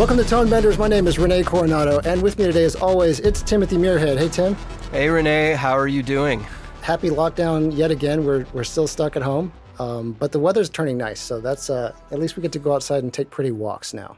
Welcome 0.00 0.16
to 0.16 0.24
Tone 0.24 0.48
Benders. 0.48 0.78
My 0.78 0.88
name 0.88 1.06
is 1.06 1.18
Renee 1.18 1.42
Coronado, 1.42 2.00
and 2.06 2.22
with 2.22 2.38
me 2.38 2.46
today, 2.46 2.64
as 2.64 2.74
always, 2.74 3.20
it's 3.20 3.42
Timothy 3.42 3.76
Muirhead. 3.76 4.16
Hey, 4.16 4.30
Tim. 4.30 4.54
Hey, 4.92 5.10
Renee. 5.10 5.52
How 5.52 5.76
are 5.76 5.88
you 5.88 6.02
doing? 6.02 6.40
Happy 6.80 7.10
lockdown 7.10 7.76
yet 7.76 7.90
again. 7.90 8.24
We're, 8.24 8.46
we're 8.54 8.64
still 8.64 8.86
stuck 8.86 9.14
at 9.16 9.22
home, 9.22 9.52
um, 9.78 10.12
but 10.12 10.32
the 10.32 10.38
weather's 10.38 10.70
turning 10.70 10.96
nice, 10.96 11.20
so 11.20 11.38
that's 11.38 11.68
uh, 11.68 11.94
at 12.12 12.18
least 12.18 12.34
we 12.34 12.40
get 12.40 12.50
to 12.52 12.58
go 12.58 12.72
outside 12.72 13.02
and 13.02 13.12
take 13.12 13.28
pretty 13.28 13.50
walks 13.50 13.92
now. 13.92 14.16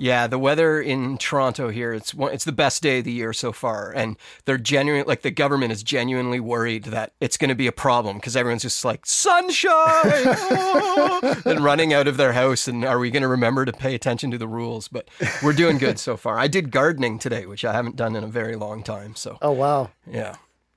Yeah, 0.00 0.28
the 0.28 0.38
weather 0.38 0.80
in 0.80 1.18
Toronto 1.18 1.68
here, 1.68 1.92
it's 1.92 2.14
one, 2.14 2.32
it's 2.32 2.46
the 2.46 2.52
best 2.52 2.82
day 2.82 3.00
of 3.00 3.04
the 3.04 3.12
year 3.12 3.34
so 3.34 3.52
far. 3.52 3.92
And 3.92 4.16
they're 4.46 4.56
genuine, 4.56 5.04
like 5.06 5.20
the 5.20 5.30
government 5.30 5.72
is 5.72 5.82
genuinely 5.82 6.40
worried 6.40 6.84
that 6.84 7.12
it's 7.20 7.36
going 7.36 7.50
to 7.50 7.54
be 7.54 7.66
a 7.66 7.72
problem 7.72 8.16
because 8.16 8.34
everyone's 8.34 8.62
just 8.62 8.82
like, 8.82 9.04
sunshine! 9.04 9.68
oh! 9.74 11.42
and 11.44 11.60
running 11.60 11.92
out 11.92 12.08
of 12.08 12.16
their 12.16 12.32
house. 12.32 12.66
And 12.66 12.82
are 12.82 12.98
we 12.98 13.10
going 13.10 13.20
to 13.20 13.28
remember 13.28 13.66
to 13.66 13.74
pay 13.74 13.94
attention 13.94 14.30
to 14.30 14.38
the 14.38 14.48
rules? 14.48 14.88
But 14.88 15.06
we're 15.42 15.52
doing 15.52 15.76
good 15.76 15.98
so 15.98 16.16
far. 16.16 16.38
I 16.38 16.48
did 16.48 16.70
gardening 16.70 17.18
today, 17.18 17.44
which 17.44 17.66
I 17.66 17.74
haven't 17.74 17.96
done 17.96 18.16
in 18.16 18.24
a 18.24 18.28
very 18.28 18.56
long 18.56 18.82
time. 18.82 19.14
So, 19.16 19.36
oh, 19.42 19.52
wow. 19.52 19.90
Yeah. 20.10 20.36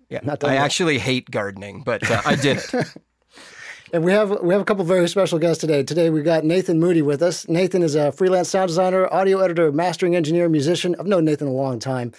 Yeah. 0.09 0.19
Not 0.23 0.43
I 0.43 0.57
actually 0.57 0.99
hate 0.99 1.31
gardening, 1.31 1.83
but 1.83 2.11
uh, 2.11 2.21
I 2.25 2.35
did 2.35 2.57
it. 2.57 2.93
And 3.93 4.03
we 4.03 4.11
have 4.11 4.41
we 4.41 4.55
have 4.55 4.61
a 4.61 4.65
couple 4.65 4.83
very 4.85 5.07
special 5.07 5.37
guests 5.37 5.61
today. 5.61 5.83
Today 5.83 6.09
we 6.09 6.23
got 6.23 6.43
Nathan 6.43 6.79
Moody 6.79 7.03
with 7.03 7.21
us. 7.21 7.47
Nathan 7.47 7.83
is 7.83 7.93
a 7.93 8.11
freelance 8.11 8.49
sound 8.49 8.69
designer, 8.69 9.07
audio 9.13 9.37
editor, 9.37 9.71
mastering 9.71 10.15
engineer, 10.15 10.49
musician. 10.49 10.95
I've 10.99 11.05
known 11.05 11.25
Nathan 11.25 11.47
a 11.47 11.51
long 11.51 11.77
time. 11.77 12.11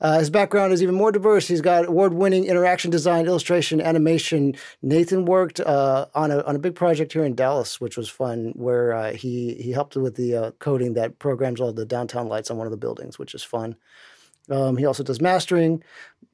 Uh, 0.00 0.18
his 0.18 0.28
background 0.28 0.72
is 0.72 0.82
even 0.82 0.96
more 0.96 1.12
diverse. 1.12 1.46
He's 1.46 1.60
got 1.60 1.86
award-winning 1.86 2.46
interaction 2.46 2.90
design, 2.90 3.26
illustration, 3.26 3.80
animation. 3.80 4.56
Nathan 4.82 5.24
worked 5.24 5.60
uh, 5.60 6.06
on 6.16 6.32
a 6.32 6.40
on 6.42 6.56
a 6.56 6.58
big 6.58 6.74
project 6.74 7.12
here 7.12 7.24
in 7.24 7.36
Dallas, 7.36 7.80
which 7.80 7.96
was 7.96 8.08
fun, 8.08 8.52
where 8.56 8.92
uh, 8.92 9.12
he 9.12 9.54
he 9.54 9.70
helped 9.70 9.94
with 9.94 10.16
the 10.16 10.34
uh, 10.34 10.50
coding 10.58 10.94
that 10.94 11.20
programs 11.20 11.60
all 11.60 11.72
the 11.72 11.86
downtown 11.86 12.26
lights 12.26 12.50
on 12.50 12.56
one 12.56 12.66
of 12.66 12.72
the 12.72 12.76
buildings, 12.76 13.20
which 13.20 13.36
is 13.36 13.44
fun. 13.44 13.76
Um, 14.50 14.76
he 14.76 14.84
also 14.84 15.04
does 15.04 15.20
mastering. 15.20 15.84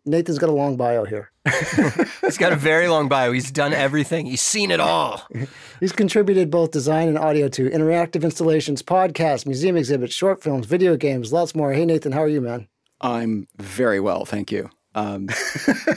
Nathan's 0.07 0.39
got 0.39 0.49
a 0.49 0.53
long 0.53 0.77
bio 0.77 1.05
here. 1.05 1.33
He's 2.23 2.39
got 2.39 2.53
a 2.53 2.57
very 2.57 2.87
long 2.87 3.09
bio. 3.09 3.33
He's 3.33 3.51
done 3.51 3.73
everything. 3.73 4.27
He's 4.27 4.41
seen 4.41 4.71
it 4.71 4.79
all. 4.79 5.27
He's 5.81 5.93
contributed 5.93 6.49
both 6.49 6.71
design 6.71 7.09
and 7.09 7.19
audio 7.19 7.49
to 7.49 7.69
interactive 7.69 8.23
installations, 8.23 8.83
podcasts, 8.83 9.47
museum 9.47 9.77
exhibits, 9.77 10.15
short 10.15 10.43
films, 10.43 10.67
video 10.67 10.97
games, 10.97 11.33
lots 11.33 11.57
more. 11.57 11.73
Hey 11.73 11.85
Nathan, 11.85 12.13
how 12.13 12.23
are 12.23 12.29
you, 12.29 12.41
man? 12.41 12.69
I'm 13.01 13.49
very 13.59 13.99
well, 13.99 14.25
thank 14.25 14.53
you. 14.53 14.71
Um, 14.95 15.27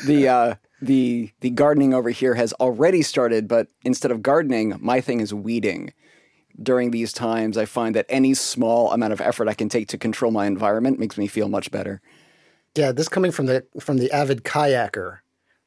the 0.05 0.27
uh, 0.27 0.55
the 0.81 1.31
the 1.39 1.51
gardening 1.51 1.93
over 1.93 2.09
here 2.09 2.33
has 2.33 2.51
already 2.53 3.03
started, 3.03 3.47
but 3.47 3.67
instead 3.83 4.11
of 4.11 4.23
gardening, 4.23 4.75
my 4.81 5.01
thing 5.01 5.21
is 5.21 5.33
weeding. 5.33 5.93
During 6.61 6.91
these 6.91 7.13
times, 7.13 7.57
I 7.57 7.63
find 7.63 7.95
that 7.95 8.05
any 8.09 8.33
small 8.33 8.91
amount 8.91 9.13
of 9.13 9.21
effort 9.21 9.47
I 9.47 9.53
can 9.53 9.69
take 9.69 9.87
to 9.89 9.97
control 9.97 10.31
my 10.31 10.45
environment 10.45 10.99
makes 10.99 11.17
me 11.17 11.27
feel 11.27 11.47
much 11.47 11.71
better. 11.71 12.01
Yeah, 12.75 12.91
this 12.91 13.09
coming 13.09 13.31
from 13.31 13.45
the 13.47 13.65
from 13.79 13.97
the 13.97 14.11
avid 14.11 14.43
kayaker 14.43 15.19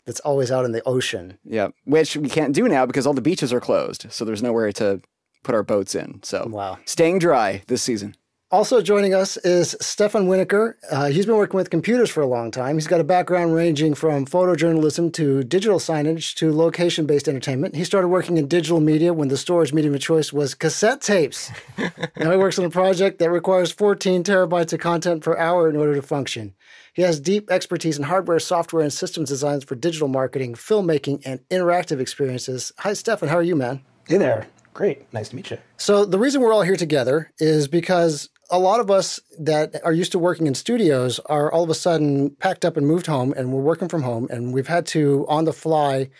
that's 0.06 0.20
always 0.20 0.50
out 0.50 0.64
in 0.64 0.72
the 0.72 0.82
ocean. 0.84 1.38
Yeah, 1.44 1.68
which 1.84 2.16
we 2.16 2.28
can't 2.28 2.54
do 2.54 2.68
now 2.68 2.86
because 2.86 3.06
all 3.06 3.14
the 3.14 3.20
beaches 3.20 3.52
are 3.52 3.60
closed, 3.60 4.06
so 4.10 4.24
there's 4.24 4.42
nowhere 4.42 4.72
to 4.72 5.00
put 5.42 5.54
our 5.54 5.62
boats 5.62 5.94
in. 5.94 6.22
So 6.22 6.46
wow, 6.48 6.78
staying 6.84 7.18
dry 7.18 7.62
this 7.66 7.82
season. 7.82 8.16
Also 8.52 8.82
joining 8.82 9.14
us 9.14 9.38
is 9.38 9.74
Stefan 9.80 10.26
Winokur. 10.28 10.74
Uh, 10.90 11.06
he's 11.06 11.24
been 11.24 11.36
working 11.36 11.56
with 11.56 11.70
computers 11.70 12.10
for 12.10 12.20
a 12.20 12.26
long 12.26 12.50
time. 12.50 12.76
He's 12.76 12.86
got 12.86 13.00
a 13.00 13.04
background 13.04 13.54
ranging 13.54 13.94
from 13.94 14.26
photojournalism 14.26 15.10
to 15.14 15.42
digital 15.42 15.78
signage 15.78 16.34
to 16.34 16.52
location 16.52 17.06
based 17.06 17.28
entertainment. 17.28 17.74
He 17.74 17.82
started 17.82 18.08
working 18.08 18.36
in 18.36 18.48
digital 18.48 18.78
media 18.78 19.14
when 19.14 19.28
the 19.28 19.38
storage 19.38 19.72
medium 19.72 19.94
of 19.94 20.02
choice 20.02 20.34
was 20.34 20.54
cassette 20.54 21.00
tapes. 21.00 21.50
now 21.78 22.30
he 22.30 22.36
works 22.36 22.58
on 22.58 22.66
a 22.66 22.70
project 22.70 23.20
that 23.20 23.30
requires 23.30 23.72
14 23.72 24.22
terabytes 24.22 24.74
of 24.74 24.80
content 24.80 25.22
per 25.22 25.34
hour 25.38 25.70
in 25.70 25.74
order 25.74 25.94
to 25.94 26.02
function. 26.02 26.52
He 26.92 27.00
has 27.00 27.20
deep 27.20 27.50
expertise 27.50 27.96
in 27.96 28.04
hardware, 28.04 28.38
software, 28.38 28.82
and 28.82 28.92
systems 28.92 29.30
designs 29.30 29.64
for 29.64 29.76
digital 29.76 30.08
marketing, 30.08 30.56
filmmaking, 30.56 31.22
and 31.24 31.40
interactive 31.48 32.00
experiences. 32.00 32.70
Hi, 32.80 32.92
Stefan. 32.92 33.30
How 33.30 33.36
are 33.36 33.42
you, 33.42 33.56
man? 33.56 33.80
Hey 34.06 34.18
there. 34.18 34.46
Great. 34.74 35.10
Nice 35.12 35.30
to 35.30 35.36
meet 35.36 35.50
you. 35.50 35.58
So, 35.76 36.04
the 36.04 36.18
reason 36.18 36.40
we're 36.40 36.52
all 36.52 36.62
here 36.62 36.76
together 36.76 37.30
is 37.38 37.68
because 37.68 38.30
a 38.52 38.58
lot 38.58 38.80
of 38.80 38.90
us 38.90 39.18
that 39.38 39.80
are 39.82 39.94
used 39.94 40.12
to 40.12 40.18
working 40.18 40.46
in 40.46 40.54
studios 40.54 41.18
are 41.26 41.50
all 41.50 41.64
of 41.64 41.70
a 41.70 41.74
sudden 41.74 42.30
packed 42.36 42.66
up 42.66 42.76
and 42.76 42.86
moved 42.86 43.06
home, 43.06 43.32
and 43.34 43.50
we're 43.50 43.62
working 43.62 43.88
from 43.88 44.02
home, 44.02 44.28
and 44.30 44.52
we've 44.52 44.68
had 44.68 44.84
to, 44.86 45.26
on 45.26 45.46
the 45.46 45.54
fly, 45.54 46.10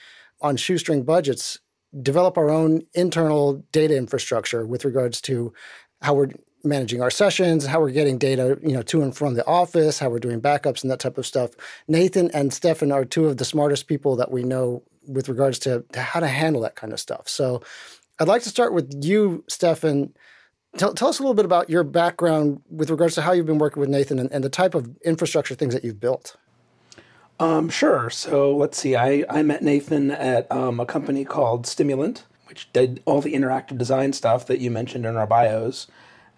on 0.40 0.56
shoestring 0.56 1.04
budgets, 1.04 1.60
develop 2.02 2.38
our 2.38 2.48
own 2.48 2.82
internal 2.94 3.62
data 3.70 3.94
infrastructure 3.96 4.66
with 4.66 4.84
regards 4.86 5.20
to 5.20 5.52
how 6.00 6.14
we're 6.14 6.30
managing 6.64 7.02
our 7.02 7.10
sessions, 7.10 7.66
how 7.66 7.80
we're 7.80 7.90
getting 7.90 8.16
data, 8.16 8.58
you 8.62 8.72
know, 8.72 8.82
to 8.82 9.02
and 9.02 9.14
from 9.14 9.34
the 9.34 9.46
office, 9.46 9.98
how 9.98 10.08
we're 10.08 10.18
doing 10.18 10.40
backups 10.40 10.82
and 10.82 10.90
that 10.90 11.00
type 11.00 11.18
of 11.18 11.26
stuff. 11.26 11.50
Nathan 11.86 12.30
and 12.30 12.52
Stefan 12.52 12.92
are 12.92 13.04
two 13.04 13.26
of 13.26 13.36
the 13.36 13.44
smartest 13.44 13.88
people 13.88 14.16
that 14.16 14.30
we 14.30 14.42
know 14.42 14.82
with 15.06 15.28
regards 15.28 15.58
to, 15.58 15.84
to 15.92 16.00
how 16.00 16.20
to 16.20 16.28
handle 16.28 16.62
that 16.62 16.76
kind 16.76 16.94
of 16.94 17.00
stuff. 17.00 17.28
So 17.28 17.62
I'd 18.18 18.28
like 18.28 18.42
to 18.44 18.48
start 18.48 18.72
with 18.72 19.04
you, 19.04 19.44
Stefan. 19.48 20.14
Tell, 20.78 20.94
tell 20.94 21.08
us 21.08 21.18
a 21.18 21.22
little 21.22 21.34
bit 21.34 21.44
about 21.44 21.68
your 21.68 21.84
background 21.84 22.62
with 22.70 22.90
regards 22.90 23.14
to 23.16 23.22
how 23.22 23.32
you've 23.32 23.46
been 23.46 23.58
working 23.58 23.80
with 23.80 23.90
Nathan 23.90 24.18
and, 24.18 24.32
and 24.32 24.42
the 24.42 24.48
type 24.48 24.74
of 24.74 24.96
infrastructure 25.02 25.54
things 25.54 25.74
that 25.74 25.84
you've 25.84 26.00
built. 26.00 26.36
Um, 27.38 27.68
sure. 27.68 28.08
So 28.08 28.56
let's 28.56 28.78
see. 28.78 28.96
I, 28.96 29.24
I 29.28 29.42
met 29.42 29.62
Nathan 29.62 30.10
at 30.10 30.50
um, 30.50 30.80
a 30.80 30.86
company 30.86 31.24
called 31.24 31.66
Stimulant, 31.66 32.24
which 32.46 32.72
did 32.72 33.02
all 33.04 33.20
the 33.20 33.34
interactive 33.34 33.76
design 33.76 34.12
stuff 34.12 34.46
that 34.46 34.60
you 34.60 34.70
mentioned 34.70 35.04
in 35.04 35.16
our 35.16 35.26
bios. 35.26 35.88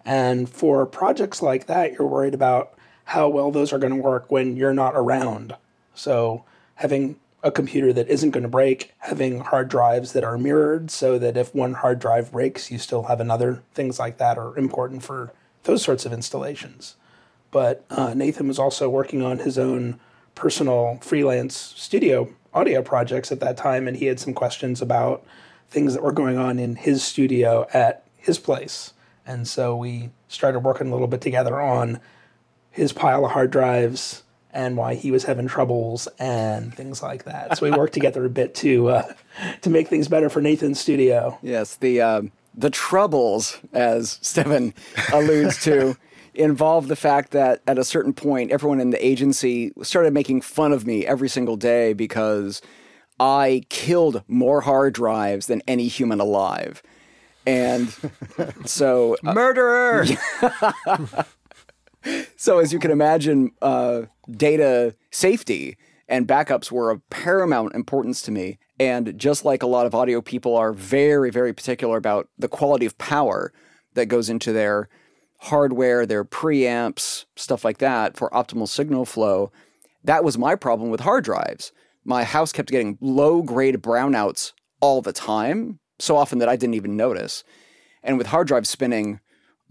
And 0.03 0.49
for 0.49 0.85
projects 0.85 1.41
like 1.41 1.67
that, 1.67 1.93
you're 1.93 2.07
worried 2.07 2.33
about 2.33 2.77
how 3.05 3.29
well 3.29 3.51
those 3.51 3.71
are 3.71 3.79
going 3.79 3.95
to 3.95 4.01
work 4.01 4.31
when 4.31 4.57
you're 4.57 4.73
not 4.73 4.95
around. 4.95 5.55
So 5.93 6.43
having 6.75 7.19
a 7.45 7.51
computer 7.51 7.93
that 7.93 8.09
isn't 8.09 8.31
going 8.31 8.41
to 8.41 8.49
break, 8.49 8.91
having 8.97 9.39
hard 9.39 9.69
drives 9.69 10.13
that 10.13 10.23
are 10.23 10.35
mirrored 10.35 10.89
so 10.89 11.19
that 11.19 11.37
if 11.37 11.53
one 11.53 11.75
hard 11.75 11.99
drive 11.99 12.31
breaks, 12.31 12.71
you 12.71 12.79
still 12.79 13.03
have 13.03 13.21
another, 13.21 13.61
things 13.75 13.99
like 13.99 14.17
that 14.17 14.39
are 14.39 14.57
important 14.57 15.03
for 15.03 15.31
those 15.63 15.83
sorts 15.83 16.07
of 16.07 16.11
installations. 16.11 16.95
But 17.51 17.85
uh, 17.91 18.15
Nathan 18.15 18.47
was 18.47 18.57
also 18.57 18.89
working 18.89 19.21
on 19.21 19.37
his 19.37 19.59
own 19.59 19.99
personal 20.33 20.97
freelance 21.01 21.55
studio 21.55 22.33
audio 22.51 22.81
projects 22.81 23.31
at 23.31 23.41
that 23.41 23.57
time, 23.57 23.87
and 23.87 23.97
he 23.97 24.07
had 24.07 24.19
some 24.19 24.33
questions 24.33 24.81
about 24.81 25.23
things 25.69 25.93
that 25.93 26.01
were 26.01 26.11
going 26.11 26.39
on 26.39 26.57
in 26.57 26.75
his 26.75 27.03
studio 27.03 27.67
at 27.73 28.07
his 28.17 28.39
place. 28.39 28.93
And 29.23 29.47
so 29.47 29.75
we 29.75 30.09
started 30.29 30.59
working 30.59 30.87
a 30.87 30.91
little 30.91 31.07
bit 31.07 31.21
together 31.21 31.61
on 31.61 31.99
his 32.71 32.91
pile 32.91 33.23
of 33.23 33.31
hard 33.31 33.51
drives 33.51 34.23
and 34.55 34.77
why 34.77 34.95
he 34.95 35.11
was 35.11 35.25
having 35.25 35.47
troubles 35.47 36.07
and 36.17 36.73
things 36.73 37.03
like 37.03 37.25
that. 37.25 37.57
So 37.57 37.69
we 37.69 37.77
worked 37.77 37.93
together 37.99 38.25
a 38.25 38.29
bit 38.29 38.55
to 38.55 38.89
uh, 38.89 39.13
to 39.61 39.69
make 39.69 39.87
things 39.89 40.07
better 40.07 40.29
for 40.29 40.41
Nathan's 40.41 40.79
studio. 40.79 41.37
Yes, 41.43 41.75
the 41.75 42.01
uh, 42.01 42.21
the 42.55 42.69
troubles, 42.71 43.59
as 43.73 44.17
Steven 44.21 44.73
alludes 45.13 45.61
to, 45.65 45.97
involve 46.33 46.87
the 46.87 46.95
fact 46.95 47.31
that 47.31 47.61
at 47.67 47.77
a 47.77 47.83
certain 47.83 48.13
point, 48.13 48.51
everyone 48.51 48.79
in 48.79 48.89
the 48.89 49.05
agency 49.05 49.71
started 49.83 50.13
making 50.13 50.41
fun 50.41 50.71
of 50.71 50.87
me 50.87 51.05
every 51.05 51.29
single 51.29 51.57
day 51.57 51.93
because 51.93 52.61
I 53.19 53.63
killed 53.69 54.23
more 54.27 54.61
hard 54.61 54.93
drives 54.93 55.47
than 55.47 55.61
any 55.67 55.87
human 55.87 56.19
alive. 56.19 56.81
And 57.45 57.93
so 58.65 59.17
uh, 59.23 59.33
murderer. 59.33 60.05
So 62.35 62.59
as 62.59 62.73
you 62.73 62.79
can 62.79 62.91
imagine, 62.91 63.51
uh, 63.61 64.03
data 64.29 64.95
safety 65.11 65.77
and 66.07 66.27
backups 66.27 66.71
were 66.71 66.91
of 66.91 67.07
paramount 67.09 67.73
importance 67.73 68.21
to 68.23 68.31
me. 68.31 68.59
And 68.79 69.17
just 69.17 69.45
like 69.45 69.63
a 69.63 69.67
lot 69.67 69.85
of 69.85 69.95
audio 69.95 70.21
people 70.21 70.55
are 70.55 70.73
very, 70.73 71.31
very 71.31 71.53
particular 71.53 71.97
about 71.97 72.29
the 72.37 72.47
quality 72.47 72.85
of 72.85 72.97
power 72.97 73.53
that 73.93 74.07
goes 74.07 74.29
into 74.29 74.51
their 74.51 74.89
hardware, 75.39 76.05
their 76.05 76.25
preamps, 76.25 77.25
stuff 77.35 77.63
like 77.63 77.77
that 77.79 78.17
for 78.17 78.29
optimal 78.31 78.67
signal 78.67 79.05
flow, 79.05 79.51
that 80.03 80.23
was 80.23 80.37
my 80.37 80.55
problem 80.55 80.89
with 80.89 81.01
hard 81.01 81.23
drives. 81.23 81.71
My 82.03 82.23
house 82.23 82.51
kept 82.51 82.69
getting 82.69 82.97
low 83.01 83.41
grade 83.41 83.81
brownouts 83.81 84.53
all 84.79 85.01
the 85.01 85.13
time 85.13 85.79
so 85.97 86.17
often 86.17 86.39
that 86.39 86.49
I 86.49 86.55
didn't 86.55 86.75
even 86.75 86.95
notice. 86.95 87.43
And 88.03 88.17
with 88.17 88.27
hard 88.27 88.47
drives 88.47 88.69
spinning 88.69 89.19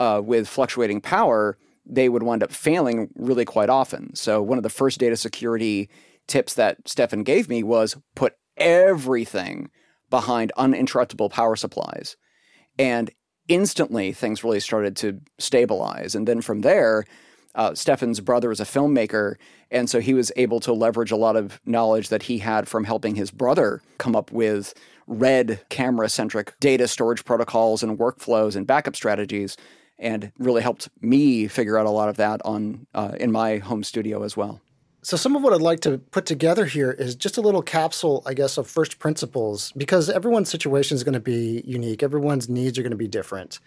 uh, 0.00 0.20
with 0.24 0.48
fluctuating 0.48 1.00
power, 1.00 1.56
they 1.86 2.08
would 2.08 2.22
wind 2.22 2.42
up 2.42 2.52
failing 2.52 3.10
really 3.14 3.44
quite 3.44 3.68
often. 3.68 4.14
So 4.14 4.40
one 4.42 4.58
of 4.58 4.62
the 4.62 4.70
first 4.70 4.98
data 4.98 5.16
security 5.16 5.88
tips 6.26 6.54
that 6.54 6.88
Stefan 6.88 7.22
gave 7.22 7.48
me 7.48 7.62
was 7.62 7.96
put 8.14 8.34
everything 8.56 9.70
behind 10.10 10.52
uninterruptible 10.56 11.30
power 11.30 11.56
supplies. 11.56 12.16
And 12.78 13.10
instantly 13.48 14.12
things 14.12 14.42
really 14.42 14.60
started 14.60 14.96
to 14.96 15.20
stabilize. 15.38 16.14
And 16.14 16.26
then 16.26 16.40
from 16.40 16.62
there, 16.62 17.04
uh, 17.54 17.74
Stefan's 17.74 18.20
brother 18.20 18.50
is 18.50 18.60
a 18.60 18.64
filmmaker, 18.64 19.36
and 19.70 19.88
so 19.88 20.00
he 20.00 20.12
was 20.12 20.32
able 20.36 20.58
to 20.60 20.72
leverage 20.72 21.12
a 21.12 21.16
lot 21.16 21.36
of 21.36 21.60
knowledge 21.64 22.08
that 22.08 22.24
he 22.24 22.38
had 22.38 22.68
from 22.68 22.84
helping 22.84 23.14
his 23.14 23.30
brother 23.30 23.80
come 23.98 24.16
up 24.16 24.32
with 24.32 24.74
red 25.06 25.60
camera 25.68 26.08
centric 26.08 26.58
data 26.58 26.88
storage 26.88 27.24
protocols 27.24 27.82
and 27.82 27.98
workflows 27.98 28.56
and 28.56 28.66
backup 28.66 28.96
strategies. 28.96 29.56
And 29.98 30.32
really 30.38 30.62
helped 30.62 30.88
me 31.00 31.46
figure 31.48 31.78
out 31.78 31.86
a 31.86 31.90
lot 31.90 32.08
of 32.08 32.16
that 32.16 32.40
on 32.44 32.86
uh, 32.94 33.12
in 33.18 33.30
my 33.30 33.58
home 33.58 33.84
studio 33.84 34.22
as 34.22 34.36
well. 34.36 34.60
So, 35.04 35.18
some 35.18 35.36
of 35.36 35.42
what 35.42 35.52
I'd 35.52 35.60
like 35.60 35.80
to 35.80 35.98
put 35.98 36.24
together 36.24 36.64
here 36.64 36.90
is 36.90 37.14
just 37.14 37.36
a 37.36 37.42
little 37.42 37.60
capsule, 37.60 38.22
I 38.24 38.32
guess, 38.32 38.56
of 38.56 38.66
first 38.66 38.98
principles 38.98 39.70
because 39.76 40.08
everyone's 40.08 40.48
situation 40.48 40.94
is 40.94 41.04
going 41.04 41.12
to 41.12 41.20
be 41.20 41.62
unique. 41.66 42.02
Everyone's 42.02 42.48
needs 42.48 42.78
are 42.78 42.82
going 42.82 42.90
to 42.90 42.96
be 42.96 43.06
different. 43.06 43.60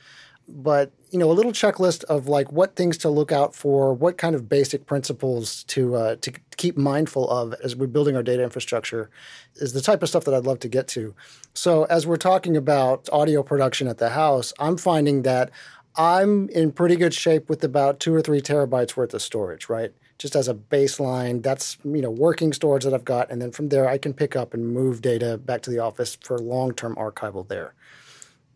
But, 0.49 0.93
you 1.11 1.19
know, 1.19 1.29
a 1.29 1.33
little 1.33 1.51
checklist 1.51 2.05
of 2.05 2.27
like 2.27 2.51
what 2.51 2.75
things 2.75 2.97
to 2.99 3.09
look 3.09 3.31
out 3.31 3.53
for, 3.53 3.93
what 3.93 4.17
kind 4.17 4.33
of 4.33 4.49
basic 4.49 4.85
principles 4.85 5.63
to, 5.65 5.95
uh, 5.95 6.15
to 6.21 6.31
keep 6.55 6.75
mindful 6.77 7.29
of 7.29 7.53
as 7.63 7.75
we're 7.75 7.85
building 7.85 8.15
our 8.15 8.23
data 8.23 8.41
infrastructure 8.41 9.09
is 9.57 9.73
the 9.73 9.81
type 9.81 10.01
of 10.01 10.09
stuff 10.09 10.23
that 10.23 10.33
I'd 10.33 10.45
love 10.45 10.59
to 10.59 10.69
get 10.69 10.87
to. 10.89 11.13
So, 11.53 11.83
as 11.85 12.07
we're 12.07 12.17
talking 12.17 12.57
about 12.57 13.09
audio 13.11 13.43
production 13.43 13.87
at 13.87 13.97
the 13.99 14.09
house, 14.09 14.53
I'm 14.57 14.77
finding 14.77 15.21
that 15.23 15.51
I'm 15.97 16.49
in 16.49 16.71
pretty 16.71 16.95
good 16.95 17.13
shape 17.13 17.49
with 17.49 17.63
about 17.63 17.99
two 17.99 18.13
or 18.13 18.21
three 18.21 18.41
terabytes 18.41 18.95
worth 18.95 19.13
of 19.13 19.21
storage, 19.21 19.67
right? 19.67 19.93
just 20.17 20.35
as 20.35 20.47
a 20.47 20.53
baseline. 20.53 21.43
That's 21.43 21.77
you 21.83 22.01
know 22.01 22.09
working 22.09 22.53
storage 22.53 22.83
that 22.83 22.93
I've 22.93 23.05
got, 23.05 23.29
and 23.29 23.41
then 23.41 23.51
from 23.51 23.69
there 23.69 23.87
I 23.87 23.97
can 23.97 24.13
pick 24.13 24.35
up 24.35 24.53
and 24.53 24.73
move 24.73 25.01
data 25.01 25.37
back 25.37 25.61
to 25.63 25.69
the 25.69 25.79
office 25.79 26.17
for 26.21 26.37
long-term 26.39 26.95
archival 26.95 27.47
there. 27.47 27.73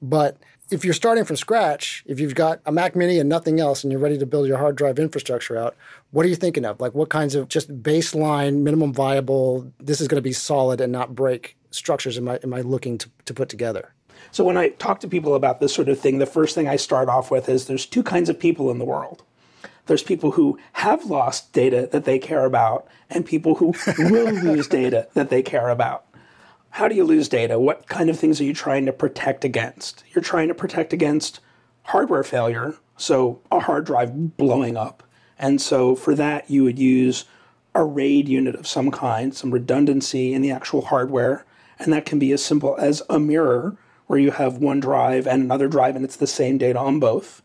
But 0.01 0.37
if 0.71 0.83
you're 0.83 0.93
starting 0.93 1.25
from 1.25 1.35
scratch, 1.35 2.03
if 2.07 2.19
you've 2.19 2.33
got 2.33 2.61
a 2.65 2.71
Mac 2.71 2.95
Mini 2.95 3.19
and 3.19 3.29
nothing 3.29 3.59
else, 3.59 3.83
and 3.83 3.91
you're 3.91 4.01
ready 4.01 4.17
to 4.17 4.25
build 4.25 4.47
your 4.47 4.57
hard 4.57 4.75
drive 4.75 4.97
infrastructure 4.97 5.57
out, 5.57 5.75
what 6.11 6.25
are 6.25 6.29
you 6.29 6.35
thinking 6.35 6.65
of? 6.65 6.79
Like 6.79 6.95
what 6.95 7.09
kinds 7.09 7.35
of 7.35 7.49
just 7.49 7.83
baseline, 7.83 8.61
minimum 8.61 8.93
viable? 8.93 9.71
This 9.79 10.01
is 10.01 10.07
going 10.07 10.17
to 10.17 10.23
be 10.23 10.33
solid 10.33 10.81
and 10.81 10.91
not 10.91 11.13
break 11.13 11.55
structures. 11.69 12.17
Am 12.17 12.27
I 12.27 12.39
am 12.43 12.53
I 12.53 12.61
looking 12.61 12.97
to, 12.97 13.09
to 13.25 13.33
put 13.33 13.49
together? 13.49 13.93
So 14.31 14.43
when 14.43 14.57
I 14.57 14.69
talk 14.69 14.99
to 15.01 15.07
people 15.07 15.35
about 15.35 15.59
this 15.59 15.73
sort 15.73 15.89
of 15.89 15.99
thing, 15.99 16.19
the 16.19 16.25
first 16.25 16.55
thing 16.55 16.67
I 16.67 16.75
start 16.75 17.09
off 17.09 17.31
with 17.31 17.49
is 17.49 17.65
there's 17.65 17.85
two 17.85 18.03
kinds 18.03 18.29
of 18.29 18.39
people 18.39 18.69
in 18.71 18.77
the 18.77 18.85
world. 18.85 19.23
There's 19.87 20.03
people 20.03 20.31
who 20.31 20.59
have 20.73 21.05
lost 21.05 21.51
data 21.53 21.89
that 21.91 22.05
they 22.05 22.19
care 22.19 22.45
about 22.45 22.87
and 23.09 23.25
people 23.25 23.55
who 23.55 23.73
will 23.97 24.31
lose 24.31 24.67
data 24.67 25.07
that 25.15 25.29
they 25.29 25.41
care 25.41 25.69
about. 25.69 26.05
How 26.71 26.87
do 26.87 26.95
you 26.95 27.03
lose 27.03 27.27
data? 27.27 27.59
What 27.59 27.87
kind 27.87 28.09
of 28.09 28.17
things 28.17 28.39
are 28.39 28.45
you 28.45 28.53
trying 28.53 28.85
to 28.85 28.93
protect 28.93 29.43
against? 29.43 30.03
You're 30.13 30.23
trying 30.23 30.47
to 30.47 30.53
protect 30.53 30.93
against 30.93 31.41
hardware 31.83 32.23
failure, 32.23 32.75
so 32.95 33.41
a 33.51 33.59
hard 33.59 33.85
drive 33.85 34.37
blowing 34.37 34.77
up. 34.77 35.03
And 35.37 35.59
so 35.59 35.95
for 35.95 36.15
that, 36.15 36.49
you 36.49 36.63
would 36.63 36.79
use 36.79 37.25
a 37.73 37.83
RAID 37.83 38.29
unit 38.29 38.55
of 38.55 38.67
some 38.67 38.91
kind, 38.91 39.35
some 39.35 39.51
redundancy 39.51 40.33
in 40.33 40.41
the 40.41 40.51
actual 40.51 40.85
hardware. 40.85 41.45
And 41.79 41.91
that 41.91 42.05
can 42.05 42.19
be 42.19 42.31
as 42.31 42.43
simple 42.43 42.77
as 42.77 43.01
a 43.09 43.19
mirror 43.19 43.75
where 44.11 44.19
you 44.19 44.31
have 44.31 44.57
one 44.57 44.81
drive 44.81 45.25
and 45.25 45.41
another 45.41 45.69
drive 45.69 45.95
and 45.95 46.03
it's 46.03 46.17
the 46.17 46.27
same 46.27 46.57
data 46.57 46.77
on 46.77 46.99
both. 46.99 47.41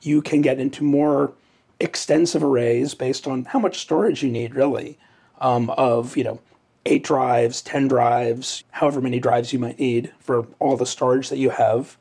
You 0.00 0.20
can 0.20 0.42
get 0.42 0.58
into 0.58 0.82
more 0.82 1.32
extensive 1.78 2.42
arrays 2.42 2.92
based 2.92 3.28
on 3.28 3.44
how 3.44 3.60
much 3.60 3.78
storage 3.78 4.24
you 4.24 4.28
need, 4.28 4.56
really, 4.56 4.98
um, 5.40 5.70
of 5.70 6.16
you 6.16 6.24
know 6.24 6.40
eight 6.86 7.04
drives, 7.04 7.62
ten 7.62 7.86
drives, 7.86 8.64
however 8.72 9.00
many 9.00 9.20
drives 9.20 9.52
you 9.52 9.60
might 9.60 9.78
need 9.78 10.12
for 10.18 10.48
all 10.58 10.76
the 10.76 10.86
storage 10.86 11.28
that 11.28 11.38
you 11.38 11.50
have. 11.50 11.96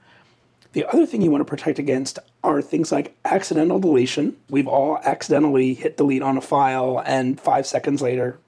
The 0.73 0.85
other 0.85 1.05
thing 1.05 1.21
you 1.21 1.29
want 1.29 1.41
to 1.41 1.45
protect 1.45 1.77
against 1.77 2.17
are 2.43 2.59
things 2.59 2.91
like 2.91 3.15
accidental 3.23 3.79
deletion. 3.79 4.35
We've 4.49 4.67
all 4.67 4.97
accidentally 5.03 5.75
hit 5.75 5.95
delete 5.95 6.23
on 6.23 6.37
a 6.37 6.41
file, 6.41 7.03
and 7.05 7.39
five 7.39 7.67
seconds 7.67 8.01
later, 8.01 8.39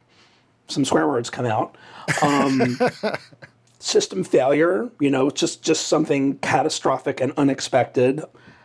some 0.68 0.84
swear 0.84 1.08
words 1.08 1.30
come 1.30 1.46
out. 1.46 1.76
Um, 2.24 2.80
system 3.80 4.24
failure, 4.24 4.90
you 5.00 5.10
know, 5.10 5.30
just 5.30 5.64
just 5.64 5.88
something 5.88 6.38
catastrophic 6.40 7.20
and 7.20 7.34
unexpected 7.38 8.24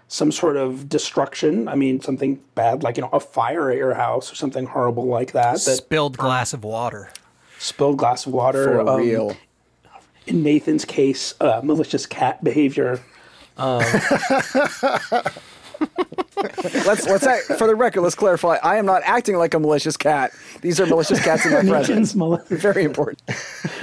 some 0.08 0.30
sort 0.30 0.56
of 0.56 0.88
destruction. 0.88 1.68
I 1.68 1.74
mean, 1.74 2.00
something 2.00 2.40
bad 2.54 2.82
like 2.82 2.96
you 2.96 3.02
know 3.02 3.10
a 3.12 3.20
fire 3.20 3.70
at 3.70 3.76
your 3.76 3.94
house 3.94 4.30
or 4.30 4.34
something 4.34 4.66
horrible 4.66 5.06
like 5.06 5.32
that. 5.32 5.54
that 5.54 5.60
spilled 5.60 6.16
glass 6.16 6.52
of 6.52 6.64
water. 6.64 7.10
Spilled 7.58 7.98
glass 7.98 8.26
of 8.26 8.32
water. 8.32 8.64
For 8.64 8.88
um, 8.88 9.00
real. 9.00 9.36
In 10.26 10.42
Nathan's 10.42 10.84
case, 10.84 11.34
uh, 11.40 11.60
malicious 11.62 12.06
cat 12.06 12.42
behavior. 12.42 13.00
Um, 13.56 13.82
let's 16.86 17.06
let's 17.06 17.26
act, 17.26 17.44
for 17.58 17.66
the 17.66 17.74
record. 17.74 18.02
Let's 18.02 18.14
clarify. 18.14 18.56
I 18.62 18.76
am 18.76 18.86
not 18.86 19.02
acting 19.04 19.36
like 19.36 19.54
a 19.54 19.58
malicious 19.58 19.96
cat. 19.96 20.32
These 20.60 20.80
are 20.80 20.86
malicious 20.86 21.22
cats 21.22 21.46
in 21.46 21.52
my 21.52 21.62
presence. 21.62 22.12
Very 22.48 22.84
important. 22.84 23.22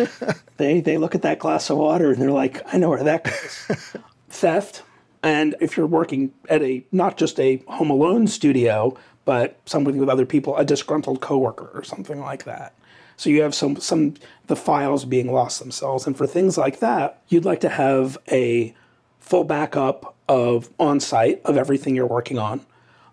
they 0.57 0.81
they 0.81 0.97
look 0.97 1.15
at 1.15 1.21
that 1.23 1.39
glass 1.39 1.69
of 1.69 1.77
water 1.77 2.11
and 2.11 2.21
they're 2.21 2.31
like, 2.31 2.61
I 2.73 2.77
know 2.77 2.89
where 2.89 3.03
that 3.03 3.23
goes. 3.23 3.95
Theft 4.29 4.83
and 5.23 5.55
if 5.59 5.77
you're 5.77 5.87
working 5.87 6.33
at 6.49 6.61
a 6.61 6.83
not 6.91 7.17
just 7.17 7.39
a 7.39 7.57
home 7.67 7.89
alone 7.89 8.27
studio, 8.27 8.97
but 9.25 9.59
something 9.65 9.97
with 9.97 10.09
other 10.09 10.25
people, 10.25 10.57
a 10.57 10.65
disgruntled 10.65 11.21
coworker 11.21 11.69
or 11.73 11.83
something 11.83 12.19
like 12.19 12.45
that. 12.45 12.73
So 13.17 13.29
you 13.29 13.43
have 13.43 13.53
some 13.53 13.79
some 13.79 14.15
the 14.47 14.55
files 14.55 15.05
being 15.05 15.31
lost 15.31 15.59
themselves. 15.59 16.07
And 16.07 16.17
for 16.17 16.25
things 16.25 16.57
like 16.57 16.79
that, 16.79 17.21
you'd 17.27 17.45
like 17.45 17.61
to 17.61 17.69
have 17.69 18.17
a 18.31 18.73
full 19.19 19.43
backup 19.43 20.15
of 20.31 20.69
on 20.79 20.97
site 21.01 21.41
of 21.43 21.57
everything 21.57 21.93
you're 21.93 22.07
working 22.07 22.39
on. 22.39 22.61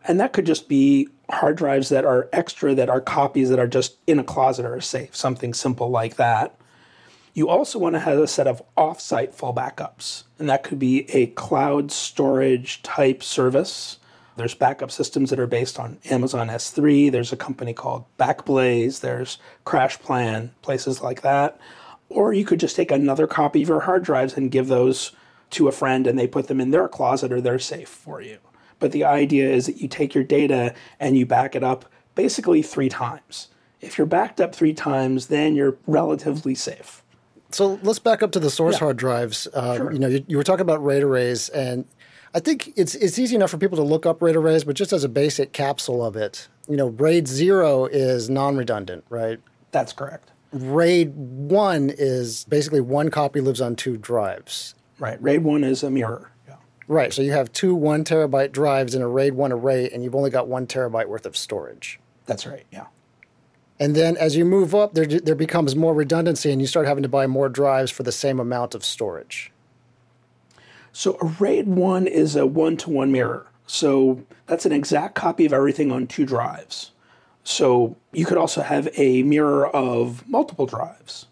And 0.07 0.21
that 0.21 0.33
could 0.33 0.47
just 0.47 0.69
be 0.69 1.09
hard 1.29 1.57
drives 1.57 1.89
that 1.89 2.05
are 2.05 2.29
extra 2.33 2.77
that 2.77 2.89
are 2.89 3.01
copies 3.01 3.51
that 3.51 3.59
are 3.59 3.67
just 3.67 3.97
in 4.07 4.21
a 4.21 4.25
closet 4.25 4.65
or 4.65 4.77
a 4.77 4.83
safe, 4.83 5.17
something 5.17 5.53
simple 5.53 5.91
like 5.91 6.15
that. 6.15 6.55
You 7.35 7.49
also 7.49 7.77
want 7.77 7.97
to 7.97 8.01
have 8.01 8.19
a 8.19 8.29
set 8.29 8.47
of 8.47 8.63
offsite 8.77 9.35
full 9.35 9.53
backups, 9.53 10.25
and 10.39 10.49
that 10.49 10.63
could 10.63 10.79
be 10.79 11.11
a 11.11 11.27
cloud 11.27 11.91
storage 11.91 12.83
type 12.85 13.25
service. 13.25 13.99
There's 14.37 14.55
backup 14.55 14.93
systems 14.93 15.31
that 15.31 15.41
are 15.41 15.49
based 15.49 15.81
on 15.81 15.99
Amazon 16.11 16.47
S3. 16.47 17.11
There's 17.11 17.33
a 17.33 17.37
company 17.37 17.75
called 17.75 18.05
Backblaze. 18.17 19.01
There's 19.01 19.39
CrashPlan, 19.67 20.51
places 20.63 21.03
like 21.03 21.23
that. 21.23 21.59
Or 22.09 22.33
you 22.33 22.45
could 22.45 22.61
just 22.61 22.77
take 22.77 22.93
another 22.93 23.27
copy 23.27 23.63
of 23.63 23.69
your 23.69 23.81
hard 23.81 24.05
drives 24.05 24.37
and 24.37 24.53
give 24.53 24.69
those 24.69 25.11
to 25.51 25.69
a 25.69 25.73
friend 25.73 26.07
and 26.07 26.19
they 26.19 26.27
put 26.27 26.49
them 26.49 26.61
in 26.61 26.71
their 26.71 26.89
closet 26.89 27.33
or 27.33 27.41
their 27.41 27.59
safe 27.59 27.89
for 27.89 28.21
you. 28.21 28.39
But 28.79 28.93
the 28.93 29.05
idea 29.05 29.51
is 29.51 29.67
that 29.67 29.81
you 29.81 29.89
take 29.89 30.15
your 30.15 30.25
data 30.25 30.75
and 31.01 31.17
you 31.17 31.27
back 31.27 31.57
it 31.57 31.65
up 31.65 31.85
basically 32.15 32.63
three 32.63 32.89
times. 32.89 33.49
If 33.81 33.97
you're 33.97 34.07
backed 34.07 34.41
up 34.41 34.55
three 34.55 34.75
times, 34.75 35.29
then 35.29 35.55
you're 35.55 35.77
relatively 35.87 36.55
safe. 36.55 37.03
So 37.51 37.79
let's 37.83 37.99
back 37.99 38.23
up 38.23 38.33
to 38.33 38.41
the 38.41 38.51
source 38.51 38.75
yeah. 38.75 38.81
hard 38.81 38.97
drives. 38.97 39.47
Uh, 39.55 39.77
sure. 39.77 39.93
You 39.93 39.99
know, 39.99 40.09
you, 40.09 40.25
you, 40.29 40.37
were 40.37 40.43
talking 40.43 40.63
about 40.63 40.85
RAID 40.85 41.03
arrays, 41.03 41.49
and 41.49 41.87
I 42.35 42.41
think 42.41 42.73
it's 42.77 42.95
it's 42.97 43.19
easy 43.19 43.37
enough 43.37 43.51
for 43.51 43.59
people 43.59 43.77
to 43.77 43.83
look 43.83 44.05
up 44.05 44.21
RAID 44.21 44.37
arrays, 44.37 44.65
but 44.65 44.77
just 44.77 44.93
as 44.93 45.05
a 45.05 45.09
basic 45.09 45.53
capsule 45.53 46.05
of 46.05 46.17
it, 46.17 46.49
you 46.69 46.77
know, 46.77 46.89
RAID 46.89 47.27
zero 47.27 47.87
is 47.87 48.29
non-redundant, 48.29 49.05
right? 49.09 49.41
That's 49.71 49.93
correct. 49.93 50.31
RAID 50.53 51.15
one 51.15 51.91
is 51.97 52.45
basically 52.45 52.81
one 52.81 53.11
copy 53.11 53.41
lives 53.41 53.61
on 53.61 53.77
two 53.77 53.97
drives. 53.97 54.75
Right. 54.99 55.21
RAID 55.23 55.45
one 55.45 55.65
is 55.65 55.83
a 55.83 55.91
mirror. 55.91 56.33
Yeah. 56.49 56.57
Right. 56.87 57.13
So 57.13 57.23
you 57.23 57.33
have 57.33 57.53
two 57.53 57.75
one 57.75 58.05
terabyte 58.05 58.53
drives 58.53 58.95
in 58.95 59.03
a 59.03 59.09
RAID 59.09 59.35
one 59.35 59.53
array, 59.53 59.89
and 59.91 60.03
you've 60.03 60.15
only 60.15 60.31
got 60.31 60.49
one 60.49 60.67
terabyte 60.67 61.09
worth 61.09 61.27
of 61.27 61.37
storage. 61.37 62.01
That's 62.27 62.47
right. 62.47 62.67
Yeah. 62.71 62.87
And 63.81 63.95
then 63.95 64.17
as 64.17 64.37
you 64.37 64.45
move 64.45 64.75
up, 64.75 64.95
there, 64.95 65.07
there 65.07 65.35
becomes 65.35 65.77
more 65.77 65.95
redundancy 65.95 66.51
and 66.51 66.61
you 66.61 66.67
start 66.67 66.87
having 66.87 67.03
to 67.05 67.09
buy 67.09 67.27
more 67.27 67.49
drives 67.49 67.91
for 67.91 68.03
the 68.03 68.13
same 68.13 68.41
amount 68.41 68.75
of 68.75 68.85
storage. 68.85 69.53
So 70.93 71.17
a 71.23 71.27
RAID 71.27 71.69
1 71.69 72.07
is 72.09 72.35
a 72.35 72.45
one 72.45 72.77
to 72.79 72.91
one 72.91 73.13
mirror. 73.13 73.47
So 73.69 74.25
that's 74.47 74.67
an 74.67 74.73
exact 74.73 75.15
copy 75.15 75.47
of 75.47 75.53
everything 75.53 75.93
on 75.93 76.09
two 76.09 76.27
drives. 76.27 76.91
So 77.45 77.97
you 78.13 78.27
could 78.27 78.37
also 78.37 78.63
have 78.63 78.89
a 78.97 79.23
mirror 79.23 79.69
of 79.69 80.29
multiple 80.29 80.67
drives. 80.67 81.28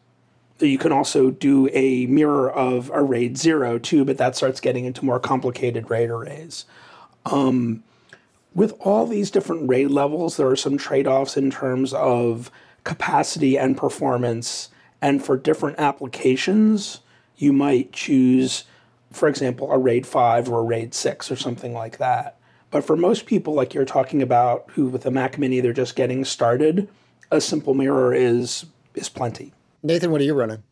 You 0.58 0.78
can 0.78 0.92
also 0.92 1.30
do 1.30 1.68
a 1.72 2.06
mirror 2.06 2.50
of 2.50 2.90
a 2.94 3.02
RAID 3.02 3.36
0 3.36 3.78
too, 3.78 4.04
but 4.04 4.16
that 4.18 4.36
starts 4.36 4.60
getting 4.60 4.84
into 4.84 5.04
more 5.04 5.20
complicated 5.20 5.90
RAID 5.90 6.10
arrays. 6.10 6.64
Um, 7.26 7.82
with 8.54 8.72
all 8.80 9.06
these 9.06 9.30
different 9.30 9.68
RAID 9.68 9.90
levels, 9.90 10.36
there 10.38 10.48
are 10.48 10.56
some 10.56 10.78
trade 10.78 11.06
offs 11.06 11.36
in 11.36 11.50
terms 11.50 11.92
of 11.92 12.50
capacity 12.84 13.58
and 13.58 13.76
performance. 13.76 14.70
And 15.02 15.22
for 15.22 15.36
different 15.36 15.78
applications, 15.78 17.00
you 17.36 17.52
might 17.52 17.92
choose, 17.92 18.64
for 19.12 19.28
example, 19.28 19.70
a 19.70 19.76
RAID 19.76 20.06
5 20.06 20.48
or 20.48 20.60
a 20.60 20.64
RAID 20.64 20.94
6 20.94 21.30
or 21.30 21.36
something 21.36 21.74
like 21.74 21.98
that. 21.98 22.36
But 22.70 22.84
for 22.84 22.96
most 22.96 23.26
people, 23.26 23.52
like 23.54 23.74
you're 23.74 23.84
talking 23.84 24.22
about, 24.22 24.70
who 24.70 24.86
with 24.86 25.04
a 25.04 25.10
Mac 25.10 25.38
Mini, 25.38 25.60
they're 25.60 25.72
just 25.72 25.96
getting 25.96 26.24
started, 26.24 26.88
a 27.30 27.40
simple 27.40 27.74
mirror 27.74 28.14
is 28.14 28.66
is 28.94 29.08
plenty. 29.10 29.52
Nathan, 29.82 30.10
what 30.10 30.20
are 30.20 30.24
you 30.24 30.34
running? 30.34 30.62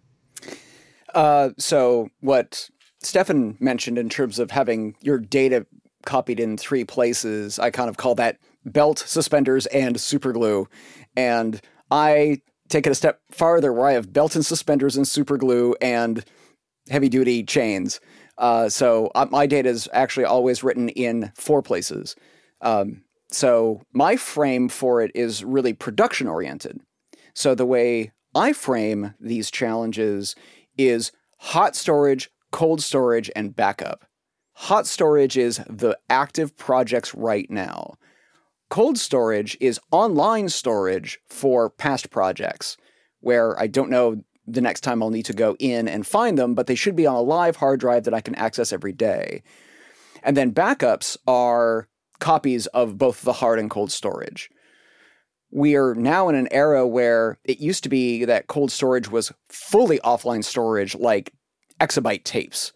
Uh, 1.15 1.51
so 1.59 2.09
what 2.21 2.69
Stefan 3.01 3.57
mentioned 3.61 3.99
in 3.99 4.09
terms 4.09 4.39
of 4.39 4.51
having 4.51 4.97
your 5.01 5.19
data 5.19 5.67
copied 6.05 6.41
in 6.41 6.57
three 6.57 6.85
places. 6.85 7.59
I 7.59 7.71
kind 7.71 7.89
of 7.89 7.97
call 7.97 8.15
that 8.17 8.39
belt, 8.65 8.99
suspenders, 8.99 9.67
and 9.67 10.01
super 10.01 10.33
glue. 10.33 10.69
And 11.17 11.61
I 11.91 12.41
take 12.69 12.87
it 12.87 12.91
a 12.91 12.95
step 12.95 13.21
farther 13.31 13.73
where 13.73 13.87
I 13.87 13.93
have 13.93 14.13
belt 14.13 14.35
and 14.35 14.45
suspenders 14.45 14.97
and 14.97 15.07
super 15.07 15.37
glue 15.37 15.75
and 15.81 16.25
heavy 16.91 17.09
duty 17.09 17.43
chains. 17.43 18.01
Uh, 18.39 18.69
so 18.69 19.11
uh, 19.15 19.27
my 19.31 19.47
data 19.47 19.69
is 19.69 19.89
actually 19.93 20.25
always 20.25 20.63
written 20.63 20.89
in 20.91 21.33
four 21.35 21.63
places. 21.63 22.17
Um, 22.61 23.03
so 23.31 23.83
my 23.93 24.17
frame 24.17 24.69
for 24.69 25.03
it 25.03 25.11
is 25.15 25.45
really 25.45 25.73
production 25.73 26.27
oriented. 26.27 26.81
So 27.35 27.55
the 27.55 27.67
way 27.67 28.13
I 28.35 28.53
frame 28.53 29.15
these 29.21 29.51
challenges 29.51 30.35
is 30.77 31.13
hot 31.39 31.77
storage, 31.77 32.31
cold 32.51 32.83
storage, 32.83 33.31
and 33.37 33.55
backup. 33.55 34.05
Hot 34.55 34.87
storage 34.87 35.37
is 35.37 35.61
the 35.69 35.99
active 36.09 36.57
projects 36.57 37.15
right 37.15 37.51
now. 37.51 37.95
Cold 38.71 38.99
storage 38.99 39.57
is 39.61 39.81
online 39.91 40.49
storage 40.49 41.21
for 41.27 41.71
past 41.71 42.11
projects 42.11 42.77
where 43.21 43.59
I 43.61 43.67
don't 43.67 43.91
know 43.91 44.23
the 44.47 44.61
next 44.61 44.83
time 44.83 45.03
I'll 45.03 45.11
need 45.11 45.27
to 45.27 45.33
go 45.33 45.57
in 45.59 45.89
and 45.89 46.07
find 46.07 46.37
them, 46.37 46.55
but 46.55 46.67
they 46.67 46.75
should 46.75 46.97
be 46.97 47.07
on 47.07 47.15
a 47.15 47.21
live 47.21 47.57
hard 47.57 47.81
drive 47.81 48.05
that 48.05 48.15
I 48.15 48.21
can 48.21 48.35
access 48.35 48.73
every 48.73 48.93
day. 48.93 49.43
And 50.23 50.37
then 50.37 50.53
backups 50.53 51.17
are 51.27 51.89
copies 52.19 52.67
of 52.69 52.99
both 52.99 53.23
the 53.23 53.35
hard 53.35 53.59
and 53.59 53.71
cold 53.71 53.91
storage. 53.91 54.51
We 55.55 55.77
are 55.77 55.95
now 55.95 56.29
in 56.29 56.35
an 56.35 56.49
era 56.51 56.87
where 56.87 57.39
it 57.45 57.61
used 57.61 57.85
to 57.85 57.89
be 57.89 58.25
that 58.25 58.49
cold 58.49 58.73
storage 58.73 59.09
was 59.09 59.33
fully 59.49 60.01
offline 60.01 60.43
storage, 60.43 60.97
like 60.97 61.33
exabyte 61.81 62.25
tapes 62.25 62.73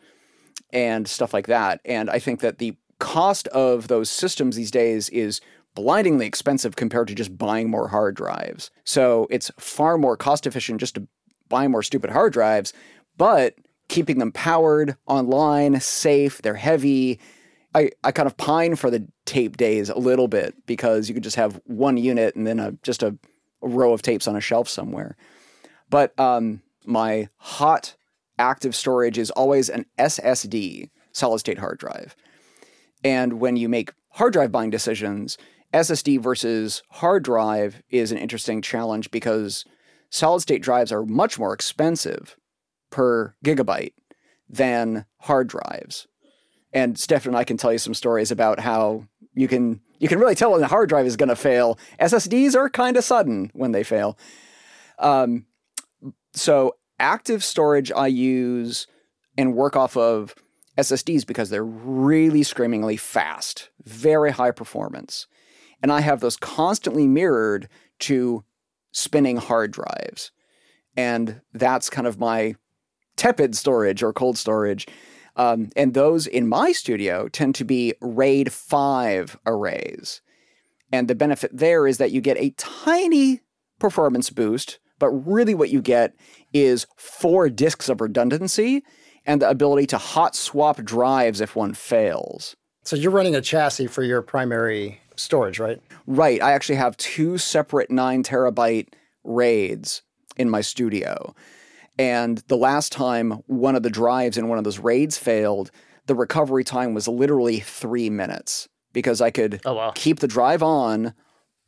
and 0.72 1.08
stuff 1.08 1.34
like 1.34 1.48
that. 1.48 1.80
And 1.84 2.08
I 2.08 2.20
think 2.20 2.40
that 2.40 2.58
the 2.58 2.76
cost 3.00 3.48
of 3.48 3.88
those 3.88 4.08
systems 4.08 4.54
these 4.54 4.70
days 4.70 5.08
is 5.08 5.40
blindingly 5.74 6.26
expensive 6.26 6.76
compared 6.76 7.08
to 7.08 7.14
just 7.14 7.36
buying 7.36 7.68
more 7.68 7.88
hard 7.88 8.14
drives. 8.14 8.70
So 8.84 9.26
it's 9.28 9.50
far 9.58 9.98
more 9.98 10.16
cost 10.16 10.46
efficient 10.46 10.80
just 10.80 10.94
to 10.94 11.08
buy 11.48 11.66
more 11.66 11.82
stupid 11.82 12.10
hard 12.10 12.32
drives, 12.32 12.72
but 13.16 13.54
keeping 13.88 14.18
them 14.18 14.32
powered, 14.32 14.96
online, 15.06 15.80
safe, 15.80 16.42
they're 16.42 16.54
heavy. 16.54 17.18
I, 17.74 17.90
I 18.04 18.12
kind 18.12 18.26
of 18.26 18.36
pine 18.36 18.76
for 18.76 18.90
the 18.90 19.06
tape 19.28 19.58
days 19.58 19.90
a 19.90 19.98
little 19.98 20.26
bit 20.26 20.54
because 20.66 21.06
you 21.06 21.14
could 21.14 21.22
just 21.22 21.36
have 21.36 21.60
one 21.66 21.98
unit 21.98 22.34
and 22.34 22.46
then 22.46 22.58
a, 22.58 22.72
just 22.82 23.02
a, 23.02 23.14
a 23.62 23.68
row 23.68 23.92
of 23.92 24.00
tapes 24.00 24.26
on 24.26 24.34
a 24.34 24.40
shelf 24.40 24.68
somewhere. 24.68 25.16
But 25.90 26.18
um, 26.18 26.62
my 26.86 27.28
hot 27.36 27.94
active 28.38 28.74
storage 28.74 29.18
is 29.18 29.30
always 29.32 29.68
an 29.68 29.84
SSD, 29.98 30.88
solid 31.12 31.40
state 31.40 31.58
hard 31.58 31.78
drive. 31.78 32.16
And 33.04 33.34
when 33.34 33.56
you 33.56 33.68
make 33.68 33.92
hard 34.12 34.32
drive 34.32 34.50
buying 34.50 34.70
decisions, 34.70 35.36
SSD 35.74 36.20
versus 36.22 36.82
hard 36.88 37.22
drive 37.22 37.82
is 37.90 38.10
an 38.10 38.18
interesting 38.18 38.62
challenge 38.62 39.10
because 39.10 39.66
solid 40.08 40.40
state 40.40 40.62
drives 40.62 40.90
are 40.90 41.04
much 41.04 41.38
more 41.38 41.52
expensive 41.52 42.34
per 42.90 43.34
gigabyte 43.44 43.92
than 44.48 45.04
hard 45.18 45.48
drives. 45.48 46.06
And 46.72 46.98
Stefan 46.98 47.30
and 47.30 47.36
I 47.38 47.44
can 47.44 47.56
tell 47.56 47.72
you 47.72 47.78
some 47.78 47.94
stories 47.94 48.30
about 48.30 48.60
how 48.60 49.06
you 49.38 49.46
can 49.46 49.80
you 50.00 50.08
can 50.08 50.18
really 50.18 50.34
tell 50.34 50.50
when 50.50 50.60
the 50.60 50.66
hard 50.66 50.88
drive 50.88 51.06
is 51.06 51.16
going 51.16 51.28
to 51.28 51.36
fail. 51.36 51.78
SSDs 52.00 52.54
are 52.54 52.68
kind 52.68 52.96
of 52.96 53.04
sudden 53.04 53.50
when 53.54 53.72
they 53.72 53.84
fail. 53.84 54.18
Um, 54.98 55.46
so 56.32 56.76
active 56.98 57.44
storage 57.44 57.92
I 57.92 58.08
use 58.08 58.86
and 59.36 59.54
work 59.54 59.76
off 59.76 59.96
of 59.96 60.34
SSDs 60.76 61.26
because 61.26 61.50
they're 61.50 61.64
really 61.64 62.42
screamingly 62.42 62.96
fast, 62.96 63.70
very 63.84 64.32
high 64.32 64.50
performance. 64.50 65.26
And 65.82 65.92
I 65.92 66.00
have 66.00 66.20
those 66.20 66.36
constantly 66.36 67.06
mirrored 67.06 67.68
to 68.00 68.44
spinning 68.90 69.36
hard 69.36 69.70
drives. 69.72 70.32
And 70.96 71.40
that's 71.52 71.90
kind 71.90 72.06
of 72.06 72.18
my 72.18 72.56
tepid 73.16 73.56
storage 73.56 74.02
or 74.02 74.12
cold 74.12 74.36
storage. 74.36 74.86
Um, 75.38 75.70
and 75.76 75.94
those 75.94 76.26
in 76.26 76.48
my 76.48 76.72
studio 76.72 77.28
tend 77.28 77.54
to 77.54 77.64
be 77.64 77.94
RAID 78.00 78.52
5 78.52 79.38
arrays. 79.46 80.20
And 80.92 81.06
the 81.06 81.14
benefit 81.14 81.56
there 81.56 81.86
is 81.86 81.98
that 81.98 82.10
you 82.10 82.20
get 82.20 82.36
a 82.38 82.50
tiny 82.56 83.40
performance 83.78 84.30
boost, 84.30 84.80
but 84.98 85.10
really 85.10 85.54
what 85.54 85.70
you 85.70 85.80
get 85.80 86.14
is 86.52 86.86
four 86.96 87.48
disks 87.48 87.88
of 87.88 88.00
redundancy 88.00 88.82
and 89.24 89.40
the 89.40 89.48
ability 89.48 89.86
to 89.86 89.98
hot 89.98 90.34
swap 90.34 90.82
drives 90.82 91.40
if 91.40 91.54
one 91.54 91.74
fails. 91.74 92.56
So 92.82 92.96
you're 92.96 93.12
running 93.12 93.36
a 93.36 93.40
chassis 93.40 93.86
for 93.86 94.02
your 94.02 94.22
primary 94.22 95.00
storage, 95.14 95.60
right? 95.60 95.80
Right. 96.06 96.42
I 96.42 96.52
actually 96.52 96.76
have 96.76 96.96
two 96.96 97.38
separate 97.38 97.90
nine 97.90 98.22
terabyte 98.22 98.88
RAIDs 99.24 100.02
in 100.36 100.48
my 100.48 100.62
studio. 100.62 101.34
And 101.98 102.38
the 102.46 102.56
last 102.56 102.92
time 102.92 103.32
one 103.46 103.74
of 103.74 103.82
the 103.82 103.90
drives 103.90 104.38
in 104.38 104.48
one 104.48 104.58
of 104.58 104.64
those 104.64 104.78
RAIDs 104.78 105.18
failed, 105.18 105.70
the 106.06 106.14
recovery 106.14 106.64
time 106.64 106.94
was 106.94 107.08
literally 107.08 107.60
three 107.60 108.08
minutes 108.08 108.68
because 108.92 109.20
I 109.20 109.30
could 109.30 109.60
oh, 109.64 109.74
wow. 109.74 109.92
keep 109.94 110.20
the 110.20 110.28
drive 110.28 110.62
on, 110.62 111.12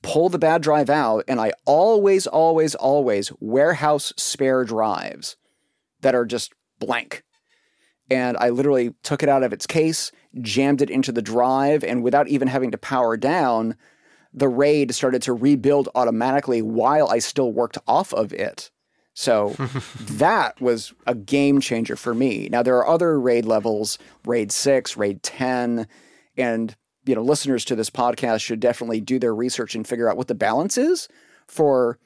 pull 0.03 0.29
the 0.29 0.39
bad 0.39 0.63
drive 0.63 0.89
out, 0.89 1.25
and 1.29 1.41
I 1.41 1.53
always, 1.67 2.27
always, 2.27 2.75
always 2.75 3.33
warehouse 3.41 4.13
spare 4.17 4.65
drives 4.65 5.37
that 6.01 6.15
are 6.15 6.25
just 6.25 6.53
blank. 6.79 7.25
And 8.11 8.37
I 8.39 8.49
literally 8.49 8.95
took 9.03 9.23
it 9.23 9.29
out 9.29 9.43
of 9.43 9.53
its 9.53 9.67
case, 9.67 10.11
jammed 10.41 10.83
it 10.83 10.91
into 10.91 11.13
the 11.13 11.23
drive, 11.23 11.85
and 11.85 12.03
without 12.03 12.29
even 12.29 12.49
having 12.49 12.71
to 12.71 12.79
power 12.79 13.17
down, 13.17 13.77
the 14.33 14.49
RAID 14.49 14.95
started 14.95 15.23
to 15.23 15.33
rebuild 15.33 15.89
automatically 15.95 16.63
while 16.63 17.09
I 17.09 17.19
still 17.19 17.53
worked 17.53 17.79
off 17.87 18.13
of 18.15 18.33
it. 18.33 18.71
So 19.15 19.51
that 20.01 20.61
was 20.61 20.93
a 21.07 21.15
game 21.15 21.61
changer 21.61 21.97
for 21.97 22.15
me. 22.15 22.49
Now 22.51 22.63
there 22.63 22.77
are 22.77 22.89
other 22.89 23.21
RAID 23.21 23.45
levels, 23.45 23.99
RAID 24.25 24.53
6, 24.53 24.97
RAID 24.97 25.23
10, 25.23 25.87
and 26.37 26.77
you 27.07 27.15
know, 27.15 27.23
listeners 27.23 27.65
to 27.67 27.75
this 27.75 27.91
podcast 27.91 28.41
should 28.41 28.61
definitely 28.61 29.01
do 29.01 29.19
their 29.19 29.35
research 29.35 29.75
and 29.75 29.87
figure 29.87 30.09
out 30.09 30.17
what 30.17 30.29
the 30.29 30.35
balance 30.35 30.77
is 30.77 31.09
for 31.47 31.99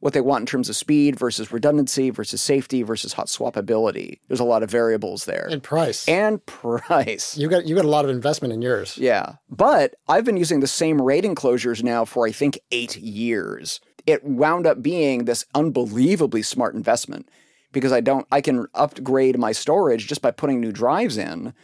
what 0.00 0.14
they 0.14 0.20
want 0.20 0.42
in 0.42 0.46
terms 0.46 0.68
of 0.68 0.74
speed 0.74 1.16
versus 1.16 1.52
redundancy 1.52 2.10
versus 2.10 2.42
safety 2.42 2.82
versus 2.82 3.12
hot 3.12 3.28
swappability. 3.28 4.18
There's 4.26 4.40
a 4.40 4.44
lot 4.44 4.64
of 4.64 4.70
variables 4.70 5.26
there. 5.26 5.46
And 5.48 5.62
price. 5.62 6.08
And 6.08 6.44
price. 6.44 7.38
You 7.38 7.48
got 7.48 7.66
you 7.66 7.76
got 7.76 7.84
a 7.84 7.88
lot 7.88 8.04
of 8.04 8.10
investment 8.10 8.52
in 8.52 8.62
yours. 8.62 8.98
Yeah. 8.98 9.34
But 9.48 9.94
I've 10.08 10.24
been 10.24 10.36
using 10.36 10.58
the 10.58 10.66
same 10.66 11.00
RAID 11.00 11.24
enclosures 11.24 11.84
now 11.84 12.04
for 12.04 12.26
I 12.26 12.32
think 12.32 12.58
8 12.72 12.96
years. 12.96 13.80
It 14.06 14.24
wound 14.24 14.66
up 14.66 14.82
being 14.82 15.24
this 15.24 15.44
unbelievably 15.54 16.42
smart 16.42 16.74
investment 16.74 17.28
because 17.72 17.92
I 17.92 18.00
don't 18.00 18.26
I 18.30 18.40
can 18.40 18.66
upgrade 18.74 19.38
my 19.38 19.52
storage 19.52 20.06
just 20.06 20.22
by 20.22 20.30
putting 20.30 20.60
new 20.60 20.72
drives 20.72 21.16
in 21.16 21.54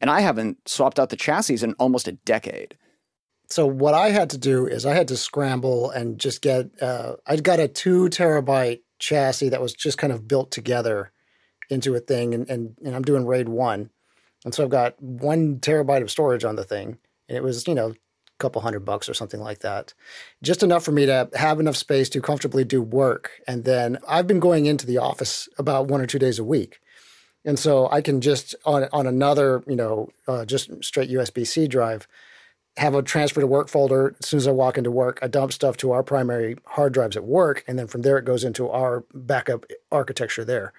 and 0.00 0.10
I 0.10 0.20
haven't 0.20 0.68
swapped 0.68 0.98
out 0.98 1.10
the 1.10 1.16
chassis 1.16 1.62
in 1.62 1.74
almost 1.74 2.08
a 2.08 2.12
decade. 2.12 2.76
So 3.48 3.66
what 3.66 3.94
I 3.94 4.10
had 4.10 4.30
to 4.30 4.38
do 4.38 4.66
is 4.66 4.86
I 4.86 4.94
had 4.94 5.08
to 5.08 5.16
scramble 5.16 5.90
and 5.90 6.18
just 6.18 6.40
get. 6.40 6.70
Uh, 6.80 7.16
I 7.26 7.36
got 7.36 7.60
a 7.60 7.68
two 7.68 8.08
terabyte 8.08 8.80
chassis 8.98 9.48
that 9.48 9.60
was 9.60 9.74
just 9.74 9.98
kind 9.98 10.12
of 10.12 10.28
built 10.28 10.50
together 10.50 11.12
into 11.68 11.94
a 11.94 12.00
thing, 12.00 12.32
and 12.32 12.48
and, 12.48 12.76
and 12.84 12.94
I'm 12.94 13.02
doing 13.02 13.26
RAID 13.26 13.48
one, 13.48 13.90
and 14.44 14.54
so 14.54 14.62
I've 14.62 14.70
got 14.70 15.00
one 15.02 15.58
terabyte 15.58 16.02
of 16.02 16.10
storage 16.10 16.44
on 16.44 16.56
the 16.56 16.64
thing, 16.64 16.98
and 17.28 17.36
it 17.36 17.42
was 17.42 17.66
you 17.66 17.74
know 17.74 17.94
couple 18.40 18.60
hundred 18.62 18.80
bucks 18.84 19.08
or 19.08 19.14
something 19.14 19.40
like 19.40 19.60
that, 19.60 19.94
just 20.42 20.62
enough 20.62 20.84
for 20.84 20.92
me 20.92 21.06
to 21.06 21.28
have 21.34 21.60
enough 21.60 21.76
space 21.76 22.08
to 22.10 22.20
comfortably 22.20 22.64
do 22.64 22.82
work, 22.82 23.30
and 23.46 23.64
then 23.64 23.98
I've 24.08 24.26
been 24.26 24.40
going 24.40 24.66
into 24.66 24.86
the 24.86 24.98
office 24.98 25.48
about 25.58 25.86
one 25.86 26.00
or 26.00 26.06
two 26.06 26.18
days 26.18 26.38
a 26.38 26.44
week. 26.44 26.80
And 27.44 27.58
so 27.58 27.88
I 27.90 28.00
can 28.02 28.20
just 28.20 28.54
on 28.64 28.88
on 28.92 29.06
another, 29.06 29.62
you 29.66 29.76
know, 29.76 30.08
uh, 30.28 30.44
just 30.44 30.70
straight 30.84 31.10
USB 31.10 31.46
C 31.46 31.68
drive, 31.68 32.06
have 32.76 32.94
a 32.94 33.02
transfer 33.02 33.40
to 33.40 33.46
work 33.46 33.68
folder. 33.68 34.14
As 34.20 34.28
soon 34.28 34.38
as 34.38 34.46
I 34.46 34.52
walk 34.52 34.76
into 34.76 34.90
work, 34.90 35.18
I 35.22 35.28
dump 35.28 35.52
stuff 35.52 35.76
to 35.78 35.92
our 35.92 36.02
primary 36.02 36.56
hard 36.66 36.92
drives 36.92 37.16
at 37.16 37.24
work, 37.24 37.64
and 37.66 37.78
then 37.78 37.86
from 37.86 38.02
there 38.02 38.18
it 38.18 38.24
goes 38.24 38.44
into 38.44 38.68
our 38.68 39.04
backup 39.14 39.64
architecture 39.90 40.44
there. 40.44 40.72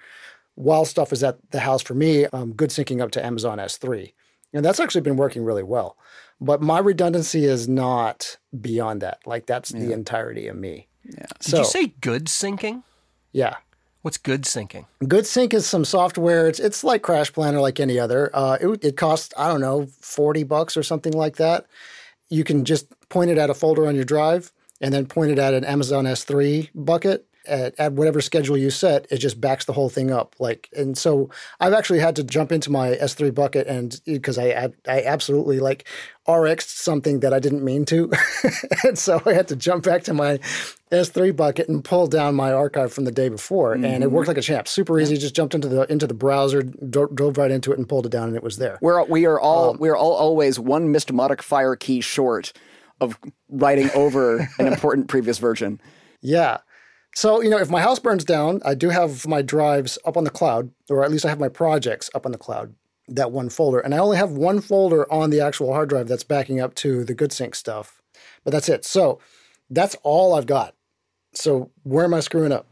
While 0.56 0.86
stuff 0.86 1.14
is 1.14 1.24
at 1.24 1.40
the 1.52 1.62
house 1.62 1.82
for 1.82 1.94
me, 1.94 2.28
I'm 2.32 2.54
good 2.54 2.70
syncing 2.70 3.02
up 3.02 3.12
to 3.12 3.26
Amazon 3.26 3.58
S3. 3.58 4.14
And 4.54 4.66
that's 4.66 4.80
actually 4.80 5.02
been 5.02 5.18
working 5.18 5.44
really 5.44 5.64
well. 5.64 5.98
But 6.40 6.62
my 6.62 6.80
redundancy 6.80 7.46
is 7.46 7.68
not 7.68 8.38
beyond 8.60 9.02
that. 9.02 9.20
Like 9.26 9.46
that's 9.46 9.72
yeah. 9.72 9.80
the 9.80 9.94
entirety 9.94 10.48
of 10.48 10.56
me. 10.56 10.88
Yeah. 11.04 11.26
Did 11.40 11.58
you 11.60 11.66
say 11.66 11.88
good 12.02 12.26
syncing? 12.26 12.84
Yeah. 13.32 13.56
What's 14.02 14.18
good 14.18 14.44
syncing? 14.44 14.88
GoodSync 15.04 15.54
is 15.54 15.68
some 15.68 15.86
software. 15.86 16.48
It's 16.48 16.60
it's 16.60 16.84
like 16.84 17.04
Crash 17.04 17.32
Planner, 17.32 17.62
like 17.62 17.80
any 17.80 18.00
other. 18.00 18.32
Uh, 18.34 18.58
it 18.60 18.84
it 18.84 18.98
costs 18.98 19.32
I 19.38 19.48
don't 19.48 19.62
know 19.62 19.88
forty 20.02 20.44
bucks 20.44 20.76
or 20.76 20.82
something 20.82 21.14
like 21.14 21.36
that. 21.38 21.68
You 22.30 22.44
can 22.44 22.66
just 22.66 22.88
point 23.10 23.30
it 23.30 23.38
at 23.38 23.52
a 23.52 23.54
folder 23.54 23.88
on 23.88 23.96
your 23.96 24.06
drive 24.06 24.52
and 24.80 24.92
then 24.92 25.06
point 25.06 25.32
it 25.32 25.38
at 25.38 25.54
an 25.54 25.64
Amazon 25.64 26.06
S3 26.06 26.70
bucket, 26.74 27.28
at, 27.46 27.80
at 27.80 27.94
whatever 27.94 28.22
schedule 28.22 28.58
you 28.58 28.70
set, 28.70 29.06
it 29.10 29.18
just 29.18 29.42
backs 29.42 29.66
the 29.66 29.74
whole 29.74 29.90
thing 29.90 30.12
up. 30.12 30.36
Like, 30.40 30.70
and 30.76 30.98
so 30.98 31.30
I've 31.60 31.74
actually 31.74 32.00
had 32.00 32.16
to 32.18 32.24
jump 32.24 32.52
into 32.52 32.72
my 32.72 32.90
S3 32.90 33.34
bucket 33.34 33.68
and 33.68 34.00
because 34.06 34.38
I 34.38 34.72
I 34.88 35.04
absolutely 35.04 35.60
like 35.60 35.88
RX 36.28 36.72
something 36.72 37.22
that 37.22 37.34
I 37.34 37.40
didn't 37.40 37.64
mean 37.64 37.86
to, 37.86 38.12
and 38.84 38.98
so 38.98 39.22
I 39.26 39.34
had 39.34 39.48
to 39.50 39.56
jump 39.56 39.84
back 39.84 40.04
to 40.04 40.14
my 40.14 40.38
S3 40.92 41.36
bucket 41.36 41.68
and 41.68 41.84
pull 41.84 42.08
down 42.08 42.36
my 42.36 42.52
archive 42.52 42.94
from 42.94 43.06
the 43.06 43.12
day 43.12 43.30
before, 43.30 43.76
mm-hmm. 43.76 43.86
and 43.86 44.04
it 44.04 44.12
worked 44.12 44.28
like 44.28 44.38
a 44.38 44.42
champ. 44.42 44.68
Super 44.68 45.00
easy. 45.00 45.18
Just 45.18 45.36
jumped 45.36 45.56
into 45.56 45.68
the 45.68 45.92
into 45.92 46.06
the 46.06 46.14
browser, 46.14 46.64
drove 46.64 47.38
right 47.38 47.52
into 47.52 47.72
it, 47.72 47.78
and 47.78 47.90
pulled 47.90 48.06
it 48.06 48.12
down, 48.12 48.28
and 48.28 48.36
it 48.36 48.44
was 48.44 48.58
there. 48.58 48.78
We're 48.82 49.04
we 49.06 49.26
are 49.26 49.40
all 49.40 49.72
um, 49.72 49.78
we 49.80 49.90
are 49.90 49.98
all 49.98 50.14
always 50.14 50.60
one 50.60 50.92
missed 50.92 51.12
modifier 51.12 51.76
key 51.76 52.02
short 52.02 52.54
of 53.02 53.18
writing 53.50 53.90
over 53.92 54.48
an 54.60 54.68
important 54.68 55.08
previous 55.08 55.40
version. 55.40 55.82
Yeah. 56.22 56.60
So, 57.16 57.42
you 57.42 57.50
know, 57.50 57.58
if 57.58 57.70
my 57.70 57.82
house 57.82 58.00
burns 58.00 58.24
down, 58.24 58.62
I 58.64 58.74
do 58.74 58.90
have 58.90 59.28
my 59.28 59.42
drives 59.42 59.98
up 60.06 60.16
on 60.16 60.24
the 60.24 60.30
cloud, 60.30 60.72
or 60.90 61.04
at 61.04 61.12
least 61.12 61.26
I 61.26 61.30
have 61.30 61.40
my 61.40 61.50
projects 61.50 62.10
up 62.16 62.26
on 62.26 62.32
the 62.32 62.38
cloud, 62.38 62.74
that 63.08 63.32
one 63.32 63.50
folder. 63.50 63.80
And 63.80 63.94
I 63.94 63.98
only 63.98 64.18
have 64.18 64.32
one 64.32 64.62
folder 64.62 65.12
on 65.12 65.30
the 65.30 65.42
actual 65.42 65.74
hard 65.74 65.90
drive 65.90 66.08
that's 66.08 66.24
backing 66.24 66.62
up 66.62 66.74
to 66.76 67.04
the 67.04 67.14
GoodSync 67.14 67.54
stuff. 67.56 68.02
But 68.44 68.52
that's 68.52 68.70
it. 68.70 68.86
So 68.86 69.20
that's 69.70 69.96
all 70.04 70.34
I've 70.34 70.46
got. 70.46 70.74
So 71.34 71.72
where 71.84 72.06
am 72.06 72.14
I 72.14 72.22
screwing 72.22 72.52
up? 72.52 72.66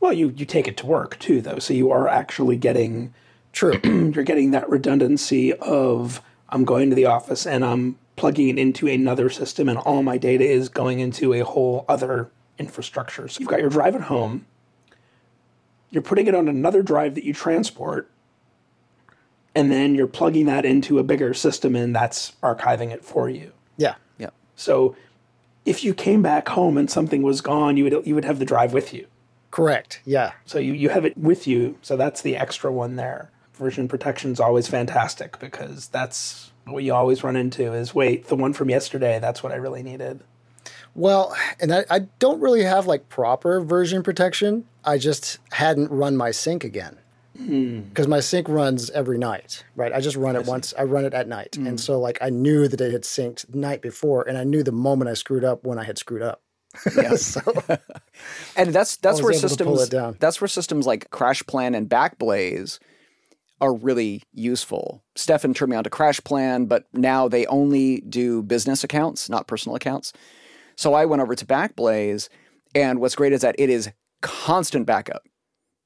Well, 0.00 0.14
you, 0.14 0.32
you 0.34 0.46
take 0.46 0.66
it 0.66 0.78
to 0.78 0.86
work 0.86 1.18
too, 1.18 1.42
though. 1.42 1.58
So 1.58 1.74
you 1.74 1.90
are 1.90 2.08
actually 2.08 2.56
getting 2.56 3.12
true. 3.52 3.78
you're 3.84 4.24
getting 4.24 4.52
that 4.52 4.68
redundancy 4.68 5.52
of 5.54 6.22
I'm 6.48 6.64
going 6.64 6.88
to 6.88 6.96
the 6.96 7.06
office 7.06 7.46
and 7.46 7.64
I'm 7.64 7.98
plugging 8.16 8.48
it 8.48 8.58
into 8.58 8.86
another 8.86 9.30
system, 9.30 9.68
and 9.68 9.78
all 9.78 10.02
my 10.02 10.18
data 10.18 10.44
is 10.44 10.68
going 10.68 11.00
into 11.00 11.32
a 11.32 11.40
whole 11.40 11.86
other 11.88 12.30
infrastructure. 12.60 13.26
So 13.26 13.40
you've 13.40 13.48
got 13.48 13.60
your 13.60 13.70
drive 13.70 13.96
at 13.96 14.02
home, 14.02 14.46
you're 15.90 16.02
putting 16.02 16.28
it 16.28 16.34
on 16.34 16.46
another 16.46 16.82
drive 16.82 17.16
that 17.16 17.24
you 17.24 17.34
transport, 17.34 18.08
and 19.54 19.72
then 19.72 19.94
you're 19.94 20.06
plugging 20.06 20.46
that 20.46 20.64
into 20.64 20.98
a 20.98 21.02
bigger 21.02 21.34
system 21.34 21.74
and 21.74 21.94
that's 21.94 22.32
archiving 22.42 22.92
it 22.92 23.04
for 23.04 23.28
you. 23.28 23.52
Yeah. 23.76 23.96
Yeah. 24.18 24.30
So 24.54 24.94
if 25.64 25.82
you 25.82 25.92
came 25.92 26.22
back 26.22 26.48
home 26.48 26.78
and 26.78 26.88
something 26.88 27.22
was 27.22 27.40
gone, 27.40 27.76
you 27.76 27.84
would 27.84 28.06
you 28.06 28.14
would 28.14 28.24
have 28.24 28.38
the 28.38 28.44
drive 28.44 28.72
with 28.72 28.94
you. 28.94 29.06
Correct. 29.50 30.00
Yeah. 30.04 30.32
So 30.44 30.58
you, 30.58 30.72
you 30.72 30.90
have 30.90 31.04
it 31.04 31.18
with 31.18 31.48
you. 31.48 31.76
So 31.82 31.96
that's 31.96 32.22
the 32.22 32.36
extra 32.36 32.70
one 32.70 32.94
there. 32.94 33.30
Version 33.54 33.88
protection 33.88 34.30
is 34.30 34.38
always 34.38 34.68
fantastic 34.68 35.38
because 35.40 35.88
that's 35.88 36.52
what 36.64 36.84
you 36.84 36.94
always 36.94 37.24
run 37.24 37.34
into 37.34 37.72
is 37.72 37.94
wait, 37.94 38.28
the 38.28 38.36
one 38.36 38.52
from 38.52 38.70
yesterday, 38.70 39.18
that's 39.18 39.42
what 39.42 39.52
I 39.52 39.56
really 39.56 39.82
needed. 39.82 40.22
Well, 40.94 41.36
and 41.60 41.72
I, 41.72 41.84
I 41.88 41.98
don't 42.18 42.40
really 42.40 42.62
have 42.62 42.86
like 42.86 43.08
proper 43.08 43.60
version 43.60 44.02
protection. 44.02 44.64
I 44.84 44.98
just 44.98 45.38
hadn't 45.52 45.90
run 45.90 46.16
my 46.16 46.30
sync 46.30 46.64
again 46.64 46.98
because 47.32 48.06
mm. 48.06 48.10
my 48.10 48.20
sync 48.20 48.48
runs 48.48 48.90
every 48.90 49.18
night, 49.18 49.64
right? 49.76 49.92
I 49.92 50.00
just 50.00 50.16
run 50.16 50.36
it 50.36 50.46
once. 50.46 50.74
I 50.78 50.82
run 50.82 51.04
it 51.04 51.14
at 51.14 51.28
night, 51.28 51.52
mm. 51.52 51.66
and 51.66 51.80
so 51.80 51.98
like 51.98 52.18
I 52.20 52.30
knew 52.30 52.68
that 52.68 52.80
it 52.80 52.92
had 52.92 53.02
synced 53.02 53.50
the 53.50 53.58
night 53.58 53.82
before, 53.82 54.28
and 54.28 54.36
I 54.36 54.44
knew 54.44 54.62
the 54.62 54.72
moment 54.72 55.10
I 55.10 55.14
screwed 55.14 55.44
up 55.44 55.64
when 55.64 55.78
I 55.78 55.84
had 55.84 55.98
screwed 55.98 56.22
up. 56.22 56.42
Yeah. 56.96 57.14
so, 57.16 57.40
and 58.56 58.72
that's 58.72 58.96
that's 58.96 59.22
where 59.22 59.32
systems 59.32 59.88
that's 60.18 60.40
where 60.40 60.48
systems 60.48 60.86
like 60.86 61.10
CrashPlan 61.10 61.76
and 61.76 61.88
Backblaze 61.88 62.78
are 63.60 63.74
really 63.74 64.22
useful. 64.32 65.02
Stefan 65.16 65.54
turned 65.54 65.70
me 65.70 65.76
on 65.76 65.84
to 65.84 65.90
CrashPlan, 65.90 66.68
but 66.68 66.86
now 66.92 67.28
they 67.28 67.46
only 67.46 68.00
do 68.00 68.42
business 68.42 68.82
accounts, 68.84 69.28
not 69.28 69.46
personal 69.46 69.76
accounts. 69.76 70.12
So 70.80 70.94
I 70.94 71.04
went 71.04 71.20
over 71.20 71.34
to 71.34 71.44
Backblaze, 71.44 72.30
and 72.74 73.00
what's 73.00 73.14
great 73.14 73.34
is 73.34 73.42
that 73.42 73.54
it 73.58 73.68
is 73.68 73.90
constant 74.22 74.86
backup. 74.86 75.24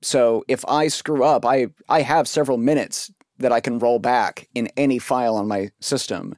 So 0.03 0.45
if 0.47 0.65
I 0.69 0.87
screw 0.87 1.25
up, 1.25 1.45
I, 1.45 1.67
I 1.89 2.03
have 2.03 2.29
several 2.29 2.59
minutes 2.59 3.11
that 3.39 3.51
I 3.51 3.59
can 3.59 3.81
roll 3.81 3.99
back 3.99 4.49
in 4.55 4.69
any 4.77 5.01
file 5.01 5.35
on 5.35 5.49
my 5.49 5.73
system 5.81 6.37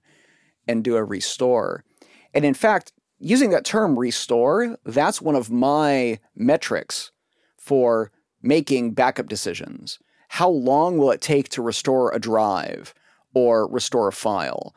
and 0.67 0.83
do 0.83 0.97
a 0.97 1.05
restore. 1.05 1.85
And 2.33 2.47
in 2.47 2.55
fact, 2.55 2.95
using 3.19 3.51
that 3.51 3.67
term 3.67 3.99
restore, 3.99 4.79
that's 4.87 5.21
one 5.21 5.35
of 5.35 5.51
my 5.51 6.19
metrics 6.35 7.13
for 7.59 8.11
making 8.41 8.93
backup 8.93 9.29
decisions. 9.29 9.99
How 10.29 10.49
long 10.49 10.97
will 10.97 11.11
it 11.11 11.21
take 11.21 11.51
to 11.51 11.61
restore 11.61 12.11
a 12.11 12.19
drive 12.19 12.95
or 13.35 13.69
restore 13.69 14.09
a 14.09 14.13
file? 14.13 14.75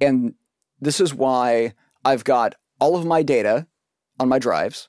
And 0.00 0.36
this 0.80 1.02
is 1.02 1.12
why 1.12 1.74
I've 2.02 2.24
got 2.24 2.54
all 2.80 2.96
of 2.96 3.06
my 3.06 3.22
data 3.22 3.66
on 4.18 4.28
my 4.28 4.38
drives. 4.38 4.88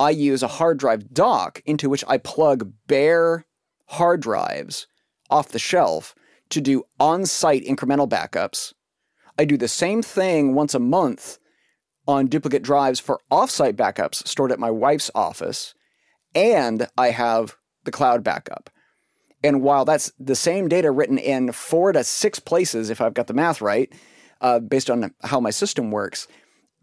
I 0.00 0.10
use 0.10 0.42
a 0.42 0.48
hard 0.48 0.78
drive 0.78 1.12
dock 1.12 1.62
into 1.66 1.88
which 1.88 2.04
I 2.06 2.18
plug 2.18 2.72
bare 2.86 3.46
hard 3.86 4.20
drives 4.20 4.86
off 5.30 5.48
the 5.48 5.58
shelf 5.58 6.14
to 6.50 6.60
do 6.60 6.84
on 7.00 7.26
site 7.26 7.64
incremental 7.64 8.08
backups. 8.08 8.72
I 9.38 9.44
do 9.44 9.56
the 9.56 9.68
same 9.68 10.02
thing 10.02 10.54
once 10.54 10.74
a 10.74 10.78
month 10.78 11.38
on 12.06 12.26
duplicate 12.26 12.62
drives 12.62 13.00
for 13.00 13.20
offsite 13.30 13.74
backups 13.74 14.26
stored 14.26 14.50
at 14.50 14.58
my 14.58 14.70
wife's 14.70 15.10
office. 15.14 15.74
And 16.34 16.88
I 16.96 17.10
have 17.10 17.56
the 17.84 17.90
cloud 17.90 18.24
backup. 18.24 18.70
And 19.42 19.62
while 19.62 19.84
that's 19.84 20.12
the 20.18 20.34
same 20.34 20.68
data 20.68 20.90
written 20.90 21.18
in 21.18 21.52
four 21.52 21.92
to 21.92 22.02
six 22.02 22.38
places, 22.38 22.90
if 22.90 23.00
I've 23.00 23.14
got 23.14 23.28
the 23.28 23.34
math 23.34 23.60
right, 23.60 23.92
uh, 24.40 24.58
based 24.58 24.90
on 24.90 25.14
how 25.22 25.40
my 25.40 25.50
system 25.50 25.90
works, 25.90 26.26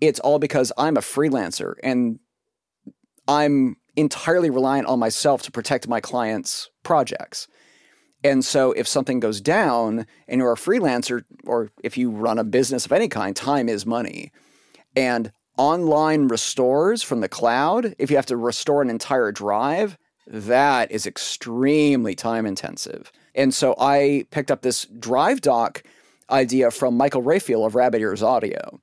it's 0.02 0.20
all 0.20 0.40
because 0.40 0.72
I'm 0.78 0.98
a 0.98 1.02
freelancer 1.02 1.76
and 1.84 2.20
I'm 3.28 3.78
entirely 3.96 4.50
reliant 4.50 4.88
on 4.88 5.00
myself 5.00 5.42
to 5.44 5.52
protect 5.52 5.88
my 5.88 6.02
clients' 6.02 6.70
projects. 6.84 7.48
And 8.24 8.44
so 8.44 8.72
if 8.72 8.88
something 8.88 9.20
goes 9.20 9.40
down 9.40 10.06
and 10.28 10.40
you're 10.40 10.52
a 10.52 10.58
freelancer, 10.58 11.24
or 11.46 11.70
if 11.84 11.98
you 11.98 12.10
run 12.10 12.40
a 12.40 12.44
business 12.44 12.86
of 12.86 12.92
any 12.92 13.08
kind, 13.08 13.36
time 13.36 13.70
is 13.70 13.86
money. 13.86 14.32
And 14.96 15.32
online 15.58 16.28
restores 16.28 17.04
from 17.04 17.22
the 17.22 17.30
cloud, 17.30 17.96
if 18.00 18.10
you 18.10 18.16
have 18.16 18.26
to 18.28 18.38
restore 18.38 18.82
an 18.82 18.90
entire 18.90 19.32
drive, 19.32 19.98
that 20.28 20.92
is 20.92 21.06
extremely 21.06 22.16
time 22.16 22.46
intensive. 22.46 23.12
And 23.36 23.54
so 23.54 23.76
I 23.78 24.26
picked 24.32 24.50
up 24.50 24.62
this 24.62 24.86
drive 24.86 25.42
dock 25.42 25.84
idea 26.30 26.72
from 26.72 26.98
Michael 26.98 27.22
Raphael 27.22 27.66
of 27.66 27.76
Rabbit 27.76 28.02
Ears 28.02 28.24
Audio. 28.24 28.80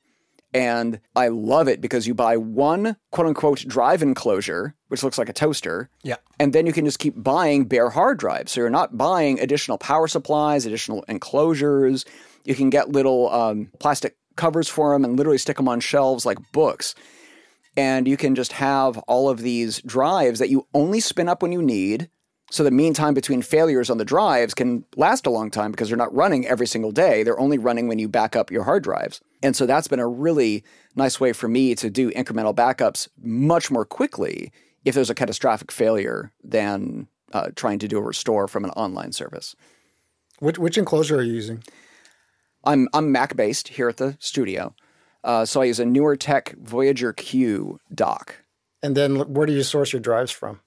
And 0.54 1.00
I 1.16 1.28
love 1.28 1.68
it 1.68 1.80
because 1.80 2.06
you 2.06 2.14
buy 2.14 2.36
one 2.36 2.96
quote 3.10 3.26
unquote 3.26 3.60
drive 3.66 4.02
enclosure, 4.02 4.74
which 4.88 5.02
looks 5.02 5.18
like 5.18 5.28
a 5.28 5.32
toaster. 5.32 5.88
Yeah. 6.02 6.16
And 6.38 6.52
then 6.52 6.66
you 6.66 6.72
can 6.72 6.84
just 6.84 6.98
keep 6.98 7.14
buying 7.16 7.64
bare 7.64 7.90
hard 7.90 8.18
drives. 8.18 8.52
So 8.52 8.60
you're 8.60 8.70
not 8.70 8.98
buying 8.98 9.40
additional 9.40 9.78
power 9.78 10.08
supplies, 10.08 10.66
additional 10.66 11.04
enclosures. 11.08 12.04
You 12.44 12.54
can 12.54 12.70
get 12.70 12.90
little 12.90 13.30
um, 13.30 13.70
plastic 13.78 14.16
covers 14.36 14.68
for 14.68 14.92
them 14.92 15.04
and 15.04 15.16
literally 15.16 15.38
stick 15.38 15.56
them 15.56 15.68
on 15.68 15.80
shelves 15.80 16.26
like 16.26 16.38
books. 16.52 16.94
And 17.76 18.06
you 18.06 18.18
can 18.18 18.34
just 18.34 18.52
have 18.52 18.98
all 18.98 19.30
of 19.30 19.40
these 19.40 19.80
drives 19.82 20.38
that 20.38 20.50
you 20.50 20.66
only 20.74 21.00
spin 21.00 21.28
up 21.28 21.40
when 21.40 21.52
you 21.52 21.62
need. 21.62 22.10
So 22.52 22.62
the 22.62 22.70
mean 22.70 22.92
time 22.92 23.14
between 23.14 23.40
failures 23.40 23.88
on 23.88 23.96
the 23.96 24.04
drives 24.04 24.52
can 24.52 24.84
last 24.94 25.24
a 25.24 25.30
long 25.30 25.50
time 25.50 25.70
because 25.70 25.88
they're 25.88 25.96
not 25.96 26.14
running 26.14 26.46
every 26.46 26.66
single 26.66 26.92
day. 26.92 27.22
They're 27.22 27.40
only 27.40 27.56
running 27.56 27.88
when 27.88 27.98
you 27.98 28.10
back 28.10 28.36
up 28.36 28.50
your 28.50 28.64
hard 28.64 28.82
drives. 28.82 29.22
And 29.42 29.56
so 29.56 29.64
that's 29.64 29.88
been 29.88 29.98
a 29.98 30.06
really 30.06 30.62
nice 30.94 31.18
way 31.18 31.32
for 31.32 31.48
me 31.48 31.74
to 31.74 31.88
do 31.88 32.10
incremental 32.10 32.54
backups 32.54 33.08
much 33.22 33.70
more 33.70 33.86
quickly 33.86 34.52
if 34.84 34.94
there's 34.94 35.08
a 35.08 35.14
catastrophic 35.14 35.72
failure 35.72 36.30
than 36.44 37.08
uh, 37.32 37.48
trying 37.56 37.78
to 37.78 37.88
do 37.88 37.96
a 37.96 38.02
restore 38.02 38.46
from 38.46 38.66
an 38.66 38.70
online 38.72 39.12
service. 39.12 39.56
Which, 40.40 40.58
which 40.58 40.76
enclosure 40.76 41.20
are 41.20 41.22
you 41.22 41.32
using? 41.32 41.64
I'm, 42.64 42.86
I'm 42.92 43.10
Mac 43.10 43.34
based 43.34 43.68
here 43.68 43.88
at 43.88 43.96
the 43.96 44.18
studio. 44.20 44.74
Uh, 45.24 45.46
so 45.46 45.62
I 45.62 45.64
use 45.64 45.80
a 45.80 45.84
NewerTech 45.84 46.58
Voyager 46.58 47.14
Q 47.14 47.80
dock. 47.94 48.44
And 48.82 48.94
then 48.94 49.32
where 49.32 49.46
do 49.46 49.54
you 49.54 49.62
source 49.62 49.94
your 49.94 50.00
drives 50.00 50.32
from? 50.32 50.60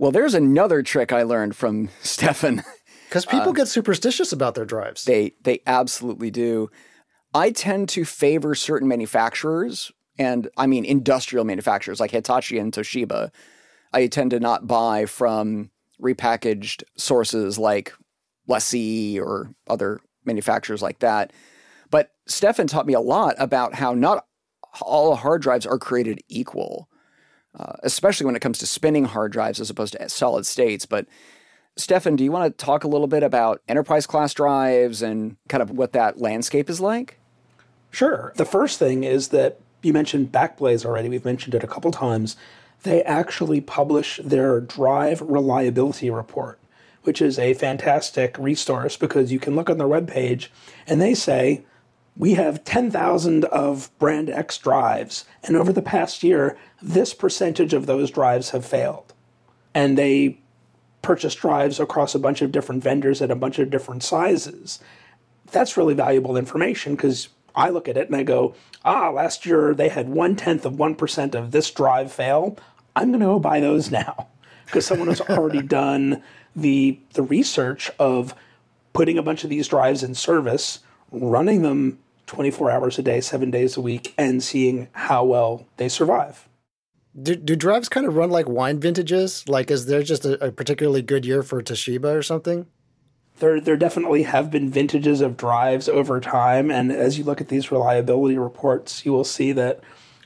Well, 0.00 0.12
there's 0.12 0.32
another 0.32 0.82
trick 0.82 1.12
I 1.12 1.24
learned 1.24 1.54
from 1.54 1.90
Stefan. 2.00 2.64
Because 3.06 3.26
people 3.26 3.50
uh, 3.50 3.52
get 3.52 3.68
superstitious 3.68 4.32
about 4.32 4.54
their 4.54 4.64
drives. 4.64 5.04
They 5.04 5.34
they 5.42 5.60
absolutely 5.66 6.30
do. 6.30 6.70
I 7.34 7.50
tend 7.50 7.90
to 7.90 8.06
favor 8.06 8.54
certain 8.54 8.88
manufacturers, 8.88 9.92
and 10.18 10.48
I 10.56 10.66
mean 10.66 10.86
industrial 10.86 11.44
manufacturers 11.44 12.00
like 12.00 12.12
Hitachi 12.12 12.58
and 12.58 12.72
Toshiba. 12.72 13.30
I 13.92 14.06
tend 14.06 14.30
to 14.30 14.40
not 14.40 14.66
buy 14.66 15.04
from 15.04 15.70
repackaged 16.00 16.82
sources 16.96 17.58
like 17.58 17.92
LaCie 18.48 19.18
or 19.20 19.54
other 19.68 20.00
manufacturers 20.24 20.80
like 20.80 21.00
that. 21.00 21.30
But 21.90 22.12
Stefan 22.26 22.68
taught 22.68 22.86
me 22.86 22.94
a 22.94 23.00
lot 23.00 23.34
about 23.38 23.74
how 23.74 23.92
not 23.92 24.24
all 24.80 25.14
hard 25.16 25.42
drives 25.42 25.66
are 25.66 25.78
created 25.78 26.20
equal. 26.28 26.88
Uh, 27.58 27.72
especially 27.82 28.26
when 28.26 28.36
it 28.36 28.40
comes 28.40 28.58
to 28.58 28.66
spinning 28.66 29.04
hard 29.06 29.32
drives 29.32 29.60
as 29.60 29.70
opposed 29.70 29.92
to 29.94 30.08
solid 30.08 30.46
states. 30.46 30.86
But 30.86 31.06
Stefan, 31.76 32.14
do 32.14 32.22
you 32.22 32.30
want 32.30 32.56
to 32.56 32.64
talk 32.64 32.84
a 32.84 32.88
little 32.88 33.08
bit 33.08 33.24
about 33.24 33.60
enterprise 33.66 34.06
class 34.06 34.32
drives 34.32 35.02
and 35.02 35.36
kind 35.48 35.60
of 35.60 35.70
what 35.70 35.92
that 35.92 36.20
landscape 36.20 36.70
is 36.70 36.80
like? 36.80 37.18
Sure. 37.90 38.32
The 38.36 38.44
first 38.44 38.78
thing 38.78 39.02
is 39.02 39.28
that 39.28 39.58
you 39.82 39.92
mentioned 39.92 40.30
Backblaze 40.30 40.84
already. 40.84 41.08
We've 41.08 41.24
mentioned 41.24 41.54
it 41.54 41.64
a 41.64 41.66
couple 41.66 41.90
times. 41.90 42.36
they 42.82 43.02
actually 43.02 43.60
publish 43.60 44.20
their 44.22 44.60
drive 44.60 45.20
reliability 45.20 46.10
report, 46.10 46.58
which 47.02 47.20
is 47.20 47.38
a 47.38 47.54
fantastic 47.54 48.36
resource 48.38 48.96
because 48.96 49.32
you 49.32 49.38
can 49.38 49.54
look 49.54 49.68
on 49.68 49.78
their 49.78 49.86
webpage 49.86 50.48
and 50.86 51.00
they 51.00 51.14
say, 51.14 51.62
we 52.16 52.34
have 52.34 52.64
10,000 52.64 53.44
of 53.46 53.90
brand 53.98 54.28
X 54.30 54.58
drives, 54.58 55.24
and 55.42 55.56
over 55.56 55.72
the 55.72 55.82
past 55.82 56.22
year, 56.22 56.58
this 56.82 57.14
percentage 57.14 57.72
of 57.72 57.86
those 57.86 58.10
drives 58.10 58.50
have 58.50 58.64
failed. 58.64 59.14
And 59.74 59.96
they 59.96 60.38
purchase 61.02 61.34
drives 61.34 61.80
across 61.80 62.14
a 62.14 62.18
bunch 62.18 62.42
of 62.42 62.52
different 62.52 62.82
vendors 62.82 63.22
at 63.22 63.30
a 63.30 63.36
bunch 63.36 63.58
of 63.58 63.70
different 63.70 64.02
sizes. 64.02 64.80
That's 65.50 65.76
really 65.76 65.94
valuable 65.94 66.36
information 66.36 66.94
because 66.94 67.28
I 67.54 67.70
look 67.70 67.88
at 67.88 67.96
it 67.96 68.08
and 68.08 68.16
I 68.16 68.22
go, 68.22 68.54
ah, 68.84 69.10
last 69.10 69.46
year 69.46 69.74
they 69.74 69.88
had 69.88 70.08
one 70.08 70.36
tenth 70.36 70.64
of 70.64 70.74
1% 70.74 71.34
of 71.34 71.50
this 71.50 71.70
drive 71.70 72.12
fail. 72.12 72.56
I'm 72.94 73.08
going 73.08 73.20
to 73.20 73.26
go 73.26 73.38
buy 73.38 73.60
those 73.60 73.90
now 73.90 74.28
because 74.66 74.86
someone 74.86 75.08
has 75.08 75.20
already 75.20 75.62
done 75.62 76.22
the, 76.54 77.00
the 77.14 77.22
research 77.22 77.90
of 77.98 78.34
putting 78.92 79.18
a 79.18 79.22
bunch 79.22 79.44
of 79.44 79.50
these 79.50 79.68
drives 79.68 80.02
in 80.02 80.14
service, 80.14 80.80
running 81.10 81.62
them 81.62 81.98
24 82.26 82.70
hours 82.70 82.98
a 82.98 83.02
day, 83.02 83.20
seven 83.20 83.50
days 83.50 83.76
a 83.76 83.80
week, 83.80 84.14
and 84.16 84.42
seeing 84.42 84.88
how 84.92 85.24
well 85.24 85.66
they 85.76 85.88
survive. 85.88 86.48
Do, 87.20 87.34
do 87.34 87.56
drives 87.56 87.88
kind 87.88 88.06
of 88.06 88.14
run 88.14 88.30
like 88.30 88.48
wine 88.48 88.78
vintages? 88.78 89.48
Like, 89.48 89.70
is 89.70 89.86
there 89.86 90.02
just 90.02 90.24
a, 90.24 90.46
a 90.46 90.52
particularly 90.52 91.02
good 91.02 91.26
year 91.26 91.42
for 91.42 91.60
Toshiba 91.60 92.14
or 92.14 92.22
something? 92.22 92.66
There, 93.40 93.60
there 93.60 93.76
definitely 93.76 94.24
have 94.24 94.50
been 94.50 94.70
vintages 94.70 95.20
of 95.20 95.36
drives 95.36 95.88
over 95.88 96.20
time, 96.20 96.70
and 96.70 96.92
as 96.92 97.18
you 97.18 97.24
look 97.24 97.40
at 97.40 97.48
these 97.48 97.72
reliability 97.72 98.38
reports, 98.38 99.04
you 99.04 99.12
will 99.12 99.24
see 99.24 99.50
that 99.52 99.80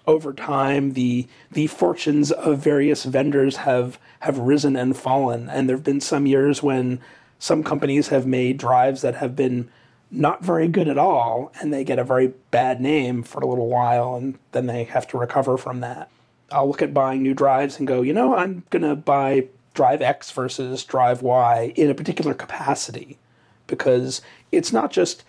over 0.07 0.35
time 0.35 0.93
the 0.93 1.27
the 1.51 1.67
fortunes 1.69 2.31
of 2.31 2.59
various 2.59 3.05
vendors 3.05 3.57
have 3.57 3.99
have 4.21 4.39
risen 4.39 4.77
and 4.77 4.97
fallen, 4.97 5.49
and 5.49 5.69
there 5.69 5.77
have 5.77 5.85
been 5.85 6.01
some 6.01 6.27
years 6.27 6.63
when 6.63 7.01
some 7.39 7.63
companies 7.63 8.09
have 8.09 8.27
made 8.27 8.59
drives 8.59 9.01
that 9.03 9.15
have 9.15 9.35
been 9.37 9.71
not 10.15 10.45
very 10.45 10.69
good 10.69 10.89
at 10.89 10.99
all, 10.99 11.53
and 11.61 11.73
they 11.73 11.85
get 11.85 11.99
a 11.99 12.05
very 12.05 12.29
bad 12.51 12.81
name 12.81 13.23
for 13.23 13.41
a 13.41 13.47
little 13.47 13.69
while, 13.69 14.15
and 14.15 14.39
then 14.53 14.67
they 14.67 14.85
have 14.85 15.07
to 15.09 15.19
recover 15.19 15.57
from 15.57 15.81
that. 15.81 16.11
I'll 16.53 16.69
look 16.69 16.83
at 16.83 16.95
buying 16.95 17.23
new 17.23 17.35
drives 17.35 17.79
and 17.79 17.89
go, 17.89 18.03
you 18.03 18.13
know, 18.13 18.37
I'm 18.37 18.63
going 18.71 18.83
to 18.83 18.95
buy 18.95 19.49
drive 19.75 20.01
X 20.01 20.31
versus 20.31 20.85
drive 20.85 21.21
Y 21.23 21.73
in 21.75 21.91
a 21.91 21.95
particular 21.95 22.33
capacity 22.33 23.19
because 23.67 24.23
it's 24.53 24.73
not 24.73 24.93
just 24.93 25.25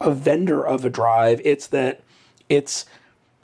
a 0.00 0.10
vendor 0.10 0.64
of 0.64 0.84
a 0.84 0.90
drive, 0.90 1.40
it's 1.44 1.68
that 1.68 2.02
it's 2.48 2.84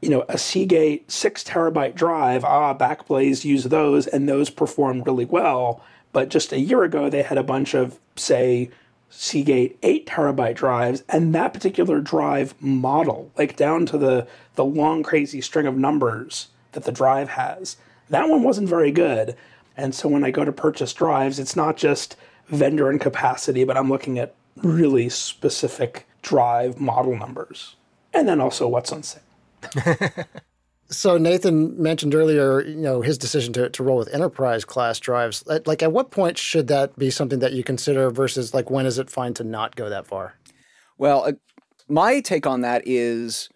you 0.03 0.11
know 0.11 0.25
a 0.29 0.37
Seagate 0.37 1.11
6 1.11 1.45
terabyte 1.45 1.95
drive, 1.95 2.45
ah 2.45 2.77
Backblaze 2.77 3.45
use 3.45 3.65
those 3.65 4.07
and 4.07 4.29
those 4.29 4.51
perform 4.51 5.03
really 5.03 5.25
well, 5.25 5.83
but 6.13 6.29
just 6.29 6.53
a 6.53 6.61
year 6.61 6.83
ago 6.83 7.09
they 7.09 7.23
had 7.23 7.39
a 7.39 7.43
bunch 7.43 7.75
of 7.75 7.99
say 8.17 8.71
Seagate 9.15 9.79
8 9.83 10.07
terabyte 10.07 10.55
drives 10.55 11.05
and 11.07 11.35
that 11.35 11.53
particular 11.53 12.01
drive 12.01 12.55
model, 12.63 13.31
like 13.37 13.57
down 13.57 13.85
to 13.87 13.99
the 13.99 14.27
the 14.55 14.65
long 14.65 15.03
crazy 15.03 15.43
string 15.43 15.67
of 15.67 15.77
numbers 15.77 16.49
that 16.73 16.85
the 16.85 16.93
drive 16.93 17.29
has. 17.31 17.77
That 18.09 18.31
one 18.31 18.43
wasn't 18.43 18.71
very 18.71 18.91
good. 18.91 19.37
And 19.77 19.95
so 19.95 20.09
when 20.09 20.25
I 20.25 20.31
go 20.31 20.45
to 20.45 20.53
purchase 20.53 20.95
drives, 20.95 21.39
it's 21.39 21.55
not 21.55 21.77
just 21.77 22.17
vendor 22.49 22.89
and 22.89 23.01
capacity, 23.01 23.65
but 23.65 23.77
I'm 23.77 23.91
looking 23.91 24.19
at 24.19 24.35
really 24.57 25.11
specific 25.11 26.07
drive 26.23 26.81
model 26.81 27.17
numbers. 27.17 27.77
And 28.15 28.27
then 28.27 28.41
also 28.41 28.67
what's 28.67 28.93
on 28.93 29.03
sale. 29.03 29.23
so 30.93 31.19
Nathan 31.19 31.81
mentioned 31.81 32.15
earlier, 32.15 32.63
you 32.63 32.77
know, 32.77 33.01
his 33.01 33.19
decision 33.19 33.53
to, 33.55 33.69
to 33.71 33.83
roll 33.83 33.97
with 33.97 34.13
enterprise 34.15 34.65
class 34.65 35.01
drives. 35.01 35.43
Like 35.47 35.83
at 35.83 35.93
what 35.93 36.11
point 36.11 36.39
should 36.39 36.69
that 36.69 36.99
be 36.99 37.11
something 37.11 37.41
that 37.41 37.55
you 37.55 37.65
consider 37.65 38.11
versus 38.11 38.55
like 38.55 38.71
when 38.71 38.87
is 38.87 38.99
it 38.99 39.11
fine 39.11 39.35
to 39.35 39.45
not 39.45 39.75
go 39.75 39.89
that 39.89 40.07
far? 40.07 40.35
Well, 40.99 41.25
uh, 41.25 41.33
my 41.89 42.21
take 42.21 42.47
on 42.47 42.61
that 42.61 42.83
is 42.87 43.49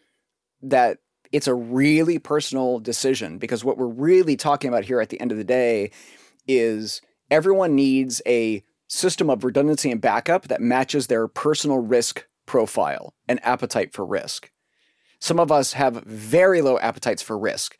that 0.62 0.98
it's 1.32 1.46
a 1.46 1.54
really 1.54 2.18
personal 2.18 2.78
decision 2.78 3.38
because 3.38 3.64
what 3.64 3.78
we're 3.78 3.86
really 3.86 4.36
talking 4.36 4.68
about 4.68 4.84
here 4.84 5.00
at 5.00 5.10
the 5.10 5.20
end 5.20 5.30
of 5.30 5.38
the 5.38 5.44
day 5.44 5.90
is 6.48 7.02
everyone 7.30 7.74
needs 7.74 8.22
a 8.26 8.62
system 8.88 9.28
of 9.28 9.44
redundancy 9.44 9.90
and 9.90 10.00
backup 10.00 10.48
that 10.48 10.60
matches 10.60 11.08
their 11.08 11.28
personal 11.28 11.78
risk 11.78 12.26
profile 12.46 13.12
and 13.28 13.44
appetite 13.44 13.92
for 13.92 14.06
risk. 14.06 14.50
Some 15.18 15.40
of 15.40 15.50
us 15.50 15.72
have 15.72 16.04
very 16.04 16.62
low 16.62 16.78
appetites 16.78 17.22
for 17.22 17.38
risk, 17.38 17.78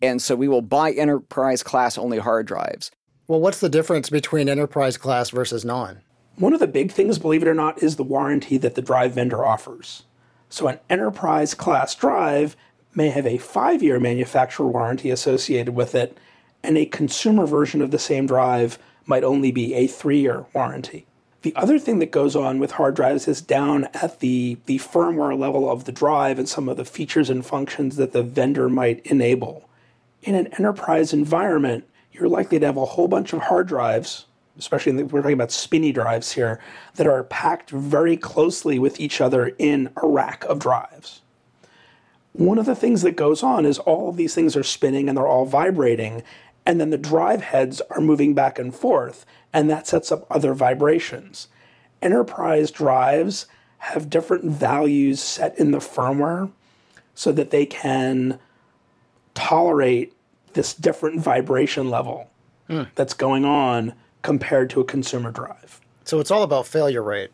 and 0.00 0.22
so 0.22 0.36
we 0.36 0.48
will 0.48 0.62
buy 0.62 0.92
enterprise 0.92 1.62
class 1.62 1.98
only 1.98 2.18
hard 2.18 2.46
drives. 2.46 2.90
Well, 3.26 3.40
what's 3.40 3.60
the 3.60 3.68
difference 3.68 4.08
between 4.08 4.48
enterprise 4.48 4.96
class 4.96 5.30
versus 5.30 5.64
non? 5.64 6.00
One 6.36 6.54
of 6.54 6.60
the 6.60 6.66
big 6.66 6.92
things, 6.92 7.18
believe 7.18 7.42
it 7.42 7.48
or 7.48 7.54
not, 7.54 7.82
is 7.82 7.96
the 7.96 8.04
warranty 8.04 8.58
that 8.58 8.74
the 8.74 8.82
drive 8.82 9.12
vendor 9.12 9.44
offers. 9.44 10.04
So, 10.48 10.68
an 10.68 10.78
enterprise 10.88 11.52
class 11.52 11.94
drive 11.94 12.56
may 12.94 13.10
have 13.10 13.26
a 13.26 13.38
five 13.38 13.82
year 13.82 14.00
manufacturer 14.00 14.66
warranty 14.66 15.10
associated 15.10 15.74
with 15.74 15.94
it, 15.94 16.16
and 16.62 16.78
a 16.78 16.86
consumer 16.86 17.46
version 17.46 17.82
of 17.82 17.90
the 17.90 17.98
same 17.98 18.26
drive 18.26 18.78
might 19.04 19.24
only 19.24 19.50
be 19.50 19.74
a 19.74 19.86
three 19.86 20.20
year 20.20 20.46
warranty. 20.54 21.06
The 21.48 21.56
other 21.56 21.78
thing 21.78 21.98
that 22.00 22.10
goes 22.10 22.36
on 22.36 22.58
with 22.58 22.72
hard 22.72 22.94
drives 22.94 23.26
is 23.26 23.40
down 23.40 23.88
at 23.94 24.20
the, 24.20 24.58
the 24.66 24.76
firmware 24.80 25.38
level 25.38 25.70
of 25.70 25.84
the 25.84 25.92
drive 25.92 26.38
and 26.38 26.46
some 26.46 26.68
of 26.68 26.76
the 26.76 26.84
features 26.84 27.30
and 27.30 27.42
functions 27.42 27.96
that 27.96 28.12
the 28.12 28.22
vendor 28.22 28.68
might 28.68 29.00
enable. 29.06 29.66
In 30.20 30.34
an 30.34 30.48
enterprise 30.48 31.14
environment, 31.14 31.88
you're 32.12 32.28
likely 32.28 32.58
to 32.58 32.66
have 32.66 32.76
a 32.76 32.84
whole 32.84 33.08
bunch 33.08 33.32
of 33.32 33.40
hard 33.40 33.66
drives, 33.66 34.26
especially 34.58 34.92
the, 34.92 35.06
we're 35.06 35.22
talking 35.22 35.32
about 35.32 35.50
spinny 35.50 35.90
drives 35.90 36.32
here, 36.32 36.60
that 36.96 37.06
are 37.06 37.24
packed 37.24 37.70
very 37.70 38.18
closely 38.18 38.78
with 38.78 39.00
each 39.00 39.18
other 39.18 39.52
in 39.56 39.88
a 40.02 40.06
rack 40.06 40.44
of 40.44 40.58
drives 40.58 41.22
one 42.38 42.58
of 42.58 42.66
the 42.66 42.76
things 42.76 43.02
that 43.02 43.16
goes 43.16 43.42
on 43.42 43.66
is 43.66 43.80
all 43.80 44.08
of 44.08 44.16
these 44.16 44.32
things 44.32 44.56
are 44.56 44.62
spinning 44.62 45.08
and 45.08 45.18
they're 45.18 45.26
all 45.26 45.44
vibrating, 45.44 46.22
and 46.68 46.78
then 46.78 46.90
the 46.90 46.98
drive 46.98 47.40
heads 47.40 47.80
are 47.90 48.00
moving 48.00 48.34
back 48.34 48.58
and 48.58 48.74
forth, 48.74 49.24
and 49.54 49.70
that 49.70 49.86
sets 49.86 50.12
up 50.12 50.26
other 50.30 50.52
vibrations. 50.52 51.48
Enterprise 52.02 52.70
drives 52.70 53.46
have 53.78 54.10
different 54.10 54.44
values 54.44 55.18
set 55.18 55.58
in 55.58 55.70
the 55.70 55.78
firmware 55.78 56.50
so 57.14 57.32
that 57.32 57.50
they 57.50 57.64
can 57.64 58.38
tolerate 59.32 60.14
this 60.52 60.74
different 60.74 61.20
vibration 61.20 61.88
level 61.88 62.28
mm. 62.68 62.86
that's 62.94 63.14
going 63.14 63.46
on 63.46 63.94
compared 64.20 64.68
to 64.68 64.80
a 64.80 64.84
consumer 64.84 65.30
drive. 65.30 65.80
So 66.04 66.20
it's 66.20 66.30
all 66.30 66.42
about 66.42 66.66
failure 66.66 67.02
rate. 67.02 67.30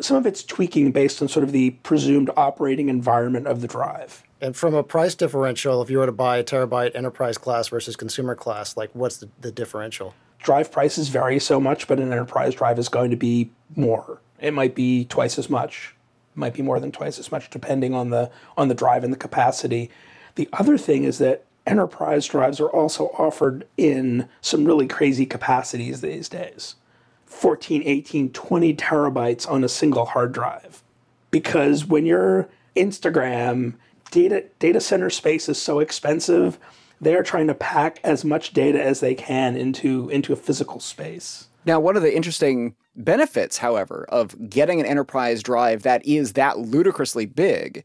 Some 0.00 0.18
of 0.18 0.26
it's 0.26 0.44
tweaking 0.44 0.92
based 0.92 1.22
on 1.22 1.28
sort 1.28 1.44
of 1.44 1.52
the 1.52 1.70
presumed 1.70 2.28
operating 2.36 2.90
environment 2.90 3.46
of 3.46 3.62
the 3.62 3.68
drive. 3.68 4.22
And 4.40 4.54
from 4.54 4.74
a 4.74 4.82
price 4.82 5.14
differential, 5.14 5.80
if 5.82 5.88
you 5.88 5.98
were 5.98 6.06
to 6.06 6.12
buy 6.12 6.36
a 6.36 6.44
terabyte 6.44 6.94
enterprise 6.94 7.38
class 7.38 7.68
versus 7.68 7.96
consumer 7.96 8.34
class, 8.34 8.76
like 8.76 8.90
what's 8.92 9.16
the, 9.16 9.28
the 9.40 9.50
differential? 9.50 10.14
Drive 10.42 10.70
prices 10.70 11.08
vary 11.08 11.38
so 11.38 11.58
much, 11.58 11.88
but 11.88 11.98
an 11.98 12.12
enterprise 12.12 12.54
drive 12.54 12.78
is 12.78 12.88
going 12.88 13.10
to 13.10 13.16
be 13.16 13.50
more. 13.74 14.20
It 14.38 14.52
might 14.52 14.74
be 14.74 15.06
twice 15.06 15.38
as 15.38 15.48
much. 15.48 15.94
It 16.34 16.38
might 16.38 16.52
be 16.52 16.62
more 16.62 16.78
than 16.78 16.92
twice 16.92 17.18
as 17.18 17.32
much, 17.32 17.48
depending 17.48 17.94
on 17.94 18.10
the 18.10 18.30
on 18.56 18.68
the 18.68 18.74
drive 18.74 19.02
and 19.02 19.12
the 19.12 19.18
capacity. 19.18 19.90
The 20.34 20.48
other 20.52 20.76
thing 20.76 21.04
is 21.04 21.16
that 21.18 21.44
enterprise 21.66 22.26
drives 22.26 22.60
are 22.60 22.68
also 22.68 23.06
offered 23.18 23.66
in 23.76 24.28
some 24.42 24.66
really 24.66 24.86
crazy 24.86 25.26
capacities 25.26 26.02
these 26.02 26.28
days 26.28 26.76
14, 27.24 27.82
18, 27.84 28.32
20 28.32 28.74
terabytes 28.74 29.50
on 29.50 29.64
a 29.64 29.68
single 29.68 30.04
hard 30.04 30.32
drive. 30.32 30.82
Because 31.30 31.86
when 31.86 32.04
you're 32.06 32.48
Instagram 32.76 33.74
data 34.10 34.44
data 34.58 34.80
center 34.80 35.10
space 35.10 35.48
is 35.48 35.60
so 35.60 35.80
expensive. 35.80 36.58
They 37.00 37.14
are 37.14 37.22
trying 37.22 37.46
to 37.48 37.54
pack 37.54 38.00
as 38.02 38.24
much 38.24 38.52
data 38.52 38.82
as 38.82 39.00
they 39.00 39.14
can 39.14 39.56
into 39.56 40.08
into 40.08 40.32
a 40.32 40.36
physical 40.36 40.80
space. 40.80 41.48
Now, 41.64 41.80
one 41.80 41.96
of 41.96 42.02
the 42.02 42.14
interesting 42.14 42.76
benefits, 42.94 43.58
however, 43.58 44.06
of 44.08 44.48
getting 44.48 44.80
an 44.80 44.86
enterprise 44.86 45.42
drive 45.42 45.82
that 45.82 46.06
is 46.06 46.34
that 46.34 46.58
ludicrously 46.58 47.26
big 47.26 47.84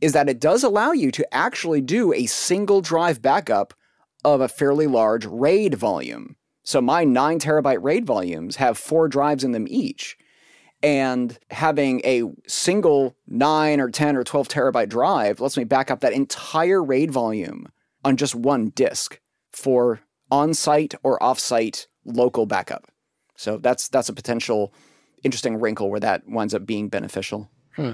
is 0.00 0.12
that 0.12 0.28
it 0.28 0.40
does 0.40 0.62
allow 0.62 0.92
you 0.92 1.10
to 1.10 1.34
actually 1.34 1.80
do 1.80 2.12
a 2.12 2.26
single 2.26 2.80
drive 2.80 3.20
backup 3.20 3.74
of 4.24 4.40
a 4.40 4.48
fairly 4.48 4.86
large 4.86 5.26
RAID 5.26 5.74
volume. 5.74 6.36
So 6.62 6.80
my 6.80 7.02
9 7.02 7.40
terabyte 7.40 7.82
RAID 7.82 8.06
volumes 8.06 8.56
have 8.56 8.78
four 8.78 9.08
drives 9.08 9.42
in 9.42 9.52
them 9.52 9.66
each 9.68 10.16
and 10.82 11.38
having 11.50 12.00
a 12.04 12.22
single 12.46 13.16
9 13.26 13.80
or 13.80 13.90
10 13.90 14.16
or 14.16 14.24
12 14.24 14.48
terabyte 14.48 14.88
drive 14.88 15.40
lets 15.40 15.56
me 15.56 15.64
back 15.64 15.90
up 15.90 16.00
that 16.00 16.12
entire 16.12 16.82
RAID 16.82 17.10
volume 17.10 17.66
on 18.04 18.16
just 18.16 18.34
one 18.34 18.70
disk 18.70 19.20
for 19.52 20.00
on-site 20.30 20.94
or 21.02 21.22
off-site 21.22 21.86
local 22.04 22.46
backup. 22.46 22.86
So 23.34 23.58
that's 23.58 23.88
that's 23.88 24.08
a 24.08 24.12
potential 24.12 24.72
interesting 25.22 25.58
wrinkle 25.58 25.90
where 25.90 26.00
that 26.00 26.28
winds 26.28 26.54
up 26.54 26.66
being 26.66 26.88
beneficial. 26.88 27.50
Hmm. 27.74 27.92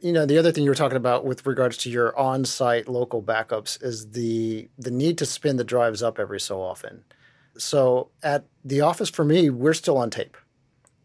you 0.00 0.12
know, 0.12 0.26
the 0.26 0.36
other 0.36 0.52
thing 0.52 0.64
you 0.64 0.70
were 0.70 0.74
talking 0.74 0.96
about 0.96 1.24
with 1.24 1.46
regards 1.46 1.78
to 1.78 1.90
your 1.90 2.16
on-site 2.18 2.86
local 2.88 3.22
backups 3.22 3.82
is 3.82 4.10
the 4.12 4.68
the 4.78 4.90
need 4.90 5.18
to 5.18 5.26
spin 5.26 5.56
the 5.56 5.64
drives 5.64 6.02
up 6.02 6.18
every 6.18 6.40
so 6.40 6.60
often. 6.60 7.04
So 7.58 8.10
at 8.22 8.46
the 8.64 8.80
office 8.80 9.10
for 9.10 9.24
me, 9.24 9.50
we're 9.50 9.74
still 9.74 9.98
on 9.98 10.10
tape. 10.10 10.36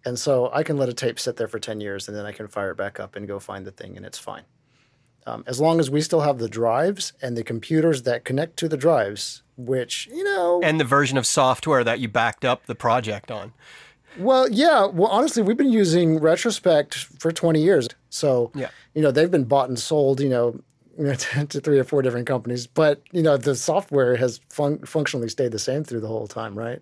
And 0.05 0.19
so 0.19 0.51
I 0.53 0.63
can 0.63 0.77
let 0.77 0.87
a 0.87 0.93
tape 0.93 1.19
sit 1.19 1.35
there 1.35 1.47
for 1.47 1.59
10 1.59 1.81
years 1.81 2.07
and 2.07 2.15
then 2.15 2.25
I 2.25 2.31
can 2.31 2.47
fire 2.47 2.71
it 2.71 2.77
back 2.77 2.99
up 2.99 3.15
and 3.15 3.27
go 3.27 3.39
find 3.39 3.65
the 3.65 3.71
thing 3.71 3.97
and 3.97 4.05
it's 4.05 4.19
fine. 4.19 4.43
Um, 5.27 5.43
as 5.47 5.59
long 5.59 5.79
as 5.79 5.89
we 5.89 6.01
still 6.01 6.21
have 6.21 6.37
the 6.37 6.47
drives 6.47 7.13
and 7.21 7.35
the 7.35 7.43
computers 7.43 8.03
that 8.03 8.23
connect 8.23 8.57
to 8.57 8.69
the 8.69 8.77
drives, 8.77 9.41
which, 9.57 10.07
you 10.13 10.23
know. 10.23 10.61
And 10.63 10.79
the 10.79 10.83
version 10.83 11.17
of 11.17 11.25
software 11.25 11.83
that 11.83 11.99
you 11.99 12.07
backed 12.07 12.45
up 12.45 12.67
the 12.67 12.75
project 12.75 13.31
on. 13.31 13.53
Well, 14.19 14.47
yeah. 14.49 14.85
Well, 14.85 15.09
honestly, 15.09 15.41
we've 15.41 15.57
been 15.57 15.71
using 15.71 16.19
Retrospect 16.19 16.93
for 16.93 17.31
20 17.31 17.61
years. 17.61 17.87
So, 18.09 18.51
yeah. 18.53 18.69
you 18.93 19.01
know, 19.01 19.09
they've 19.09 19.31
been 19.31 19.45
bought 19.45 19.69
and 19.69 19.79
sold, 19.79 20.21
you 20.21 20.29
know, 20.29 20.61
to 20.97 21.59
three 21.59 21.79
or 21.79 21.83
four 21.83 22.03
different 22.03 22.27
companies. 22.27 22.67
But, 22.67 23.01
you 23.11 23.23
know, 23.23 23.35
the 23.35 23.55
software 23.55 24.15
has 24.17 24.39
fun- 24.49 24.79
functionally 24.85 25.29
stayed 25.29 25.51
the 25.51 25.59
same 25.59 25.83
through 25.83 26.01
the 26.01 26.07
whole 26.07 26.27
time, 26.27 26.57
right? 26.57 26.81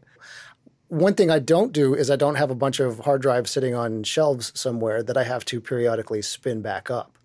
One 0.88 1.16
thing 1.16 1.32
I 1.32 1.40
don't 1.40 1.72
do 1.72 1.96
is 1.96 2.12
I 2.12 2.16
don't 2.16 2.36
have 2.36 2.52
a 2.52 2.56
bunch 2.56 2.80
of 2.80 3.00
hard 3.00 3.22
drives 3.22 3.52
sitting 3.52 3.74
on 3.74 4.04
shelves 4.04 4.52
somewhere 4.54 5.02
that 5.02 5.18
I 5.18 5.24
have 5.24 5.46
to 5.46 5.60
periodically 5.60 6.22
spin 6.22 6.62
back 6.62 6.92
up. 6.92 7.18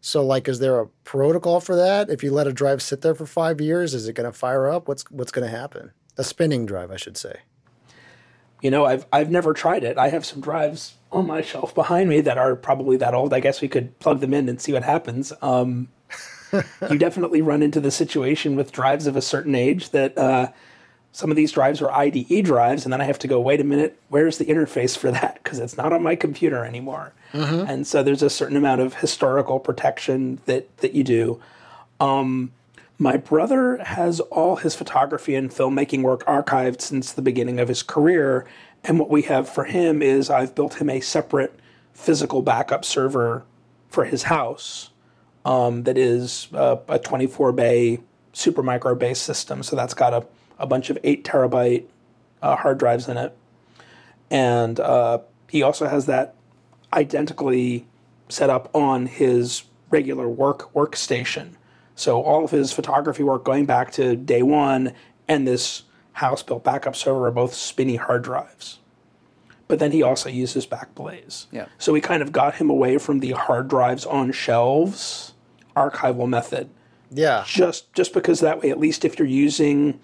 So, 0.00 0.24
like, 0.24 0.48
is 0.48 0.58
there 0.58 0.80
a 0.80 0.88
protocol 1.04 1.60
for 1.60 1.76
that? 1.76 2.10
If 2.10 2.24
you 2.24 2.32
let 2.32 2.48
a 2.48 2.52
drive 2.52 2.82
sit 2.82 3.02
there 3.02 3.14
for 3.14 3.24
five 3.24 3.60
years, 3.60 3.94
is 3.94 4.08
it 4.08 4.14
going 4.14 4.30
to 4.30 4.36
fire 4.36 4.68
up? 4.68 4.88
What's 4.88 5.08
what's 5.10 5.30
going 5.30 5.48
to 5.48 5.56
happen? 5.56 5.92
A 6.18 6.24
spinning 6.24 6.66
drive, 6.66 6.90
I 6.90 6.96
should 6.96 7.16
say. 7.16 7.40
You 8.60 8.72
know, 8.72 8.84
I've 8.84 9.06
I've 9.12 9.30
never 9.30 9.52
tried 9.52 9.84
it. 9.84 9.98
I 9.98 10.08
have 10.08 10.26
some 10.26 10.40
drives 10.40 10.94
on 11.12 11.28
my 11.28 11.40
shelf 11.40 11.72
behind 11.72 12.10
me 12.10 12.20
that 12.22 12.36
are 12.36 12.56
probably 12.56 12.96
that 12.96 13.14
old. 13.14 13.32
I 13.32 13.38
guess 13.38 13.60
we 13.60 13.68
could 13.68 13.96
plug 14.00 14.18
them 14.18 14.34
in 14.34 14.48
and 14.48 14.60
see 14.60 14.72
what 14.72 14.82
happens. 14.82 15.32
Um, 15.40 15.88
you 16.90 16.98
definitely 16.98 17.40
run 17.42 17.62
into 17.62 17.80
the 17.80 17.90
situation 17.92 18.56
with 18.56 18.72
drives 18.72 19.06
of 19.06 19.14
a 19.14 19.22
certain 19.22 19.54
age 19.54 19.90
that 19.90 20.18
uh, 20.18 20.48
some 21.12 21.30
of 21.30 21.36
these 21.36 21.52
drives 21.52 21.82
are 21.82 21.90
IDE 21.90 22.44
drives, 22.44 22.84
and 22.84 22.92
then 22.92 23.00
I 23.00 23.04
have 23.04 23.18
to 23.20 23.28
go, 23.28 23.38
wait 23.38 23.60
a 23.60 23.64
minute, 23.64 24.00
where's 24.08 24.38
the 24.38 24.46
interface 24.46 24.96
for 24.96 25.10
that? 25.10 25.38
Because 25.42 25.58
it's 25.58 25.76
not 25.76 25.92
on 25.92 26.02
my 26.02 26.16
computer 26.16 26.64
anymore. 26.64 27.12
Mm-hmm. 27.34 27.68
And 27.68 27.86
so 27.86 28.02
there's 28.02 28.22
a 28.22 28.30
certain 28.30 28.56
amount 28.56 28.80
of 28.80 28.94
historical 28.94 29.60
protection 29.60 30.40
that 30.46 30.74
that 30.78 30.94
you 30.94 31.04
do. 31.04 31.40
Um, 32.00 32.52
my 32.98 33.16
brother 33.16 33.78
has 33.78 34.20
all 34.20 34.56
his 34.56 34.74
photography 34.74 35.34
and 35.34 35.50
filmmaking 35.50 36.02
work 36.02 36.24
archived 36.24 36.80
since 36.80 37.12
the 37.12 37.20
beginning 37.20 37.58
of 37.58 37.68
his 37.68 37.82
career. 37.82 38.46
And 38.84 38.98
what 38.98 39.10
we 39.10 39.22
have 39.22 39.48
for 39.48 39.64
him 39.64 40.02
is 40.02 40.30
I've 40.30 40.54
built 40.54 40.74
him 40.74 40.88
a 40.88 41.00
separate 41.00 41.58
physical 41.92 42.42
backup 42.42 42.84
server 42.84 43.44
for 43.88 44.04
his 44.04 44.24
house 44.24 44.90
um, 45.44 45.82
that 45.82 45.98
is 45.98 46.48
uh, 46.54 46.76
a 46.88 46.98
24 46.98 47.52
bay 47.52 48.00
Supermicro 48.32 48.98
based 48.98 49.22
system. 49.22 49.62
So 49.62 49.76
that's 49.76 49.94
got 49.94 50.14
a, 50.14 50.24
a 50.62 50.66
bunch 50.66 50.88
of 50.88 50.96
8 51.04 51.24
terabyte 51.24 51.84
uh, 52.40 52.56
hard 52.56 52.78
drives 52.78 53.08
in 53.08 53.18
it. 53.18 53.36
And 54.30 54.80
uh, 54.80 55.18
he 55.50 55.62
also 55.62 55.86
has 55.86 56.06
that 56.06 56.34
identically 56.92 57.86
set 58.28 58.48
up 58.48 58.74
on 58.74 59.06
his 59.06 59.64
regular 59.90 60.28
work 60.28 60.72
workstation. 60.72 61.50
So 61.94 62.22
all 62.22 62.44
of 62.44 62.50
his 62.50 62.72
photography 62.72 63.22
work 63.22 63.44
going 63.44 63.66
back 63.66 63.92
to 63.92 64.16
day 64.16 64.42
one 64.42 64.94
and 65.28 65.46
this 65.46 65.82
house 66.12 66.42
built 66.42 66.64
backup 66.64 66.96
server 66.96 67.26
are 67.26 67.30
both 67.30 67.52
spinny 67.52 67.96
hard 67.96 68.22
drives. 68.22 68.78
But 69.68 69.78
then 69.78 69.92
he 69.92 70.02
also 70.02 70.28
uses 70.28 70.66
Backblaze. 70.66 71.46
Yeah. 71.50 71.66
So 71.78 71.92
we 71.92 72.00
kind 72.00 72.22
of 72.22 72.32
got 72.32 72.56
him 72.56 72.68
away 72.68 72.98
from 72.98 73.20
the 73.20 73.32
hard 73.32 73.68
drives 73.68 74.04
on 74.04 74.32
shelves 74.32 75.32
archival 75.76 76.28
method. 76.28 76.68
Yeah. 77.10 77.44
Just 77.46 77.92
just 77.94 78.12
because 78.12 78.40
that 78.40 78.62
way, 78.62 78.70
at 78.70 78.78
least 78.78 79.04
if 79.04 79.18
you're 79.18 79.28
using 79.28 80.00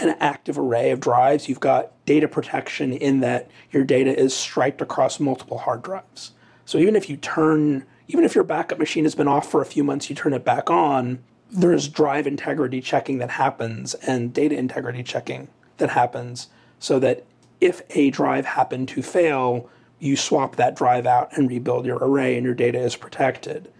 an 0.00 0.16
active 0.20 0.58
array 0.58 0.90
of 0.90 1.00
drives, 1.00 1.48
you've 1.48 1.60
got 1.60 1.92
data 2.04 2.28
protection 2.28 2.92
in 2.92 3.20
that 3.20 3.50
your 3.70 3.84
data 3.84 4.16
is 4.18 4.34
striped 4.34 4.80
across 4.80 5.20
multiple 5.20 5.58
hard 5.58 5.82
drives. 5.82 6.32
So 6.64 6.78
even 6.78 6.96
if 6.96 7.08
you 7.08 7.16
turn 7.16 7.86
even 8.08 8.24
if 8.24 8.34
your 8.34 8.44
backup 8.44 8.78
machine 8.78 9.04
has 9.04 9.14
been 9.14 9.28
off 9.28 9.50
for 9.50 9.60
a 9.60 9.66
few 9.66 9.84
months, 9.84 10.08
you 10.08 10.16
turn 10.16 10.32
it 10.32 10.44
back 10.44 10.70
on, 10.70 11.22
there's 11.50 11.88
drive 11.88 12.26
integrity 12.26 12.80
checking 12.80 13.18
that 13.18 13.30
happens 13.30 13.94
and 13.94 14.32
data 14.32 14.56
integrity 14.56 15.02
checking 15.02 15.48
that 15.76 15.90
happens 15.90 16.48
so 16.78 16.98
that 16.98 17.24
if 17.60 17.82
a 17.90 18.10
drive 18.10 18.46
happened 18.46 18.88
to 18.88 19.02
fail, 19.02 19.68
you 19.98 20.16
swap 20.16 20.56
that 20.56 20.76
drive 20.76 21.06
out 21.06 21.36
and 21.36 21.50
rebuild 21.50 21.84
your 21.84 21.98
array 21.98 22.36
and 22.36 22.44
your 22.44 22.54
data 22.54 22.78
is 22.78 22.96
protected. 22.96 23.70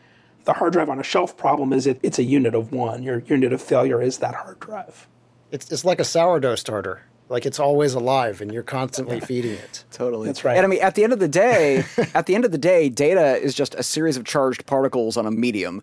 The 0.45 0.55
hard 0.55 0.73
drive 0.73 0.89
on 0.89 0.99
a 0.99 1.05
shelf 1.05 1.37
problem 1.37 1.73
is 1.73 1.87
it, 1.87 2.01
it's 2.03 2.19
a 2.19 2.25
unit 2.25 2.55
of 2.55 2.73
one. 2.73 3.03
Your 3.03 3.21
unit 3.21 3.53
of 3.53 3.63
failure 3.63 4.01
is 4.01 4.19
that 4.19 4.35
hard 4.35 4.61
drive. 4.61 5.07
It's, 5.51 5.71
it's 5.71 5.85
like 5.85 6.01
a 6.01 6.05
sourdough 6.05 6.57
starter. 6.57 7.03
Like 7.29 7.45
it's 7.45 7.59
always 7.59 7.95
alive 7.95 8.41
and 8.41 8.53
you're 8.53 8.63
constantly 8.63 9.21
feeding 9.21 9.53
it. 9.53 9.85
Totally. 9.91 10.27
That's 10.27 10.45
right. 10.45 10.57
And 10.57 10.65
I 10.65 10.69
mean, 10.69 10.81
at 10.81 10.95
the 10.95 11.05
end 11.05 11.13
of 11.13 11.19
the 11.19 11.29
day, 11.29 11.85
at 12.15 12.27
the 12.27 12.35
end 12.35 12.45
of 12.45 12.53
the 12.53 12.59
day, 12.59 12.89
data 12.89 13.37
is 13.37 13.55
just 13.55 13.75
a 13.75 13.83
series 13.83 14.17
of 14.17 14.25
charged 14.25 14.67
particles 14.67 15.17
on 15.17 15.27
a 15.27 15.31
medium 15.31 15.83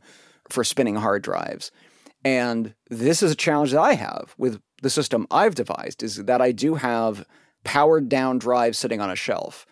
for 0.50 0.64
spinning 0.64 0.96
hard 0.96 1.22
drives. 1.22 1.72
And 2.24 2.74
this 2.90 3.22
is 3.22 3.32
a 3.32 3.36
challenge 3.36 3.72
that 3.72 3.82
I 3.82 3.94
have 3.94 4.34
with 4.38 4.60
the 4.82 4.90
system 4.90 5.28
I've 5.30 5.56
devised 5.56 6.02
is 6.02 6.18
that 6.18 6.42
I 6.42 6.52
do 6.52 6.76
have 6.76 7.26
powered 7.64 8.10
down 8.10 8.40
drives 8.40 8.78
sitting 8.78 9.00
on 9.00 9.10
a 9.10 9.16
shelf. 9.16 9.66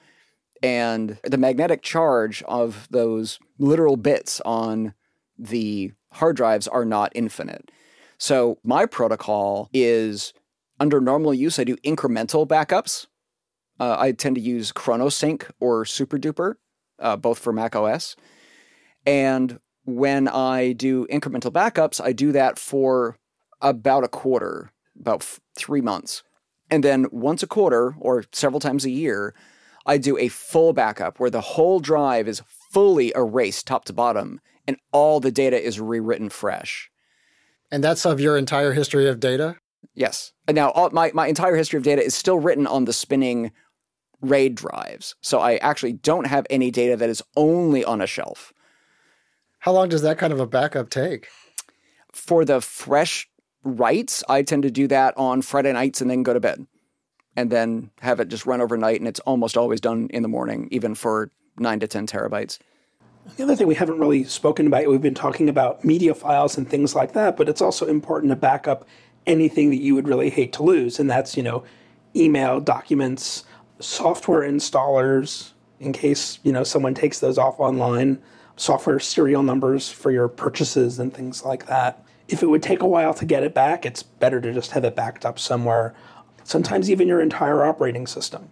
And 0.62 1.20
the 1.24 1.38
magnetic 1.38 1.82
charge 1.82 2.42
of 2.44 2.88
those 2.90 3.40
literal 3.58 3.98
bits 3.98 4.40
on 4.46 4.94
the 5.38 5.92
hard 6.14 6.36
drives 6.36 6.68
are 6.68 6.86
not 6.86 7.12
infinite. 7.16 7.70
So 8.24 8.58
my 8.64 8.86
protocol 8.86 9.70
is 9.74 10.34
under 10.80 11.02
normal 11.02 11.34
use, 11.34 11.60
I 11.60 11.66
do 11.66 11.76
incremental 11.84 12.48
backups. 12.48 13.08
Uh, 13.82 13.98
I 14.00 14.14
tend 14.14 14.36
to 14.36 14.42
use 14.42 14.72
ChronoSync 14.72 15.52
or 15.60 15.84
SuperDuper, 15.84 16.54
uh, 17.00 17.18
both 17.18 17.38
for 17.38 17.52
Mac 17.52 17.76
OS. 17.76 18.16
And 19.06 19.60
when 19.84 20.30
I 20.30 20.72
do 20.72 21.06
incremental 21.08 21.52
backups, 21.52 22.00
I 22.02 22.14
do 22.14 22.32
that 22.32 22.58
for 22.58 23.18
about 23.60 24.06
a 24.06 24.08
quarter, 24.08 24.72
about 24.98 25.24
f- 25.24 25.42
three 25.58 25.82
months. 25.82 26.24
And 26.72 26.82
then 26.82 27.08
once 27.12 27.44
a 27.44 27.48
quarter 27.48 27.94
or 28.00 28.24
several 28.32 28.62
times 28.62 28.86
a 28.86 28.90
year, 28.90 29.36
I 29.86 29.98
do 29.98 30.18
a 30.18 30.30
full 30.30 30.72
backup 30.72 31.20
where 31.20 31.30
the 31.30 31.42
whole 31.42 31.82
drive 31.82 32.30
is 32.30 32.42
fully 32.72 33.12
erased 33.18 33.68
top 33.68 33.84
to 33.84 33.92
bottom 33.92 34.40
and 34.66 34.78
all 34.94 35.20
the 35.20 35.30
data 35.30 35.62
is 35.62 35.82
rewritten 35.82 36.30
fresh. 36.30 36.90
And 37.74 37.84
that's 37.84 38.06
of 38.06 38.20
your 38.20 38.38
entire 38.38 38.72
history 38.74 39.10
of 39.10 39.20
data? 39.20 39.56
Yes. 39.96 40.32
And 40.48 40.54
now 40.54 40.70
all, 40.70 40.92
my, 40.92 41.10
my 41.16 41.26
entire 41.26 41.56
history 41.56 41.78
of 41.78 41.84
data 41.84 42.04
is 42.04 42.14
still 42.14 42.38
written 42.38 42.68
on 42.68 42.86
the 42.86 42.94
spinning 42.94 43.52
RAID 44.22 44.54
drives. 44.54 45.16
So 45.22 45.40
I 45.40 45.56
actually 45.56 45.94
don't 45.94 46.28
have 46.28 46.46
any 46.52 46.70
data 46.70 46.96
that 46.96 47.10
is 47.10 47.24
only 47.36 47.84
on 47.84 48.00
a 48.00 48.06
shelf. 48.06 48.54
How 49.58 49.72
long 49.72 49.90
does 49.90 50.04
that 50.04 50.20
kind 50.20 50.32
of 50.32 50.40
a 50.40 50.46
backup 50.46 50.92
take? 50.92 51.30
For 52.12 52.46
the 52.46 52.62
fresh 52.62 53.28
writes, 53.64 54.24
I 54.30 54.44
tend 54.44 54.62
to 54.64 54.72
do 54.72 54.88
that 54.90 55.18
on 55.18 55.42
Friday 55.42 55.74
nights 55.74 56.00
and 56.00 56.12
then 56.12 56.22
go 56.22 56.34
to 56.34 56.40
bed. 56.40 56.68
And 57.36 57.50
then 57.50 57.90
have 58.02 58.20
it 58.20 58.28
just 58.28 58.46
run 58.46 58.62
overnight, 58.62 59.00
and 59.00 59.08
it's 59.08 59.20
almost 59.22 59.58
always 59.58 59.82
done 59.82 60.10
in 60.12 60.22
the 60.22 60.28
morning, 60.28 60.68
even 60.70 60.94
for 60.94 61.32
nine 61.58 61.80
to 61.80 61.88
10 61.88 62.06
terabytes. 62.06 62.60
The 63.36 63.44
other 63.44 63.56
thing 63.56 63.68
we 63.68 63.76
haven't 63.76 64.00
really 64.00 64.26
spoken 64.26 64.68
about, 64.68 64.88
we've 64.88 65.02
been 65.02 65.14
talking 65.14 65.50
about 65.50 65.84
media 65.84 66.14
files 66.14 66.58
and 66.58 66.70
things 66.70 66.94
like 66.94 67.14
that, 67.14 67.36
but 67.38 67.50
it's 67.50 67.62
also 67.62 67.88
important 67.88 68.32
to 68.32 68.36
back 68.36 68.68
up 68.68 68.88
anything 69.26 69.70
that 69.70 69.82
you 69.82 69.96
would 69.96 70.08
really 70.08 70.30
hate 70.30 70.54
to 70.54 70.64
lose. 70.64 71.00
And 71.00 71.10
that's, 71.10 71.36
you 71.38 71.44
know, 71.44 71.64
email, 72.16 72.60
documents, 72.60 73.46
software 73.80 74.42
installers, 74.42 75.52
in 75.80 75.94
case, 75.94 76.40
you 76.44 76.52
know, 76.52 76.64
someone 76.64 76.94
takes 76.94 77.20
those 77.20 77.38
off 77.38 77.60
online, 77.60 78.22
software 78.56 79.00
serial 79.00 79.42
numbers 79.42 79.90
for 79.90 80.12
your 80.12 80.28
purchases 80.28 81.00
and 81.00 81.14
things 81.14 81.44
like 81.44 81.66
that. 81.66 82.06
If 82.28 82.44
it 82.44 82.48
would 82.48 82.64
take 82.64 82.82
a 82.82 82.88
while 82.88 83.14
to 83.16 83.26
get 83.26 83.44
it 83.44 83.54
back, 83.54 83.86
it's 83.86 84.04
better 84.04 84.40
to 84.42 84.54
just 84.54 84.72
have 84.72 84.84
it 84.84 84.96
backed 84.96 85.26
up 85.26 85.40
somewhere. 85.40 85.96
Sometimes 86.44 86.92
even 86.92 87.08
your 87.08 87.22
entire 87.22 87.66
operating 87.66 88.06
system. 88.06 88.50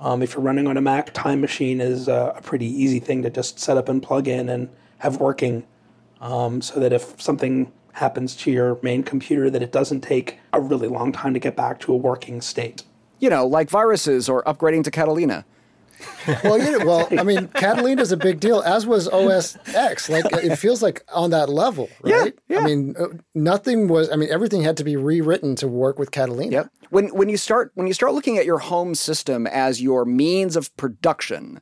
Um, 0.00 0.22
if 0.22 0.34
you're 0.34 0.42
running 0.42 0.66
on 0.66 0.76
a 0.76 0.80
Mac, 0.80 1.12
Time 1.12 1.40
Machine 1.40 1.80
is 1.80 2.08
a, 2.08 2.34
a, 2.36 2.42
pretty 2.42 2.66
easy 2.66 3.00
thing 3.00 3.22
to 3.22 3.30
just 3.30 3.58
set 3.58 3.76
up 3.76 3.88
and 3.88 4.00
plug 4.00 4.28
in 4.28 4.48
and 4.48 4.68
have 4.98 5.16
working 5.16 5.66
um, 6.20 6.62
so 6.62 6.78
that 6.78 6.92
if 6.92 7.20
something 7.20 7.72
happens 7.92 8.36
to 8.36 8.50
your 8.50 8.78
main 8.80 9.02
computer 9.02 9.50
that 9.50 9.62
it 9.62 9.72
doesn't 9.72 10.00
take 10.00 10.38
a 10.52 10.60
really 10.60 10.88
long 10.88 11.10
time 11.10 11.34
to 11.34 11.40
get 11.40 11.56
back 11.56 11.80
to 11.80 11.92
a 11.92 11.96
working 11.96 12.40
state. 12.40 12.84
You 13.18 13.28
know, 13.28 13.46
like 13.46 13.68
viruses 13.68 14.28
or 14.28 14.44
upgrading 14.44 14.84
to 14.84 14.90
Catalina. 14.90 15.44
Well, 16.44 16.58
yeah, 16.58 16.84
well, 16.84 17.08
I 17.18 17.22
mean, 17.22 17.48
Catalina 17.48 18.02
is 18.02 18.12
a 18.12 18.16
big 18.16 18.40
deal, 18.40 18.60
as 18.62 18.86
was 18.86 19.08
OS 19.08 19.56
X. 19.74 20.08
Like, 20.08 20.24
it 20.32 20.56
feels 20.56 20.82
like 20.82 21.02
on 21.12 21.30
that 21.30 21.48
level, 21.48 21.88
right? 22.02 22.34
Yeah, 22.48 22.56
yeah. 22.56 22.62
I 22.62 22.64
mean, 22.64 22.94
uh, 22.98 23.08
nothing 23.34 23.88
was. 23.88 24.10
I 24.10 24.16
mean, 24.16 24.28
everything 24.30 24.62
had 24.62 24.76
to 24.78 24.84
be 24.84 24.96
rewritten 24.96 25.56
to 25.56 25.68
work 25.68 25.98
with 25.98 26.10
Catalina. 26.10 26.52
Yep. 26.52 26.70
When 26.90 27.08
when 27.08 27.28
you 27.28 27.36
start 27.36 27.72
when 27.74 27.86
you 27.86 27.94
start 27.94 28.14
looking 28.14 28.38
at 28.38 28.46
your 28.46 28.58
home 28.58 28.94
system 28.94 29.46
as 29.46 29.82
your 29.82 30.04
means 30.04 30.56
of 30.56 30.74
production 30.76 31.60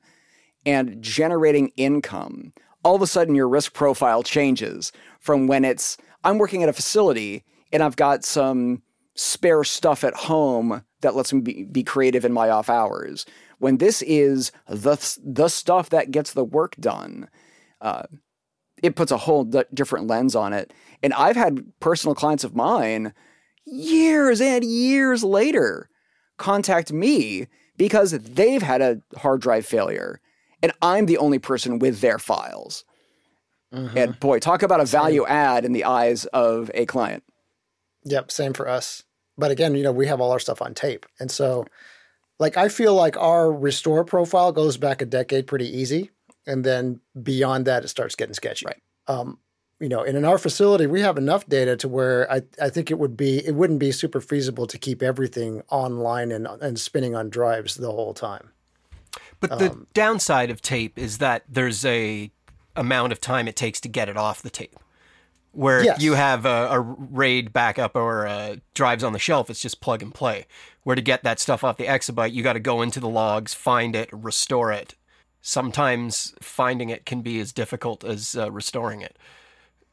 and 0.64 1.00
generating 1.00 1.72
income, 1.76 2.52
all 2.84 2.96
of 2.96 3.02
a 3.02 3.06
sudden 3.06 3.34
your 3.34 3.48
risk 3.48 3.72
profile 3.72 4.22
changes 4.22 4.92
from 5.20 5.46
when 5.46 5.64
it's 5.64 5.96
I'm 6.24 6.38
working 6.38 6.62
at 6.62 6.68
a 6.68 6.72
facility 6.72 7.44
and 7.72 7.82
I've 7.82 7.96
got 7.96 8.24
some 8.24 8.82
spare 9.14 9.64
stuff 9.64 10.04
at 10.04 10.14
home 10.14 10.82
that 11.00 11.14
lets 11.14 11.32
me 11.32 11.40
be, 11.40 11.64
be 11.64 11.82
creative 11.82 12.24
in 12.24 12.32
my 12.32 12.50
off 12.50 12.70
hours. 12.70 13.26
When 13.58 13.78
this 13.78 14.02
is 14.02 14.52
the 14.68 15.18
the 15.24 15.48
stuff 15.48 15.90
that 15.90 16.10
gets 16.10 16.32
the 16.32 16.44
work 16.44 16.76
done, 16.76 17.28
uh, 17.80 18.04
it 18.82 18.96
puts 18.96 19.10
a 19.10 19.16
whole 19.16 19.44
d- 19.44 19.64
different 19.72 20.06
lens 20.06 20.34
on 20.34 20.52
it. 20.52 20.72
And 21.02 21.12
I've 21.14 21.36
had 21.36 21.64
personal 21.80 22.14
clients 22.14 22.44
of 22.44 22.54
mine 22.54 23.12
years 23.64 24.40
and 24.40 24.64
years 24.64 25.24
later 25.24 25.88
contact 26.36 26.92
me 26.92 27.46
because 27.76 28.12
they've 28.12 28.62
had 28.62 28.82
a 28.82 29.00
hard 29.16 29.40
drive 29.40 29.66
failure 29.66 30.20
and 30.62 30.72
I'm 30.82 31.06
the 31.06 31.18
only 31.18 31.38
person 31.38 31.78
with 31.78 32.00
their 32.00 32.18
files. 32.18 32.84
Mm-hmm. 33.72 33.98
And 33.98 34.20
boy, 34.20 34.38
talk 34.38 34.62
about 34.62 34.80
a 34.80 34.84
value 34.84 35.22
same. 35.22 35.32
add 35.32 35.64
in 35.64 35.72
the 35.72 35.84
eyes 35.84 36.24
of 36.26 36.70
a 36.74 36.86
client. 36.86 37.24
Yep, 38.04 38.30
same 38.30 38.52
for 38.52 38.68
us. 38.68 39.02
But 39.36 39.50
again, 39.50 39.74
you 39.74 39.82
know, 39.82 39.92
we 39.92 40.06
have 40.06 40.20
all 40.20 40.30
our 40.32 40.38
stuff 40.38 40.62
on 40.62 40.74
tape. 40.74 41.04
And 41.20 41.30
so 41.30 41.66
like 42.38 42.56
I 42.56 42.68
feel 42.68 42.94
like 42.94 43.16
our 43.16 43.52
restore 43.52 44.04
profile 44.04 44.52
goes 44.52 44.76
back 44.76 45.02
a 45.02 45.06
decade 45.06 45.46
pretty 45.46 45.68
easy. 45.68 46.10
And 46.46 46.64
then 46.64 47.00
beyond 47.20 47.64
that 47.66 47.84
it 47.84 47.88
starts 47.88 48.14
getting 48.14 48.34
sketchy. 48.34 48.66
Right. 48.66 48.82
Um, 49.08 49.38
you 49.80 49.88
know, 49.88 50.02
and 50.02 50.16
in 50.16 50.24
our 50.24 50.38
facility, 50.38 50.86
we 50.86 51.02
have 51.02 51.18
enough 51.18 51.46
data 51.46 51.76
to 51.78 51.88
where 51.88 52.30
I, 52.32 52.42
I 52.60 52.70
think 52.70 52.90
it 52.90 52.98
would 52.98 53.16
be 53.16 53.46
it 53.46 53.54
wouldn't 53.54 53.78
be 53.78 53.92
super 53.92 54.20
feasible 54.20 54.66
to 54.66 54.78
keep 54.78 55.02
everything 55.02 55.62
online 55.68 56.32
and 56.32 56.46
and 56.46 56.78
spinning 56.80 57.14
on 57.14 57.28
drives 57.28 57.74
the 57.74 57.90
whole 57.90 58.14
time. 58.14 58.52
But 59.40 59.58
the 59.58 59.70
um, 59.72 59.86
downside 59.92 60.50
of 60.50 60.62
tape 60.62 60.98
is 60.98 61.18
that 61.18 61.44
there's 61.48 61.84
a 61.84 62.30
amount 62.74 63.12
of 63.12 63.20
time 63.20 63.48
it 63.48 63.56
takes 63.56 63.80
to 63.82 63.88
get 63.88 64.08
it 64.08 64.16
off 64.16 64.40
the 64.40 64.50
tape. 64.50 64.76
Where 65.56 65.82
yes. 65.82 66.02
you 66.02 66.12
have 66.12 66.44
a, 66.44 66.68
a, 66.70 66.80
RAID 66.80 67.50
backup 67.52 67.96
or 67.96 68.26
a 68.26 68.60
drives 68.74 69.02
on 69.02 69.14
the 69.14 69.18
shelf, 69.18 69.48
it's 69.48 69.60
just 69.60 69.80
plug 69.80 70.02
and 70.02 70.14
play. 70.14 70.46
Where 70.82 70.94
to 70.94 71.00
get 71.00 71.24
that 71.24 71.40
stuff 71.40 71.64
off 71.64 71.78
the 71.78 71.86
exabyte, 71.86 72.32
you 72.32 72.42
got 72.42 72.52
to 72.52 72.60
go 72.60 72.82
into 72.82 73.00
the 73.00 73.08
logs, 73.08 73.54
find 73.54 73.96
it, 73.96 74.10
restore 74.12 74.70
it. 74.70 74.94
Sometimes 75.40 76.34
finding 76.42 76.90
it 76.90 77.06
can 77.06 77.22
be 77.22 77.40
as 77.40 77.52
difficult 77.52 78.04
as 78.04 78.36
uh, 78.36 78.52
restoring 78.52 79.00
it. 79.00 79.16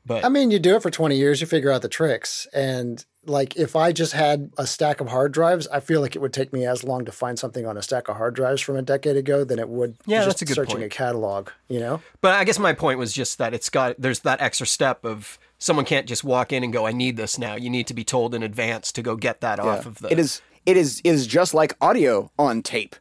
But 0.05 0.25
I 0.25 0.29
mean, 0.29 0.51
you 0.51 0.59
do 0.59 0.75
it 0.75 0.83
for 0.83 0.89
20 0.89 1.15
years, 1.15 1.39
you 1.39 1.47
figure 1.47 1.71
out 1.71 1.81
the 1.81 1.87
tricks. 1.87 2.45
And 2.53 3.03
like 3.25 3.55
if 3.55 3.75
I 3.75 3.91
just 3.91 4.13
had 4.13 4.51
a 4.57 4.67
stack 4.67 4.99
of 4.99 5.07
hard 5.07 5.31
drives, 5.31 5.67
I 5.69 5.79
feel 5.79 6.01
like 6.01 6.15
it 6.15 6.19
would 6.19 6.33
take 6.33 6.51
me 6.51 6.65
as 6.65 6.83
long 6.83 7.05
to 7.05 7.11
find 7.11 7.39
something 7.39 7.65
on 7.65 7.77
a 7.77 7.81
stack 7.81 8.09
of 8.09 8.17
hard 8.17 8.35
drives 8.35 8.61
from 8.61 8.75
a 8.75 8.81
decade 8.81 9.15
ago 9.15 9.43
than 9.43 9.59
it 9.59 9.69
would 9.69 9.95
yeah, 10.05 10.25
just 10.25 10.27
that's 10.27 10.41
a 10.41 10.45
good 10.45 10.55
searching 10.55 10.77
point. 10.77 10.85
a 10.85 10.89
catalog, 10.89 11.49
you 11.69 11.79
know? 11.79 12.01
But 12.21 12.33
I 12.33 12.43
guess 12.43 12.59
my 12.59 12.73
point 12.73 12.99
was 12.99 13.13
just 13.13 13.37
that 13.37 13.53
it's 13.53 13.69
got 13.69 13.95
there's 13.97 14.19
that 14.21 14.41
extra 14.41 14.67
step 14.67 15.05
of 15.05 15.39
someone 15.63 15.85
can't 15.85 16.05
just 16.05 16.25
walk 16.25 16.51
in 16.51 16.61
and 16.61 16.73
go, 16.73 16.85
I 16.85 16.91
need 16.91 17.15
this 17.15 17.39
now. 17.39 17.55
You 17.55 17.69
need 17.69 17.87
to 17.87 17.93
be 17.93 18.03
told 18.03 18.35
in 18.35 18.43
advance 18.43 18.91
to 18.91 19.01
go 19.01 19.15
get 19.15 19.39
that 19.39 19.59
yeah. 19.59 19.65
off 19.65 19.85
of 19.85 19.99
the 19.99 20.11
It 20.11 20.19
is 20.19 20.41
it 20.65 20.75
is 20.75 21.01
it 21.03 21.09
is 21.09 21.25
just 21.25 21.53
like 21.53 21.75
audio 21.79 22.29
on 22.37 22.61
tape. 22.61 22.97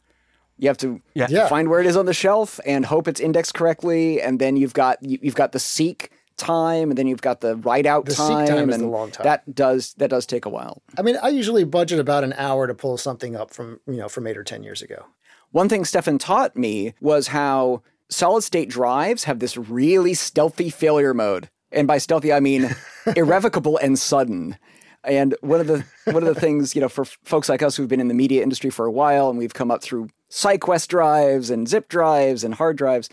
You 0.57 0.69
have 0.69 0.77
to 0.77 1.01
yeah. 1.13 1.49
find 1.49 1.67
where 1.69 1.81
it 1.81 1.85
is 1.85 1.97
on 1.97 2.05
the 2.05 2.13
shelf 2.13 2.59
and 2.65 2.85
hope 2.85 3.07
it's 3.07 3.19
indexed 3.19 3.53
correctly, 3.53 4.21
and 4.21 4.39
then 4.39 4.55
you've 4.55 4.73
got 4.73 4.97
you've 5.01 5.35
got 5.35 5.51
the 5.51 5.59
seek 5.59 6.11
time, 6.37 6.89
and 6.89 6.97
then 6.97 7.05
you've 7.05 7.21
got 7.21 7.41
the 7.41 7.57
write 7.57 7.85
out 7.85 8.05
the 8.05 8.13
time, 8.13 8.47
time 8.47 8.69
and 8.69 8.89
long 8.89 9.11
time. 9.11 9.25
that 9.25 9.53
does 9.53 9.93
that 9.95 10.09
does 10.09 10.25
take 10.25 10.45
a 10.45 10.49
while. 10.49 10.81
I 10.97 11.01
mean, 11.01 11.17
I 11.21 11.29
usually 11.29 11.65
budget 11.65 11.99
about 11.99 12.23
an 12.23 12.33
hour 12.33 12.67
to 12.67 12.73
pull 12.73 12.97
something 12.97 13.35
up 13.35 13.51
from 13.51 13.81
you 13.87 13.97
know 13.97 14.07
from 14.07 14.25
eight 14.25 14.37
or 14.37 14.43
ten 14.43 14.63
years 14.63 14.81
ago. 14.81 15.05
One 15.51 15.67
thing 15.67 15.83
Stefan 15.83 16.17
taught 16.17 16.55
me 16.55 16.93
was 17.01 17.27
how 17.27 17.81
solid 18.09 18.43
state 18.43 18.69
drives 18.69 19.25
have 19.25 19.39
this 19.39 19.57
really 19.57 20.13
stealthy 20.13 20.69
failure 20.69 21.13
mode, 21.13 21.49
and 21.73 21.87
by 21.87 21.97
stealthy 21.97 22.31
I 22.31 22.39
mean 22.39 22.75
irrevocable 23.15 23.77
and 23.77 23.97
sudden. 23.97 24.57
And 25.03 25.35
one 25.41 25.59
of 25.59 25.67
the 25.67 25.83
one 26.05 26.23
of 26.23 26.33
the 26.33 26.39
things 26.39 26.75
you 26.75 26.81
know 26.81 26.89
for 26.89 27.05
folks 27.05 27.49
like 27.49 27.61
us 27.61 27.75
who've 27.75 27.89
been 27.89 27.99
in 27.99 28.07
the 28.07 28.13
media 28.13 28.41
industry 28.41 28.69
for 28.69 28.85
a 28.85 28.91
while, 28.91 29.29
and 29.29 29.37
we've 29.37 29.53
come 29.53 29.71
up 29.71 29.83
through 29.83 30.09
SyQuest 30.29 30.87
drives 30.87 31.49
and 31.49 31.67
zip 31.67 31.89
drives 31.89 32.43
and 32.43 32.55
hard 32.55 32.77
drives 32.77 33.09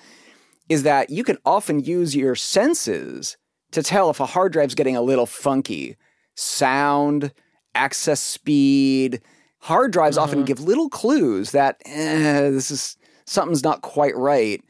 is 0.69 0.85
that 0.85 1.11
you 1.11 1.25
can 1.25 1.37
often 1.45 1.81
use 1.81 2.15
your 2.15 2.35
senses 2.35 3.37
to 3.73 3.83
tell 3.83 4.09
if 4.09 4.21
a 4.21 4.27
hard 4.27 4.53
drive's 4.53 4.75
getting 4.75 4.97
a 4.97 5.03
little 5.03 5.27
funky. 5.27 5.97
Sound, 6.37 7.33
access 7.75 8.21
speed. 8.21 9.21
Hard 9.59 9.93
drives 9.93 10.17
often 10.17 10.39
mm-hmm. 10.39 10.47
give 10.47 10.61
little 10.61 10.89
clues 10.89 11.51
that 11.51 11.83
eh, 11.85 12.51
this 12.51 12.71
is 12.71 12.97
something's 13.27 13.65
not 13.65 13.83
quite 13.83 14.17
right. 14.17 14.63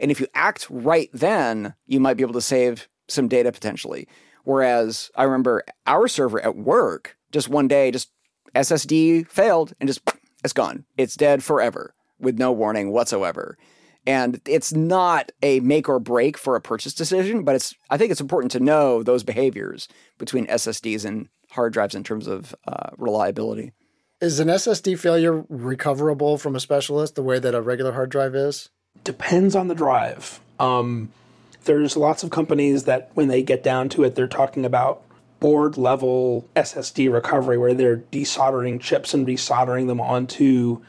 And 0.00 0.10
if 0.10 0.20
you 0.20 0.28
act 0.34 0.66
right 0.70 1.10
then, 1.12 1.74
you 1.86 2.00
might 2.00 2.16
be 2.16 2.22
able 2.22 2.34
to 2.34 2.40
save 2.40 2.88
some 3.08 3.28
data 3.28 3.52
potentially. 3.52 4.08
Whereas 4.44 5.10
I 5.14 5.24
remember 5.24 5.64
our 5.86 6.08
server 6.08 6.40
at 6.40 6.56
work, 6.56 7.16
just 7.32 7.48
one 7.48 7.68
day, 7.68 7.90
just 7.90 8.10
SSD 8.54 9.28
failed 9.28 9.74
and 9.80 9.88
just 9.88 10.00
it's 10.44 10.52
gone. 10.52 10.84
It's 10.96 11.16
dead 11.16 11.42
forever 11.42 11.94
with 12.18 12.38
no 12.38 12.52
warning 12.52 12.90
whatsoever. 12.90 13.58
And 14.06 14.40
it's 14.46 14.72
not 14.72 15.32
a 15.42 15.60
make 15.60 15.88
or 15.88 15.98
break 15.98 16.38
for 16.38 16.56
a 16.56 16.60
purchase 16.60 16.94
decision, 16.94 17.44
but 17.44 17.54
it's 17.54 17.74
I 17.90 17.98
think 17.98 18.10
it's 18.10 18.20
important 18.20 18.52
to 18.52 18.60
know 18.60 19.02
those 19.02 19.22
behaviors 19.22 19.86
between 20.16 20.46
SSDs 20.46 21.04
and 21.04 21.28
hard 21.50 21.72
drives 21.72 21.94
in 21.94 22.04
terms 22.04 22.26
of 22.26 22.54
uh, 22.66 22.90
reliability. 22.96 23.72
Is 24.20 24.40
an 24.40 24.48
SSD 24.48 24.98
failure 24.98 25.44
recoverable 25.48 26.38
from 26.38 26.56
a 26.56 26.60
specialist 26.60 27.14
the 27.14 27.22
way 27.22 27.38
that 27.38 27.54
a 27.54 27.60
regular 27.60 27.92
hard 27.92 28.10
drive 28.10 28.34
is? 28.34 28.70
Depends 29.04 29.54
on 29.54 29.68
the 29.68 29.74
drive. 29.74 30.40
Um, 30.58 31.12
there's 31.68 31.96
lots 31.96 32.24
of 32.24 32.30
companies 32.30 32.84
that, 32.84 33.10
when 33.14 33.28
they 33.28 33.42
get 33.42 33.62
down 33.62 33.88
to 33.90 34.02
it, 34.02 34.16
they're 34.16 34.26
talking 34.26 34.64
about 34.64 35.02
board 35.38 35.76
level 35.76 36.48
SSD 36.56 37.12
recovery 37.12 37.56
where 37.56 37.74
they're 37.74 37.98
desoldering 37.98 38.80
chips 38.80 39.14
and 39.14 39.24
resoldering 39.24 39.86
them 39.86 40.00
onto 40.00 40.82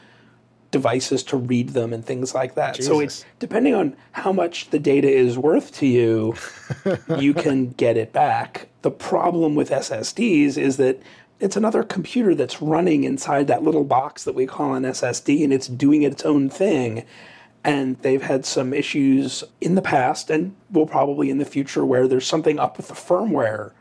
devices 0.72 1.22
to 1.24 1.36
read 1.36 1.70
them 1.70 1.92
and 1.92 2.04
things 2.04 2.34
like 2.34 2.54
that. 2.54 2.74
Jesus. 2.74 2.86
So 2.86 3.00
it's 3.00 3.24
depending 3.38 3.74
on 3.74 3.94
how 4.12 4.32
much 4.32 4.70
the 4.70 4.78
data 4.78 5.08
is 5.08 5.38
worth 5.38 5.72
to 5.74 5.86
you, 5.86 6.34
you 7.18 7.34
can 7.34 7.70
get 7.70 7.96
it 7.96 8.12
back. 8.12 8.68
The 8.82 8.90
problem 8.90 9.54
with 9.54 9.70
SSDs 9.70 10.56
is 10.56 10.78
that 10.78 11.00
it's 11.40 11.56
another 11.56 11.82
computer 11.82 12.34
that's 12.34 12.62
running 12.62 13.04
inside 13.04 13.46
that 13.48 13.62
little 13.62 13.84
box 13.84 14.24
that 14.24 14.34
we 14.34 14.46
call 14.46 14.74
an 14.74 14.84
SSD 14.84 15.44
and 15.44 15.52
it's 15.52 15.68
doing 15.68 16.02
its 16.02 16.24
own 16.24 16.50
thing. 16.50 17.04
And 17.62 17.98
they've 17.98 18.22
had 18.22 18.46
some 18.46 18.72
issues 18.72 19.44
in 19.60 19.74
the 19.74 19.82
past 19.82 20.30
and 20.30 20.54
will 20.70 20.86
probably 20.86 21.28
in 21.28 21.38
the 21.38 21.44
future 21.44 21.84
where 21.84 22.08
there's 22.08 22.26
something 22.26 22.58
up 22.58 22.76
with 22.76 22.88
the 22.88 22.94
firmware 22.94 23.72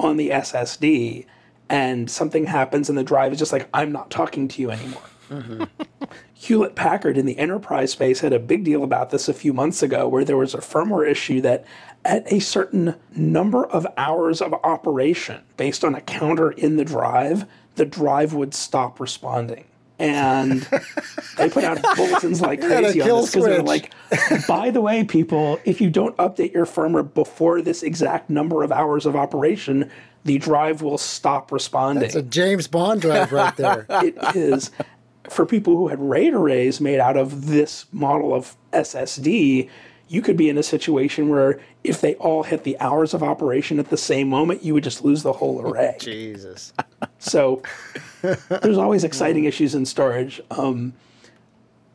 on 0.00 0.16
the 0.16 0.30
SSD 0.30 1.26
and 1.68 2.10
something 2.10 2.46
happens 2.46 2.88
and 2.88 2.98
the 2.98 3.04
drive 3.04 3.32
is 3.32 3.38
just 3.38 3.52
like, 3.52 3.68
I'm 3.72 3.92
not 3.92 4.10
talking 4.10 4.48
to 4.48 4.62
you 4.62 4.70
anymore. 4.70 5.02
Mm-hmm. 5.30 5.64
Hewlett 6.34 6.74
Packard 6.74 7.18
in 7.18 7.26
the 7.26 7.38
enterprise 7.38 7.92
space 7.92 8.20
had 8.20 8.32
a 8.32 8.38
big 8.38 8.64
deal 8.64 8.84
about 8.84 9.10
this 9.10 9.28
a 9.28 9.34
few 9.34 9.52
months 9.52 9.82
ago, 9.82 10.08
where 10.08 10.24
there 10.24 10.36
was 10.36 10.54
a 10.54 10.58
firmware 10.58 11.08
issue 11.08 11.40
that 11.40 11.64
at 12.04 12.32
a 12.32 12.38
certain 12.38 12.94
number 13.14 13.66
of 13.66 13.86
hours 13.96 14.40
of 14.40 14.54
operation, 14.64 15.42
based 15.56 15.84
on 15.84 15.94
a 15.94 16.00
counter 16.00 16.52
in 16.52 16.76
the 16.76 16.84
drive, 16.84 17.44
the 17.74 17.84
drive 17.84 18.32
would 18.34 18.54
stop 18.54 19.00
responding. 19.00 19.64
And 19.98 20.68
they 21.36 21.50
put 21.50 21.64
out 21.64 21.82
bulletins 21.96 22.40
like 22.40 22.60
crazy 22.60 23.00
on 23.00 23.08
this 23.08 23.30
because 23.32 23.44
they're 23.44 23.62
like, 23.62 23.92
by 24.46 24.70
the 24.70 24.80
way, 24.80 25.02
people, 25.02 25.58
if 25.64 25.80
you 25.80 25.90
don't 25.90 26.16
update 26.18 26.52
your 26.52 26.66
firmware 26.66 27.12
before 27.12 27.62
this 27.62 27.82
exact 27.82 28.30
number 28.30 28.62
of 28.62 28.70
hours 28.70 29.06
of 29.06 29.16
operation, 29.16 29.90
the 30.24 30.38
drive 30.38 30.82
will 30.82 30.98
stop 30.98 31.50
responding. 31.50 32.04
It's 32.04 32.14
a 32.14 32.22
James 32.22 32.68
Bond 32.68 33.00
drive 33.00 33.32
right 33.32 33.56
there. 33.56 33.86
it 33.90 34.16
is 34.36 34.70
for 35.28 35.46
people 35.46 35.76
who 35.76 35.88
had 35.88 36.00
RAID 36.00 36.34
arrays 36.34 36.80
made 36.80 37.00
out 37.00 37.16
of 37.16 37.46
this 37.46 37.86
model 37.92 38.34
of 38.34 38.56
SSD, 38.72 39.68
you 40.08 40.22
could 40.22 40.36
be 40.36 40.48
in 40.48 40.56
a 40.58 40.62
situation 40.62 41.28
where 41.28 41.60
if 41.84 42.00
they 42.00 42.14
all 42.16 42.42
hit 42.42 42.64
the 42.64 42.78
hours 42.80 43.14
of 43.14 43.22
operation 43.22 43.78
at 43.78 43.90
the 43.90 43.96
same 43.96 44.28
moment, 44.28 44.62
you 44.62 44.74
would 44.74 44.84
just 44.84 45.04
lose 45.04 45.22
the 45.22 45.34
whole 45.34 45.60
array. 45.66 45.96
Jesus. 46.00 46.72
So 47.18 47.62
there's 48.22 48.78
always 48.78 49.04
exciting 49.04 49.44
issues 49.52 49.74
in 49.74 49.86
storage. 49.86 50.40
Um, 50.50 50.94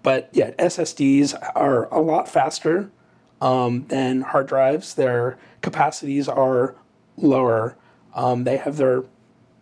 but 0.03 0.29
yeah, 0.33 0.51
SSDs 0.51 1.33
are 1.55 1.85
a 1.93 1.99
lot 1.99 2.27
faster 2.29 2.91
um, 3.41 3.85
than 3.87 4.21
hard 4.21 4.47
drives. 4.47 4.95
Their 4.95 5.37
capacities 5.61 6.27
are 6.27 6.75
lower. 7.17 7.75
Um, 8.13 8.43
they 8.43 8.57
have 8.57 8.77
their 8.77 9.03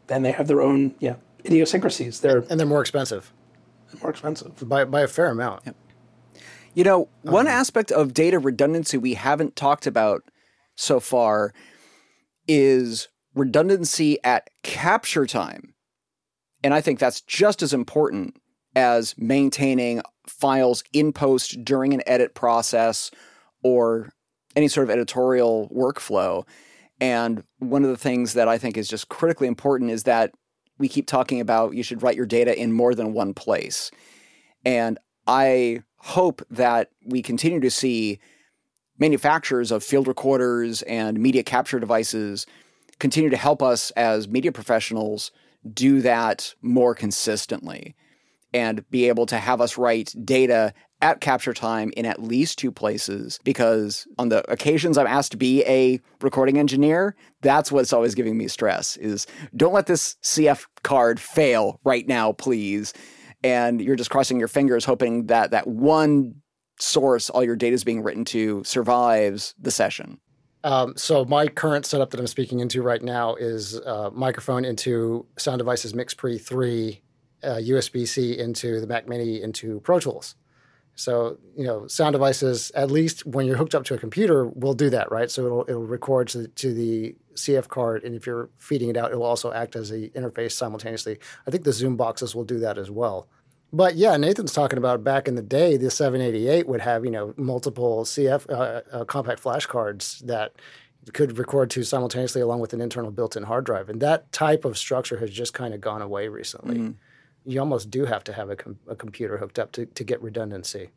then 0.08 0.24
they 0.24 0.32
have 0.32 0.48
their 0.48 0.62
own 0.62 0.94
yeah 1.00 1.16
idiosyncrasies. 1.46 2.20
They're 2.20 2.44
and 2.50 2.60
they're 2.60 2.68
more 2.68 2.82
expensive 2.82 3.32
more 4.02 4.12
expensive 4.12 4.68
by 4.68 4.86
by 4.86 5.02
a 5.02 5.08
fair 5.08 5.28
amount. 5.28 5.64
Yep. 5.66 5.76
You 6.74 6.84
know, 6.86 7.10
one 7.24 7.48
um, 7.48 7.54
aspect 7.54 7.92
of 7.92 8.14
data 8.14 8.40
redundancy 8.40 8.98
we 8.98 9.14
haven't 9.16 9.56
talked 9.56 9.86
about 9.86 10.24
so 10.76 11.00
far 11.00 11.54
is 12.48 13.10
redundancy 13.36 14.18
at 14.24 14.50
capture 14.64 15.26
time. 15.26 15.74
And 16.64 16.74
I 16.74 16.82
think 16.82 17.00
that's 17.00 17.22
just 17.22 17.62
as 17.62 17.74
important 17.74 18.36
as 18.76 19.16
maintaining 19.18 20.02
files 20.28 20.84
in 20.94 21.12
post 21.12 21.64
during 21.66 21.94
an 21.94 22.04
edit 22.06 22.36
process 22.36 23.12
or 23.64 24.14
any 24.56 24.68
sort 24.68 24.86
of 24.86 24.92
editorial 24.92 25.70
workflow. 25.76 26.48
And 27.00 27.44
one 27.60 27.84
of 27.84 27.90
the 27.90 27.98
things 27.98 28.34
that 28.34 28.48
I 28.48 28.58
think 28.58 28.78
is 28.78 28.88
just 28.88 29.10
critically 29.10 29.48
important 29.48 29.92
is 29.92 30.04
that 30.04 30.32
we 30.78 30.88
keep 30.88 31.08
talking 31.08 31.42
about 31.42 31.74
you 31.74 31.84
should 31.84 32.02
write 32.02 32.16
your 32.16 32.26
data 32.26 32.58
in 32.58 32.72
more 32.72 32.96
than 32.96 33.14
one 33.14 33.34
place. 33.34 33.92
And 34.64 34.98
I 35.28 35.84
hope 36.04 36.42
that 36.50 36.90
we 37.06 37.22
continue 37.22 37.60
to 37.60 37.72
see 37.72 38.20
manufacturers 38.98 39.72
of 39.72 39.84
field 39.84 40.08
recorders 40.08 40.82
and 40.84 41.20
media 41.20 41.44
capture 41.44 41.80
devices 41.80 42.46
continue 43.00 43.30
to 43.30 43.38
help 43.38 43.64
us 43.64 43.92
as 43.92 44.28
media 44.28 44.52
professionals 44.52 45.32
do 45.74 46.02
that 46.02 46.54
more 46.62 46.94
consistently 46.94 47.96
and 48.54 48.88
be 48.90 49.08
able 49.08 49.26
to 49.26 49.38
have 49.38 49.62
us 49.62 49.78
write 49.78 50.14
data 50.24 50.74
at 51.02 51.20
capture 51.20 51.54
time 51.54 51.92
in 51.98 52.06
at 52.06 52.22
least 52.22 52.60
two 52.60 52.72
places 52.72 53.40
because 53.44 54.08
on 54.20 54.30
the 54.30 54.50
occasions 54.52 54.98
I'm 54.98 55.08
asked 55.08 55.32
to 55.32 55.38
be 55.38 55.64
a 55.66 56.00
recording 56.22 56.60
engineer, 56.60 57.16
that's 57.42 57.72
what's 57.72 57.94
always 57.94 58.14
giving 58.14 58.38
me 58.38 58.48
stress 58.48 58.98
is 58.98 59.26
don't 59.56 59.74
let 59.74 59.88
this 59.88 60.16
CF 60.22 60.66
card 60.84 61.20
fail 61.20 61.80
right 61.84 62.08
now, 62.08 62.34
please. 62.34 62.94
And 63.44 63.82
you're 63.82 63.96
just 63.96 64.10
crossing 64.10 64.40
your 64.40 64.48
fingers 64.48 64.86
hoping 64.86 65.28
that 65.28 65.52
that 65.52 65.68
one 65.68 66.36
source 66.80 67.30
all 67.30 67.44
your 67.44 67.56
data 67.56 67.74
is 67.74 67.84
being 67.84 68.02
written 68.04 68.26
to 68.26 68.64
survives 68.64 69.54
the 69.60 69.72
session. 69.72 70.20
Um, 70.64 70.94
so 70.96 71.26
my 71.26 71.48
current 71.48 71.86
setup 71.86 72.12
that 72.12 72.20
I'm 72.20 72.28
speaking 72.28 72.60
into 72.60 72.84
right 72.84 73.02
now 73.02 73.36
is 73.36 73.80
uh, 73.80 74.12
microphone 74.14 74.64
into 74.64 75.26
Sound 75.38 75.58
Devices 75.58 75.94
MixPre 75.94 76.40
3, 76.40 77.02
uh, 77.44 77.48
USB-C 77.48 78.38
into 78.38 78.80
the 78.80 78.88
Mac 78.88 79.08
Mini 79.08 79.42
into 79.42 79.80
Pro 79.80 80.00
Tools. 80.00 80.36
So 80.96 81.38
you 81.58 81.66
know, 81.66 81.88
Sound 81.88 82.14
Devices 82.14 82.72
at 82.76 82.92
least 82.92 83.26
when 83.26 83.46
you're 83.46 83.58
hooked 83.58 83.76
up 83.76 83.84
to 83.86 83.94
a 83.94 83.98
computer 83.98 84.48
will 84.48 84.74
do 84.74 84.90
that, 84.90 85.12
right? 85.12 85.32
So 85.32 85.46
it'll 85.46 85.66
it'll 85.68 85.86
record 85.86 86.28
to 86.30 86.40
the, 86.40 86.48
to 86.48 86.74
the 86.74 87.16
CF 87.36 87.68
card, 87.68 88.04
and 88.04 88.16
if 88.16 88.26
you're 88.26 88.50
feeding 88.58 88.90
it 88.90 88.98
out, 88.98 89.12
it'll 89.12 89.24
also 89.24 89.52
act 89.52 89.76
as 89.76 89.92
a 89.92 90.10
interface 90.10 90.52
simultaneously. 90.52 91.18
I 91.48 91.52
think 91.52 91.64
the 91.64 91.74
Zoom 91.74 91.96
boxes 91.96 92.36
will 92.36 92.44
do 92.44 92.60
that 92.60 92.78
as 92.78 92.92
well. 92.92 93.28
But 93.74 93.96
yeah, 93.96 94.18
Nathan's 94.18 94.52
talking 94.52 94.78
about 94.78 95.04
back 95.04 95.28
in 95.28 95.36
the 95.36 95.42
day, 95.42 95.78
the 95.78 95.90
788 95.90 96.68
would 96.68 96.82
have 96.82 97.06
you 97.06 97.12
know 97.12 97.34
multiple 97.38 98.04
CF 98.04 98.50
uh, 98.50 98.82
uh, 98.92 99.06
compact 99.06 99.40
flash 99.40 99.66
cards 99.66 100.22
that 100.26 100.54
could 101.14 101.38
record 101.38 101.70
to 101.72 101.84
simultaneously 101.84 102.42
along 102.42 102.60
with 102.60 102.74
an 102.74 102.82
internal 102.82 103.12
built-in 103.12 103.44
hard 103.44 103.66
drive, 103.66 103.90
and 103.90 104.02
that 104.02 104.32
type 104.32 104.66
of 104.66 104.78
structure 104.78 105.18
has 105.18 105.32
just 105.32 105.54
kind 105.54 105.74
of 105.74 105.82
gone 105.82 106.02
away 106.02 106.28
recently. 106.28 106.76
Mm-hmm. 106.76 106.92
You 107.46 107.60
almost 107.60 107.90
do 107.90 108.06
have 108.06 108.24
to 108.26 108.34
have 108.34 108.50
a, 108.50 108.56
com- 108.56 108.80
a 108.88 108.96
computer 108.96 109.38
hooked 109.38 109.60
up 109.60 109.72
to, 109.74 109.86
to 109.86 110.04
get 110.04 110.22
redundancy. 110.22 110.90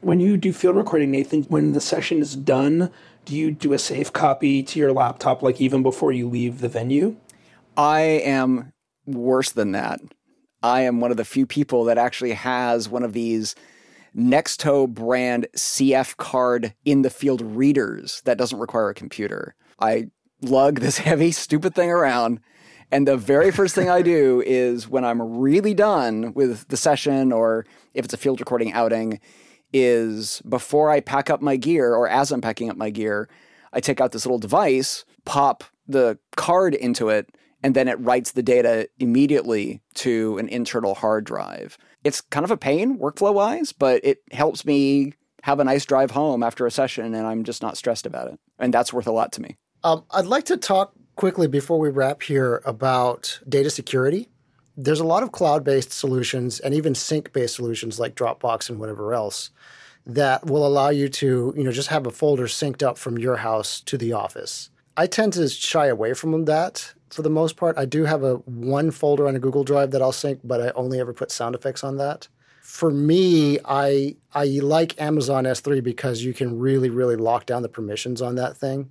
When 0.00 0.20
you 0.20 0.36
do 0.36 0.52
field 0.52 0.76
recording, 0.76 1.10
Nathan, 1.10 1.44
when 1.44 1.72
the 1.72 1.80
session 1.80 2.18
is 2.18 2.36
done, 2.36 2.90
do 3.24 3.34
you 3.34 3.50
do 3.50 3.72
a 3.72 3.78
safe 3.78 4.12
copy 4.12 4.62
to 4.62 4.78
your 4.78 4.92
laptop, 4.92 5.42
like 5.42 5.60
even 5.60 5.82
before 5.82 6.12
you 6.12 6.28
leave 6.28 6.60
the 6.60 6.68
venue? 6.68 7.16
I 7.76 8.00
am 8.00 8.72
worse 9.06 9.52
than 9.52 9.72
that. 9.72 10.00
I 10.62 10.82
am 10.82 11.00
one 11.00 11.10
of 11.10 11.16
the 11.16 11.24
few 11.24 11.46
people 11.46 11.84
that 11.84 11.98
actually 11.98 12.32
has 12.32 12.88
one 12.88 13.02
of 13.02 13.12
these 13.12 13.54
Nexto 14.16 14.88
brand 14.88 15.46
CF 15.56 16.16
card 16.16 16.74
in 16.84 17.02
the 17.02 17.10
field 17.10 17.42
readers 17.42 18.22
that 18.24 18.38
doesn't 18.38 18.58
require 18.58 18.88
a 18.88 18.94
computer. 18.94 19.54
I 19.78 20.08
lug 20.40 20.80
this 20.80 20.98
heavy, 21.08 21.32
stupid 21.32 21.74
thing 21.74 21.90
around. 21.90 22.40
And 22.90 23.06
the 23.06 23.16
very 23.16 23.50
first 23.50 23.74
thing 23.74 23.88
I 23.88 24.02
do 24.02 24.42
is 24.46 24.88
when 24.88 25.04
I'm 25.04 25.20
really 25.20 25.74
done 25.74 26.32
with 26.34 26.68
the 26.68 26.76
session 26.76 27.32
or 27.32 27.66
if 27.94 28.04
it's 28.04 28.14
a 28.14 28.18
field 28.18 28.40
recording 28.40 28.72
outing, 28.72 29.20
is 29.72 30.40
before 30.48 30.90
I 30.90 31.00
pack 31.00 31.28
up 31.28 31.42
my 31.42 31.56
gear 31.56 31.94
or 31.94 32.08
as 32.08 32.30
I'm 32.30 32.40
packing 32.40 32.70
up 32.70 32.76
my 32.76 32.90
gear, 32.90 33.28
I 33.72 33.80
take 33.80 34.00
out 34.00 34.12
this 34.12 34.24
little 34.24 34.38
device, 34.38 35.04
pop 35.24 35.64
the 35.86 36.18
card 36.36 36.74
into 36.74 37.08
it, 37.08 37.28
and 37.62 37.74
then 37.74 37.88
it 37.88 37.98
writes 38.00 38.32
the 38.32 38.42
data 38.42 38.88
immediately 38.98 39.82
to 39.94 40.38
an 40.38 40.48
internal 40.48 40.94
hard 40.94 41.24
drive. 41.24 41.76
It's 42.04 42.20
kind 42.20 42.44
of 42.44 42.50
a 42.50 42.56
pain 42.56 42.98
workflow 42.98 43.34
wise, 43.34 43.72
but 43.72 44.00
it 44.04 44.22
helps 44.30 44.64
me 44.64 45.14
have 45.42 45.60
a 45.60 45.64
nice 45.64 45.84
drive 45.84 46.12
home 46.12 46.42
after 46.42 46.66
a 46.66 46.70
session 46.70 47.14
and 47.14 47.26
I'm 47.26 47.44
just 47.44 47.62
not 47.62 47.76
stressed 47.76 48.06
about 48.06 48.28
it. 48.28 48.38
And 48.58 48.72
that's 48.72 48.92
worth 48.92 49.06
a 49.06 49.12
lot 49.12 49.32
to 49.32 49.42
me. 49.42 49.56
Um, 49.84 50.04
I'd 50.10 50.26
like 50.26 50.44
to 50.46 50.56
talk 50.56 50.92
quickly 51.16 51.46
before 51.46 51.78
we 51.78 51.88
wrap 51.88 52.22
here 52.22 52.62
about 52.64 53.40
data 53.48 53.70
security. 53.70 54.28
There's 54.76 55.00
a 55.00 55.04
lot 55.04 55.22
of 55.22 55.32
cloud 55.32 55.64
based 55.64 55.92
solutions 55.92 56.60
and 56.60 56.74
even 56.74 56.94
sync 56.94 57.32
based 57.32 57.56
solutions 57.56 57.98
like 57.98 58.14
Dropbox 58.14 58.68
and 58.68 58.78
whatever 58.78 59.14
else 59.14 59.50
that 60.04 60.46
will 60.46 60.66
allow 60.66 60.90
you 60.90 61.08
to, 61.08 61.52
you 61.56 61.64
know, 61.64 61.72
just 61.72 61.88
have 61.88 62.06
a 62.06 62.10
folder 62.10 62.46
synced 62.46 62.82
up 62.82 62.96
from 62.96 63.18
your 63.18 63.36
house 63.36 63.80
to 63.80 63.98
the 63.98 64.12
office. 64.12 64.70
I 64.96 65.06
tend 65.06 65.32
to 65.32 65.48
shy 65.48 65.86
away 65.86 66.14
from 66.14 66.44
that 66.44 66.94
for 67.10 67.22
the 67.22 67.30
most 67.30 67.56
part. 67.56 67.76
I 67.76 67.86
do 67.86 68.04
have 68.04 68.22
a 68.22 68.34
one 68.34 68.90
folder 68.90 69.26
on 69.26 69.34
a 69.34 69.40
Google 69.40 69.64
Drive 69.64 69.90
that 69.90 70.02
I'll 70.02 70.12
sync, 70.12 70.40
but 70.44 70.60
I 70.60 70.70
only 70.70 71.00
ever 71.00 71.12
put 71.12 71.30
sound 71.30 71.54
effects 71.54 71.82
on 71.82 71.96
that. 71.96 72.28
For 72.60 72.90
me, 72.90 73.58
I 73.64 74.16
I 74.34 74.44
like 74.62 75.00
Amazon 75.00 75.44
S3 75.44 75.82
because 75.82 76.22
you 76.22 76.34
can 76.34 76.58
really 76.58 76.90
really 76.90 77.16
lock 77.16 77.46
down 77.46 77.62
the 77.62 77.68
permissions 77.68 78.20
on 78.20 78.34
that 78.36 78.56
thing. 78.56 78.90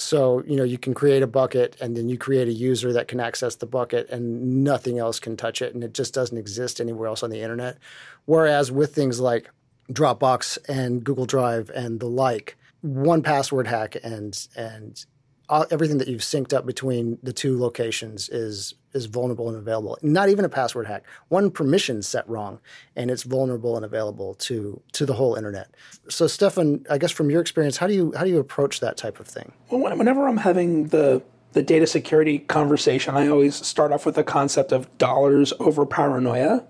So, 0.00 0.42
you 0.46 0.56
know, 0.56 0.64
you 0.64 0.78
can 0.78 0.94
create 0.94 1.22
a 1.22 1.26
bucket 1.26 1.76
and 1.80 1.96
then 1.96 2.08
you 2.08 2.16
create 2.16 2.48
a 2.48 2.52
user 2.52 2.92
that 2.92 3.06
can 3.06 3.20
access 3.20 3.56
the 3.56 3.66
bucket 3.66 4.08
and 4.08 4.64
nothing 4.64 4.98
else 4.98 5.20
can 5.20 5.36
touch 5.36 5.60
it 5.60 5.74
and 5.74 5.84
it 5.84 5.92
just 5.92 6.14
doesn't 6.14 6.38
exist 6.38 6.80
anywhere 6.80 7.08
else 7.08 7.22
on 7.22 7.30
the 7.30 7.40
internet. 7.40 7.76
Whereas 8.24 8.72
with 8.72 8.94
things 8.94 9.20
like 9.20 9.50
Dropbox 9.92 10.58
and 10.68 11.04
Google 11.04 11.26
Drive 11.26 11.70
and 11.70 12.00
the 12.00 12.06
like, 12.06 12.56
one 12.82 13.22
password 13.22 13.66
hack 13.66 13.96
and 14.02 14.46
and 14.56 15.04
uh, 15.48 15.66
everything 15.70 15.98
that 15.98 16.08
you've 16.08 16.20
synced 16.20 16.54
up 16.54 16.64
between 16.64 17.18
the 17.22 17.32
two 17.32 17.58
locations 17.58 18.28
is 18.28 18.74
is 18.92 19.06
vulnerable 19.06 19.48
and 19.48 19.56
available. 19.56 19.98
Not 20.02 20.28
even 20.28 20.44
a 20.44 20.48
password 20.48 20.86
hack. 20.86 21.04
One 21.28 21.50
permission 21.50 22.02
set 22.02 22.28
wrong, 22.28 22.60
and 22.96 23.10
it's 23.10 23.22
vulnerable 23.22 23.76
and 23.76 23.84
available 23.84 24.34
to 24.34 24.80
to 24.92 25.06
the 25.06 25.14
whole 25.14 25.34
internet. 25.34 25.74
So, 26.08 26.26
Stefan, 26.26 26.84
I 26.90 26.98
guess 26.98 27.10
from 27.10 27.30
your 27.30 27.40
experience, 27.40 27.76
how 27.76 27.86
do 27.86 27.94
you 27.94 28.12
how 28.16 28.24
do 28.24 28.30
you 28.30 28.38
approach 28.38 28.80
that 28.80 28.96
type 28.96 29.20
of 29.20 29.26
thing? 29.26 29.52
Well, 29.70 29.96
whenever 29.96 30.28
I'm 30.28 30.38
having 30.38 30.88
the 30.88 31.22
the 31.52 31.62
data 31.62 31.86
security 31.86 32.38
conversation, 32.38 33.14
I 33.16 33.28
always 33.28 33.54
start 33.54 33.92
off 33.92 34.06
with 34.06 34.14
the 34.14 34.24
concept 34.24 34.72
of 34.72 34.96
dollars 34.98 35.52
over 35.58 35.84
paranoia, 35.84 36.64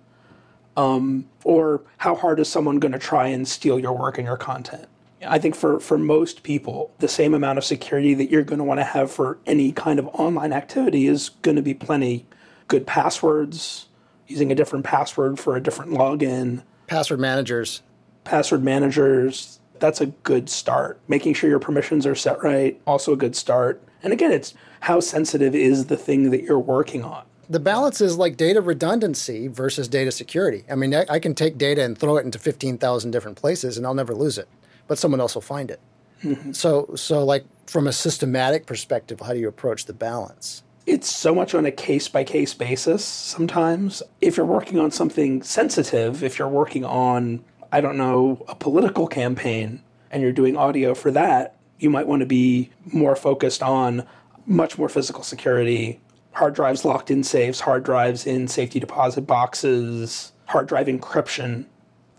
um, 0.77 1.27
or 1.45 1.83
how 1.99 2.15
hard 2.15 2.41
is 2.41 2.49
someone 2.49 2.79
going 2.79 2.93
to 2.93 2.99
try 2.99 3.27
and 3.29 3.47
steal 3.47 3.79
your 3.79 3.97
work 3.97 4.19
and 4.19 4.27
your 4.27 4.39
content. 4.39 4.87
I 5.27 5.39
think 5.39 5.55
for, 5.55 5.81
for 5.81 5.99
most 5.99 6.43
people, 6.43 6.93
the 6.99 7.09
same 7.09 7.35
amount 7.35 7.59
of 7.59 7.65
security 7.65 8.15
that 8.15 8.31
you're 8.31 8.43
going 8.43 8.59
to 8.59 8.65
want 8.65 8.81
to 8.81 8.85
have 8.85 9.11
for 9.11 9.39
any 9.47 9.73
kind 9.73 9.99
of 9.99 10.07
online 10.09 10.53
activity 10.53 11.07
is 11.07 11.31
going 11.43 11.57
to 11.57 11.63
be 11.63 11.75
plenty 11.75 12.27
good 12.69 12.87
passwords, 12.87 13.89
using 14.29 14.53
a 14.53 14.55
different 14.55 14.85
password 14.85 15.39
for 15.39 15.57
a 15.57 15.63
different 15.63 15.91
login, 15.91 16.63
password 16.87 17.21
managers. 17.21 17.83
Password 18.25 18.63
managers, 18.63 19.61
that's 19.79 20.01
a 20.01 20.07
good 20.07 20.49
start. 20.49 21.01
Making 21.09 21.35
sure 21.35 21.51
your 21.51 21.59
permissions 21.59 22.07
are 22.07 22.15
set 22.15 22.43
right, 22.43 22.81
also 22.87 23.13
a 23.13 23.17
good 23.17 23.35
start. 23.35 23.83
And 24.03 24.13
again, 24.13 24.31
it's 24.31 24.55
how 24.81 25.01
sensitive 25.01 25.55
is 25.55 25.87
the 25.87 25.97
thing 25.97 26.31
that 26.31 26.43
you're 26.43 26.59
working 26.59 27.05
on? 27.05 27.25
the 27.49 27.59
balance 27.59 28.01
is 28.01 28.17
like 28.17 28.37
data 28.37 28.61
redundancy 28.61 29.49
versus 29.49 29.89
data 29.89 30.13
security. 30.13 30.65
I 30.71 30.77
mean, 30.77 30.95
I, 30.95 31.19
can 31.19 31.35
take 31.35 31.59
data 31.59 31.83
and 31.83 31.99
throw 31.99 32.17
it 32.17 32.25
into 32.25 32.39
15,000 32.39 33.11
different 33.11 33.37
places 33.37 33.77
and 33.77 33.85
I'll 33.85 33.93
never 33.93 34.15
lose 34.15 34.39
it 34.39 34.49
but 34.91 34.99
someone 34.99 35.21
else 35.21 35.37
will 35.37 35.41
find 35.41 35.71
it. 35.71 35.79
Mm-hmm. 36.25 36.51
So, 36.51 36.91
so 36.97 37.25
like 37.25 37.45
from 37.69 37.87
a 37.87 37.93
systematic 37.93 38.67
perspective, 38.67 39.21
how 39.21 39.33
do 39.33 39.39
you 39.39 39.47
approach 39.47 39.85
the 39.85 39.93
balance? 39.93 40.65
It's 40.85 41.09
so 41.09 41.33
much 41.33 41.55
on 41.55 41.65
a 41.65 41.71
case 41.71 42.09
by 42.09 42.25
case 42.25 42.55
basis 42.55 43.05
sometimes. 43.05 44.03
If 44.21 44.37
you're 44.37 44.45
working 44.45 44.81
on 44.81 44.91
something 44.91 45.45
sensitive, 45.45 46.25
if 46.25 46.41
you're 46.41 46.49
working 46.49 46.85
on, 46.85 47.45
I 47.71 47.81
don't 47.81 47.97
know, 47.97 48.45
a 48.49 48.57
political 48.57 49.07
campaign 49.07 49.81
and 50.11 50.25
you're 50.25 50.33
doing 50.33 50.57
audio 50.57 50.97
for 50.97 51.13
that, 51.13 51.55
you 51.79 51.89
might 51.89 52.09
want 52.09 52.19
to 52.19 52.27
be 52.27 52.71
more 52.85 53.15
focused 53.15 53.63
on 53.63 54.05
much 54.45 54.77
more 54.77 54.89
physical 54.89 55.23
security, 55.23 56.01
hard 56.33 56.53
drives 56.53 56.85
locked 56.85 57.13
in 57.13 57.23
safes, 57.23 57.61
hard 57.61 57.85
drives 57.85 58.27
in 58.27 58.49
safety 58.49 58.81
deposit 58.81 59.21
boxes, 59.21 60.33
hard 60.47 60.67
drive 60.67 60.89
encryption 60.89 61.67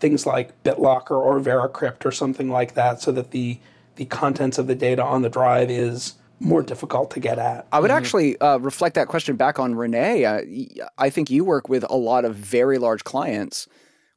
things 0.02 0.26
like 0.26 0.62
BitLocker 0.64 1.12
or 1.12 1.40
VeraCrypt 1.40 2.04
or 2.04 2.10
something 2.12 2.50
like 2.50 2.74
that, 2.74 3.00
so 3.00 3.10
that 3.12 3.30
the 3.30 3.58
the 3.96 4.04
contents 4.04 4.58
of 4.58 4.66
the 4.66 4.74
data 4.74 5.02
on 5.02 5.22
the 5.22 5.28
drive 5.30 5.70
is 5.70 6.14
more 6.40 6.62
difficult 6.62 7.10
to 7.12 7.20
get 7.20 7.38
at. 7.38 7.66
I 7.72 7.78
would 7.78 7.90
mm-hmm. 7.90 7.98
actually 7.98 8.40
uh, 8.40 8.58
reflect 8.58 8.96
that 8.96 9.08
question 9.08 9.36
back 9.36 9.58
on 9.58 9.74
Renee. 9.74 10.24
Uh, 10.24 10.42
I 10.98 11.08
think 11.08 11.30
you 11.30 11.44
work 11.44 11.68
with 11.68 11.84
a 11.88 11.96
lot 11.96 12.24
of 12.24 12.34
very 12.34 12.78
large 12.78 13.04
clients 13.04 13.68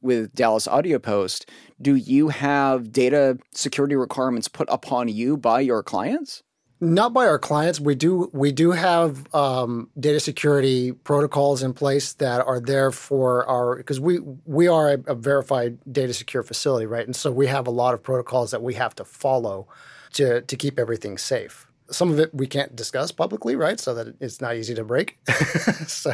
with 0.01 0.33
Dallas 0.33 0.67
Audio 0.67 0.97
Post. 0.97 1.49
Do 1.81 1.95
you 1.95 2.29
have 2.29 2.91
data 2.91 3.37
security 3.51 3.95
requirements 3.95 4.47
put 4.47 4.67
upon 4.71 5.07
you 5.07 5.37
by 5.37 5.59
your 5.59 5.83
clients? 5.83 6.41
Not 6.81 7.13
by 7.13 7.25
our 7.25 7.39
clients. 7.39 7.79
We 7.79 7.95
do 7.95 8.29
we 8.33 8.51
do 8.51 8.71
have 8.71 9.33
um, 9.33 9.89
data 9.97 10.19
security 10.19 10.91
protocols 10.91 11.63
in 11.63 11.73
place 11.73 12.13
that 12.13 12.45
are 12.45 12.59
there 12.59 12.91
for 12.91 13.45
our 13.47 13.77
because 13.77 13.99
we 13.99 14.19
we 14.45 14.67
are 14.67 14.89
a, 14.89 14.99
a, 15.07 15.15
verified 15.15 15.77
data 15.89 16.13
secure 16.13 16.43
facility, 16.43 16.85
right? 16.85 17.05
And 17.05 17.15
so 17.15 17.31
we 17.31 17.47
have 17.47 17.65
a 17.65 17.71
lot 17.71 17.93
of 17.93 18.03
protocols 18.03 18.51
that 18.51 18.61
we 18.61 18.73
have 18.73 18.93
to 18.95 19.05
follow 19.05 19.67
to 20.13 20.41
to 20.41 20.55
keep 20.57 20.77
everything 20.77 21.17
safe. 21.17 21.65
Some 21.91 22.11
of 22.11 22.19
it 22.19 22.33
we 22.33 22.45
can't 22.45 22.75
discuss 22.75 23.09
publicly, 23.09 23.55
right? 23.55 23.79
So 23.79 23.93
that 23.93 24.13
it's 24.19 24.41
not 24.41 24.57
easy 24.57 24.75
to 24.75 24.83
break. 24.83 25.17
so, 25.87 26.11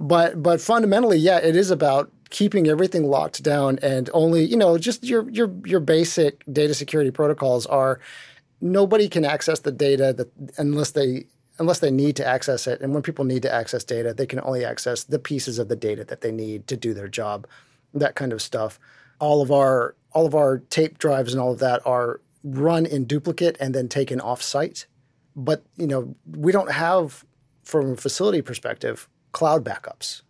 but 0.00 0.42
but 0.42 0.62
fundamentally, 0.62 1.18
yeah, 1.18 1.36
it 1.36 1.54
is 1.54 1.70
about 1.70 2.10
keeping 2.30 2.66
everything 2.66 3.04
locked 3.04 3.42
down 3.42 3.78
and 3.82 4.08
only 4.14 4.44
you 4.44 4.56
know 4.56 4.78
just 4.78 5.04
your 5.04 5.28
your 5.30 5.52
your 5.64 5.80
basic 5.80 6.42
data 6.50 6.74
security 6.74 7.10
protocols 7.10 7.66
are 7.66 8.00
nobody 8.60 9.08
can 9.08 9.24
access 9.24 9.60
the 9.60 9.72
data 9.72 10.12
that 10.12 10.30
unless 10.58 10.92
they 10.92 11.26
unless 11.58 11.78
they 11.78 11.90
need 11.90 12.16
to 12.16 12.26
access 12.26 12.66
it. 12.66 12.80
And 12.80 12.92
when 12.92 13.02
people 13.02 13.24
need 13.24 13.42
to 13.42 13.52
access 13.52 13.82
data, 13.82 14.12
they 14.12 14.26
can 14.26 14.40
only 14.40 14.64
access 14.64 15.04
the 15.04 15.18
pieces 15.18 15.58
of 15.58 15.68
the 15.68 15.76
data 15.76 16.04
that 16.04 16.20
they 16.20 16.30
need 16.30 16.66
to 16.66 16.76
do 16.76 16.92
their 16.92 17.08
job. 17.08 17.46
That 17.94 18.14
kind 18.14 18.32
of 18.32 18.42
stuff. 18.42 18.78
All 19.18 19.40
of 19.40 19.50
our 19.50 19.94
all 20.12 20.26
of 20.26 20.34
our 20.34 20.58
tape 20.70 20.98
drives 20.98 21.32
and 21.32 21.40
all 21.40 21.52
of 21.52 21.58
that 21.60 21.82
are 21.86 22.20
run 22.44 22.86
in 22.86 23.04
duplicate 23.04 23.56
and 23.58 23.74
then 23.74 23.88
taken 23.88 24.20
off 24.20 24.42
site. 24.42 24.86
But 25.34 25.64
you 25.76 25.86
know, 25.86 26.14
we 26.26 26.52
don't 26.52 26.70
have 26.70 27.24
from 27.64 27.92
a 27.92 27.96
facility 27.96 28.42
perspective 28.42 29.08
cloud 29.32 29.64
backups. 29.64 30.22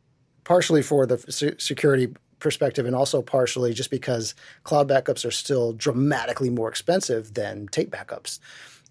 Partially 0.45 0.83
for 0.83 1.07
the 1.07 1.18
security 1.59 2.14
perspective, 2.39 2.87
and 2.87 2.95
also 2.95 3.22
partially 3.22 3.72
just 3.72 3.91
because 3.91 4.34
cloud 4.64 4.89
backups 4.89 5.24
are 5.24 5.30
still 5.30 5.72
dramatically 5.72 6.51
more 6.51 6.68
expensive 6.68 7.34
than 7.34 7.68
tape 7.68 7.91
backups. 7.91 8.39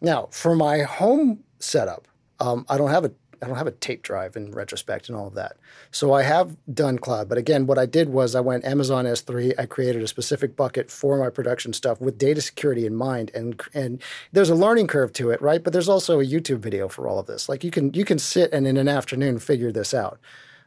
Now, 0.02 0.28
for 0.32 0.56
my 0.56 0.80
home 0.80 1.44
setup, 1.60 2.08
um, 2.40 2.66
I 2.70 2.78
don't 2.78 2.90
have 2.90 3.06
a 3.06 3.12
I 3.42 3.48
don't 3.48 3.58
have 3.58 3.68
a 3.68 3.72
tape 3.72 4.02
drive 4.02 4.36
in 4.36 4.52
retrospect 4.52 5.10
and 5.10 5.18
all 5.18 5.28
of 5.28 5.36
that. 5.36 5.58
So 5.92 6.14
I 6.14 6.24
have 6.24 6.56
done 6.74 6.98
cloud, 6.98 7.30
but 7.30 7.38
again, 7.38 7.68
what 7.68 7.78
I 7.78 7.86
did 7.86 8.10
was 8.10 8.34
I 8.34 8.40
went 8.40 8.66
Amazon 8.66 9.06
S3. 9.06 9.54
I 9.60 9.66
created 9.66 10.02
a 10.02 10.08
specific 10.08 10.56
bucket 10.56 10.90
for 10.90 11.18
my 11.18 11.30
production 11.30 11.74
stuff 11.74 12.00
with 12.00 12.18
data 12.18 12.42
security 12.42 12.86
in 12.86 12.96
mind, 12.96 13.32
and 13.34 13.62
and 13.74 14.02
there's 14.32 14.50
a 14.50 14.56
learning 14.56 14.88
curve 14.88 15.14
to 15.14 15.32
it, 15.32 15.42
right? 15.42 15.64
But 15.64 15.74
there's 15.74 15.90
also 15.90 16.20
a 16.20 16.26
YouTube 16.26 16.60
video 16.60 16.88
for 16.88 17.08
all 17.08 17.20
of 17.20 17.28
this. 17.28 17.50
Like 17.50 17.64
you 17.64 17.72
can 17.72 17.94
you 17.94 18.06
can 18.06 18.20
sit 18.20 18.52
and 18.54 18.66
in 18.66 18.78
an 18.78 18.88
afternoon 18.88 19.40
figure 19.40 19.72
this 19.72 19.94
out. 19.94 20.20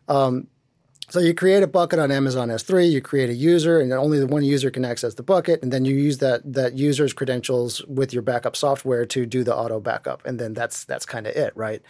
Um, 0.08 0.48
so 1.10 1.20
you 1.20 1.32
create 1.32 1.62
a 1.62 1.66
bucket 1.66 1.98
on 1.98 2.10
Amazon 2.10 2.48
S3, 2.48 2.90
you 2.90 3.00
create 3.00 3.30
a 3.30 3.34
user, 3.34 3.80
and 3.80 3.92
only 3.92 4.18
the 4.18 4.26
one 4.26 4.44
user 4.44 4.70
can 4.70 4.84
access 4.84 5.14
the 5.14 5.22
bucket, 5.22 5.62
and 5.62 5.72
then 5.72 5.84
you 5.84 5.94
use 5.94 6.18
that 6.18 6.40
that 6.52 6.74
user's 6.74 7.12
credentials 7.14 7.84
with 7.86 8.12
your 8.12 8.22
backup 8.22 8.54
software 8.54 9.06
to 9.06 9.24
do 9.24 9.42
the 9.42 9.56
auto 9.56 9.80
backup, 9.80 10.24
and 10.26 10.38
then 10.38 10.52
that's 10.52 10.84
that's 10.84 11.06
kind 11.06 11.26
of 11.26 11.34
it, 11.34 11.56
right? 11.56 11.82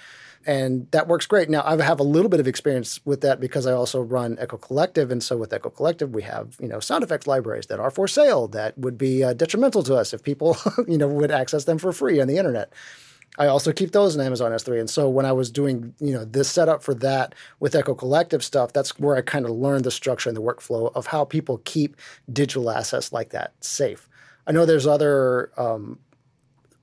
And 0.46 0.88
that 0.92 1.08
works 1.08 1.26
great. 1.26 1.50
Now 1.50 1.62
I 1.64 1.82
have 1.82 1.98
a 1.98 2.04
little 2.04 2.28
bit 2.28 2.38
of 2.38 2.46
experience 2.46 3.00
with 3.04 3.20
that 3.22 3.40
because 3.40 3.66
I 3.66 3.72
also 3.72 4.00
run 4.00 4.36
Echo 4.38 4.56
Collective, 4.56 5.10
and 5.10 5.22
so 5.22 5.36
with 5.36 5.52
Echo 5.52 5.70
Collective 5.70 6.14
we 6.14 6.22
have 6.22 6.56
you 6.60 6.68
know 6.68 6.78
sound 6.78 7.02
effects 7.02 7.26
libraries 7.26 7.66
that 7.66 7.80
are 7.80 7.90
for 7.90 8.06
sale 8.06 8.46
that 8.48 8.78
would 8.78 8.96
be 8.96 9.24
uh, 9.24 9.32
detrimental 9.32 9.82
to 9.82 9.96
us 9.96 10.14
if 10.14 10.22
people 10.22 10.56
you 10.88 10.96
know 10.96 11.08
would 11.08 11.32
access 11.32 11.64
them 11.64 11.78
for 11.78 11.92
free 11.92 12.20
on 12.20 12.28
the 12.28 12.38
internet. 12.38 12.72
I 13.37 13.47
also 13.47 13.72
keep 13.72 13.93
those 13.93 14.16
in 14.16 14.20
Amazon 14.20 14.53
S3. 14.53 14.81
And 14.81 14.91
so 14.91 15.09
when 15.09 15.26
I 15.26 15.33
was 15.33 15.51
doing, 15.51 15.95
you 16.01 16.12
know, 16.12 16.24
this 16.24 16.49
setup 16.49 16.83
for 16.83 16.95
that 16.95 17.35
with 17.61 17.74
Echo 17.74 17.95
Collective 17.95 18.43
stuff, 18.43 18.72
that's 18.72 18.99
where 18.99 19.16
I 19.16 19.20
kind 19.20 19.45
of 19.45 19.53
learned 19.53 19.85
the 19.85 19.91
structure 19.91 20.29
and 20.29 20.37
the 20.37 20.43
workflow 20.43 20.93
of 20.95 21.07
how 21.07 21.24
people 21.24 21.59
keep 21.64 21.97
digital 22.33 22.70
assets 22.70 23.12
like 23.12 23.31
that 23.31 23.53
safe. 23.61 24.09
I 24.47 24.53
know 24.53 24.64
there's 24.64 24.87
other 24.87 25.53
um, 25.57 25.99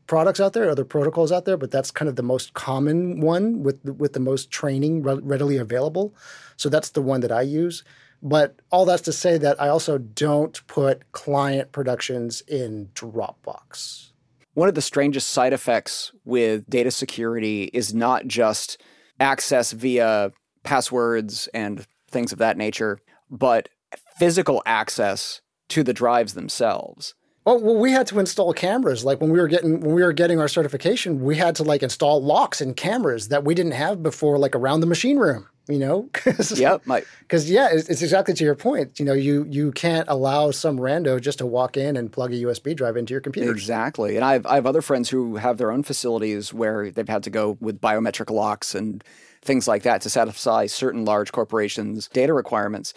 products 0.07 0.39
out 0.39 0.53
there, 0.53 0.69
other 0.69 0.85
protocols 0.85 1.31
out 1.31 1.45
there, 1.45 1.57
but 1.57 1.71
that's 1.71 1.91
kind 1.91 2.07
of 2.07 2.15
the 2.15 2.23
most 2.23 2.53
common 2.53 3.19
one 3.19 3.63
with 3.63 3.83
with 3.83 4.13
the 4.13 4.19
most 4.19 4.51
training 4.51 5.03
readily 5.03 5.57
available. 5.57 6.13
So 6.57 6.69
that's 6.69 6.91
the 6.91 7.01
one 7.01 7.21
that 7.21 7.31
I 7.31 7.41
use. 7.41 7.83
But 8.21 8.61
all 8.71 8.85
that's 8.85 9.03
to 9.03 9.13
say 9.13 9.37
that 9.37 9.61
I 9.61 9.67
also 9.67 9.97
don't 9.97 10.65
put 10.67 11.11
client 11.11 11.71
productions 11.71 12.41
in 12.41 12.89
Dropbox. 12.95 14.11
One 14.55 14.69
of 14.69 14.75
the 14.75 14.81
strangest 14.81 15.31
side 15.31 15.51
effects 15.53 16.11
with 16.23 16.69
data 16.69 16.89
security 16.89 17.65
is 17.73 17.93
not 17.93 18.25
just 18.25 18.81
access 19.19 19.73
via 19.73 20.31
passwords 20.63 21.47
and 21.53 21.85
things 22.09 22.31
of 22.31 22.39
that 22.39 22.57
nature, 22.57 22.99
but 23.29 23.67
physical 24.17 24.63
access 24.65 25.41
to 25.69 25.83
the 25.83 25.93
drives 25.93 26.33
themselves. 26.35 27.15
Oh 27.45 27.59
well, 27.59 27.75
we 27.75 27.91
had 27.91 28.07
to 28.07 28.19
install 28.19 28.53
cameras. 28.53 29.03
Like 29.03 29.19
when 29.19 29.29
we 29.29 29.39
were 29.39 29.47
getting 29.47 29.81
when 29.81 29.93
we 29.93 30.01
were 30.01 30.13
getting 30.13 30.39
our 30.39 30.47
certification, 30.47 31.23
we 31.23 31.35
had 31.35 31.55
to 31.57 31.63
like 31.63 31.83
install 31.83 32.23
locks 32.23 32.61
and 32.61 32.75
cameras 32.75 33.27
that 33.27 33.43
we 33.43 33.55
didn't 33.55 33.73
have 33.73 34.01
before, 34.01 34.39
like 34.39 34.55
around 34.55 34.79
the 34.79 34.87
machine 34.87 35.17
room 35.17 35.47
you 35.67 35.79
know 35.79 36.09
yep 36.55 36.83
because 37.21 37.49
yeah 37.49 37.69
it's, 37.71 37.89
it's, 37.89 38.01
exactly 38.01 38.33
to 38.33 38.43
your 38.43 38.55
point 38.55 38.99
you 38.99 39.05
know 39.05 39.13
you 39.13 39.45
you 39.49 39.71
can't 39.71 40.07
allow 40.09 40.51
some 40.51 40.77
rando 40.77 41.19
just 41.19 41.39
to 41.39 41.45
walk 41.45 41.75
in 41.77 41.97
and 41.97 42.11
plug 42.11 42.31
a 42.31 42.35
usb 42.35 42.75
drive 42.75 42.97
into 42.97 43.13
your 43.13 43.21
computer 43.21 43.51
exactly 43.51 44.15
and 44.15 44.23
I 44.23 44.33
have, 44.33 44.45
I 44.45 44.55
have 44.55 44.65
other 44.65 44.81
friends 44.81 45.09
who 45.09 45.37
have 45.37 45.57
their 45.57 45.71
own 45.71 45.83
facilities 45.83 46.53
where 46.53 46.91
they've 46.91 47.07
had 47.07 47.23
to 47.23 47.29
go 47.29 47.57
with 47.59 47.81
biometric 47.81 48.29
locks 48.29 48.75
and 48.75 49.03
things 49.41 49.67
like 49.67 49.83
that 49.83 50.01
to 50.01 50.09
satisfy 50.09 50.65
certain 50.67 51.05
large 51.05 51.31
corporations 51.31 52.07
data 52.09 52.33
requirements 52.33 52.93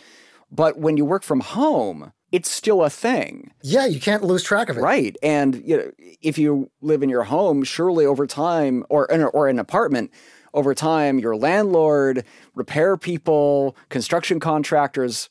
but 0.50 0.78
when 0.78 0.96
you 0.96 1.04
work 1.04 1.22
from 1.22 1.40
home 1.40 2.12
it's 2.30 2.50
still 2.50 2.84
a 2.84 2.90
thing. 2.90 3.52
Yeah, 3.62 3.86
you 3.86 4.00
can't 4.00 4.22
lose 4.22 4.42
track 4.42 4.68
of 4.68 4.76
it. 4.76 4.80
Right. 4.80 5.16
And 5.22 5.62
you 5.64 5.76
know, 5.76 5.90
if 6.20 6.36
you 6.36 6.70
live 6.82 7.02
in 7.02 7.08
your 7.08 7.24
home, 7.24 7.64
surely 7.64 8.04
over 8.04 8.26
time 8.26 8.84
or 8.90 9.10
or 9.30 9.48
an 9.48 9.58
apartment, 9.58 10.10
over 10.54 10.74
time, 10.74 11.18
your 11.18 11.36
landlord, 11.36 12.24
repair 12.54 12.96
people, 12.96 13.76
construction 13.88 14.40
contractors, 14.40 15.28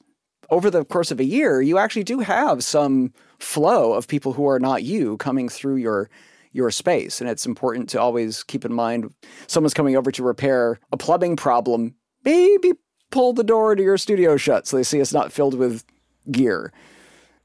over 0.49 0.70
the 0.70 0.86
course 0.86 1.11
of 1.11 1.20
a 1.20 1.26
year, 1.26 1.61
you 1.61 1.78
actually 1.78 2.03
do 2.03 2.20
have 2.20 2.63
some 2.63 3.13
flow 3.39 3.93
of 3.93 4.07
people 4.07 4.34
who 4.34 4.47
are 4.47 4.59
not 4.59 4.84
you 4.84 5.18
coming 5.18 5.49
through 5.49 5.76
your 5.76 6.09
your 6.53 6.72
space. 6.72 7.22
And 7.22 7.30
it's 7.30 7.45
important 7.45 7.89
to 7.89 8.01
always 8.01 8.43
keep 8.43 8.65
in 8.65 8.74
mind 8.74 9.13
someone's 9.47 9.74
coming 9.74 9.95
over 9.95 10.11
to 10.11 10.24
repair 10.24 10.80
a 10.91 10.97
plumbing 10.97 11.36
problem, 11.36 11.93
maybe 12.24 12.72
pull 13.11 13.34
the 13.34 13.43
door 13.43 13.76
to 13.76 13.84
your 13.84 13.97
studio 13.97 14.38
shut 14.38 14.65
so 14.65 14.78
they 14.78 14.84
see 14.84 14.99
it's 14.99 15.13
not 15.13 15.32
filled 15.32 15.53
with 15.53 15.84
gear. 16.32 16.74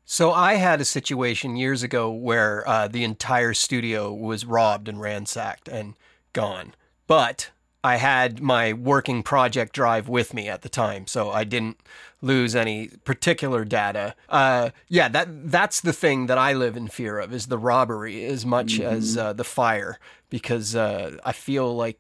So 0.05 0.33
I 0.33 0.55
had 0.55 0.81
a 0.81 0.85
situation 0.85 1.57
years 1.57 1.83
ago 1.83 2.11
where 2.11 2.67
uh, 2.67 2.89
the 2.89 3.05
entire 3.05 3.55
studio 3.55 4.13
was 4.13 4.45
robbed 4.45 4.89
and 4.89 5.01
ransacked 5.01 5.69
and 5.69 5.95
gone. 6.33 6.75
But 7.07 7.51
I 7.85 7.97
had 7.97 8.41
my 8.41 8.73
working 8.73 9.23
project 9.23 9.75
drive 9.75 10.09
with 10.09 10.33
me 10.35 10.49
at 10.49 10.63
the 10.63 10.69
time, 10.69 11.07
so 11.07 11.31
I 11.31 11.45
didn't 11.45 11.79
lose 12.21 12.55
any 12.55 12.89
particular 13.05 13.65
data. 13.65 14.15
Uh, 14.29 14.71
yeah, 14.89 15.09
that 15.09 15.51
that's 15.51 15.81
the 15.81 15.93
thing 15.93 16.27
that 16.27 16.39
I 16.39 16.53
live 16.53 16.77
in 16.77 16.89
fear 16.89 17.19
of 17.19 17.33
is 17.33 17.47
the 17.47 17.59
robbery 17.59 18.25
as 18.25 18.47
much 18.47 18.75
mm-hmm. 18.75 18.95
as 18.95 19.17
uh, 19.17 19.33
the 19.33 19.45
fire, 19.45 19.99
because 20.31 20.77
uh, 20.77 21.17
I 21.25 21.33
feel 21.33 21.75
like 21.75 21.99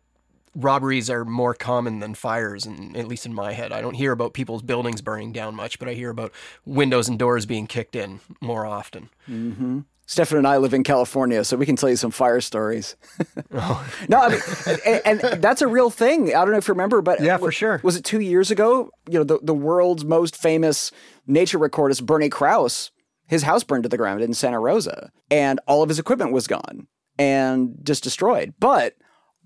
robberies 0.54 1.10
are 1.10 1.24
more 1.24 1.54
common 1.54 1.98
than 1.98 2.14
fires, 2.14 2.66
and 2.66 2.96
at 2.96 3.08
least 3.08 3.26
in 3.26 3.34
my 3.34 3.52
head, 3.52 3.72
I 3.72 3.80
don't 3.80 3.94
hear 3.94 4.12
about 4.12 4.34
people's 4.34 4.62
buildings 4.62 5.00
burning 5.00 5.32
down 5.32 5.54
much, 5.54 5.78
but 5.78 5.88
I 5.88 5.94
hear 5.94 6.10
about 6.10 6.32
windows 6.64 7.08
and 7.08 7.18
doors 7.18 7.46
being 7.46 7.66
kicked 7.66 7.96
in 7.96 8.20
more 8.40 8.66
often. 8.66 9.08
Mm-hmm. 9.28 9.80
Stefan 10.12 10.36
and 10.36 10.46
I 10.46 10.58
live 10.58 10.74
in 10.74 10.82
California, 10.84 11.42
so 11.42 11.56
we 11.56 11.64
can 11.64 11.74
tell 11.74 11.88
you 11.88 11.96
some 11.96 12.10
fire 12.10 12.42
stories. 12.42 12.96
oh. 13.54 13.94
No, 14.10 14.18
I 14.18 14.28
mean, 14.28 14.40
and, 14.84 15.24
and, 15.24 15.42
that's 15.42 15.62
a 15.62 15.66
real 15.66 15.88
thing. 15.88 16.34
I 16.34 16.44
don't 16.44 16.50
know 16.50 16.58
if 16.58 16.68
you 16.68 16.74
remember, 16.74 17.00
but 17.00 17.22
yeah, 17.22 17.38
for 17.38 17.50
sure. 17.50 17.80
Was 17.82 17.96
it 17.96 18.04
two 18.04 18.20
years 18.20 18.50
ago? 18.50 18.90
You 19.08 19.20
know, 19.20 19.24
the, 19.24 19.38
the 19.42 19.54
world's 19.54 20.04
most 20.04 20.36
famous 20.36 20.92
nature 21.26 21.58
recordist, 21.58 22.04
Bernie 22.04 22.28
Krause, 22.28 22.90
his 23.26 23.44
house 23.44 23.64
burned 23.64 23.84
to 23.84 23.88
the 23.88 23.96
ground 23.96 24.20
in 24.20 24.34
Santa 24.34 24.60
Rosa, 24.60 25.10
and 25.30 25.60
all 25.66 25.82
of 25.82 25.88
his 25.88 25.98
equipment 25.98 26.32
was 26.32 26.46
gone 26.46 26.88
and 27.18 27.74
just 27.82 28.02
destroyed. 28.02 28.52
But 28.60 28.96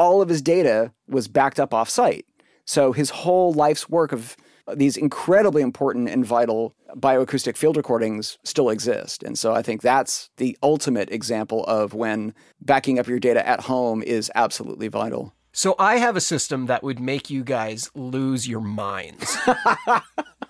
all 0.01 0.21
of 0.21 0.29
his 0.29 0.43
data 0.43 0.93
was 1.07 1.29
backed 1.29 1.61
up 1.61 1.75
off 1.75 1.89
site. 1.89 2.27
So 2.65 2.91
his 2.91 3.11
whole 3.11 3.53
life's 3.53 3.89
work 3.89 4.11
of 4.11 4.37
these 4.75 4.97
incredibly 4.97 5.63
important 5.63 6.09
and 6.09 6.25
vital 6.25 6.75
bioacoustic 6.97 7.57
field 7.57 7.77
recordings 7.77 8.39
still 8.43 8.71
exist. 8.71 9.23
And 9.23 9.39
so 9.39 9.55
I 9.55 9.63
think 9.63 9.83
that's 9.83 10.31
the 10.37 10.57
ultimate 10.63 11.11
example 11.11 11.65
of 11.65 11.95
when 11.95 12.35
backing 12.61 12.99
up 12.99 13.07
your 13.07 13.21
data 13.21 13.47
at 13.47 13.61
home 13.61 14.03
is 14.03 14.31
absolutely 14.35 14.89
vital. 14.89 15.33
So 15.53 15.75
I 15.79 15.97
have 15.97 16.17
a 16.17 16.21
system 16.21 16.67
that 16.67 16.83
would 16.83 17.01
make 17.01 17.31
you 17.31 17.43
guys 17.43 17.91
lose 17.95 18.47
your 18.47 18.61
minds. 18.61 19.37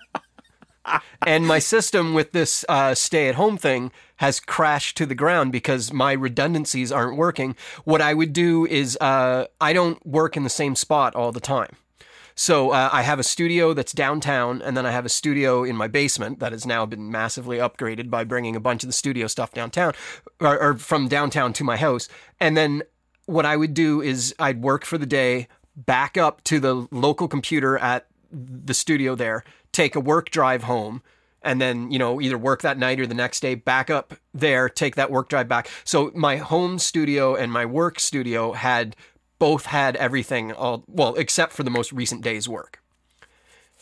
and 1.26 1.46
my 1.46 1.58
system 1.58 2.12
with 2.14 2.32
this 2.32 2.64
uh, 2.68 2.94
stay 2.94 3.28
at 3.28 3.36
home 3.36 3.56
thing 3.56 3.92
has 4.16 4.40
crashed 4.40 4.96
to 4.96 5.06
the 5.06 5.14
ground 5.14 5.52
because 5.52 5.92
my 5.92 6.12
redundancies 6.12 6.90
aren't 6.90 7.16
working. 7.16 7.54
What 7.84 8.00
I 8.00 8.14
would 8.14 8.32
do 8.32 8.66
is 8.66 8.96
uh, 9.00 9.46
I 9.60 9.72
don't 9.72 10.04
work 10.04 10.36
in 10.36 10.42
the 10.42 10.50
same 10.50 10.74
spot 10.74 11.14
all 11.14 11.32
the 11.32 11.40
time. 11.40 11.76
So 12.38 12.70
uh, 12.70 12.90
I 12.92 13.00
have 13.00 13.18
a 13.18 13.22
studio 13.22 13.72
that's 13.72 13.92
downtown, 13.92 14.60
and 14.60 14.76
then 14.76 14.84
I 14.84 14.90
have 14.90 15.06
a 15.06 15.08
studio 15.08 15.64
in 15.64 15.74
my 15.74 15.88
basement 15.88 16.38
that 16.40 16.52
has 16.52 16.66
now 16.66 16.84
been 16.84 17.10
massively 17.10 17.56
upgraded 17.56 18.10
by 18.10 18.24
bringing 18.24 18.54
a 18.54 18.60
bunch 18.60 18.82
of 18.82 18.88
the 18.88 18.92
studio 18.92 19.26
stuff 19.26 19.52
downtown, 19.52 19.94
or, 20.40 20.60
or 20.60 20.76
from 20.76 21.08
downtown 21.08 21.54
to 21.54 21.64
my 21.64 21.78
house. 21.78 22.08
And 22.38 22.54
then 22.54 22.82
what 23.24 23.46
I 23.46 23.56
would 23.56 23.72
do 23.72 24.02
is 24.02 24.34
I'd 24.38 24.60
work 24.60 24.84
for 24.84 24.98
the 24.98 25.06
day, 25.06 25.48
back 25.74 26.18
up 26.18 26.44
to 26.44 26.60
the 26.60 26.86
local 26.90 27.26
computer 27.26 27.78
at 27.78 28.06
the 28.30 28.74
studio 28.74 29.14
there, 29.14 29.42
take 29.72 29.96
a 29.96 30.00
work 30.00 30.28
drive 30.30 30.64
home, 30.64 31.02
and 31.42 31.60
then, 31.60 31.90
you 31.90 31.98
know, 31.98 32.20
either 32.20 32.36
work 32.36 32.62
that 32.62 32.76
night 32.78 33.00
or 33.00 33.06
the 33.06 33.14
next 33.14 33.40
day, 33.40 33.54
back 33.54 33.88
up 33.88 34.14
there, 34.34 34.68
take 34.68 34.96
that 34.96 35.10
work 35.10 35.28
drive 35.28 35.48
back. 35.48 35.70
So 35.84 36.10
my 36.14 36.36
home 36.36 36.78
studio 36.78 37.34
and 37.34 37.50
my 37.50 37.64
work 37.64 37.98
studio 37.98 38.52
had 38.52 38.94
both 39.38 39.66
had 39.66 39.96
everything 39.96 40.52
all 40.52 40.84
well, 40.86 41.14
except 41.14 41.52
for 41.52 41.62
the 41.62 41.70
most 41.70 41.92
recent 41.92 42.22
day's 42.22 42.48
work. 42.48 42.82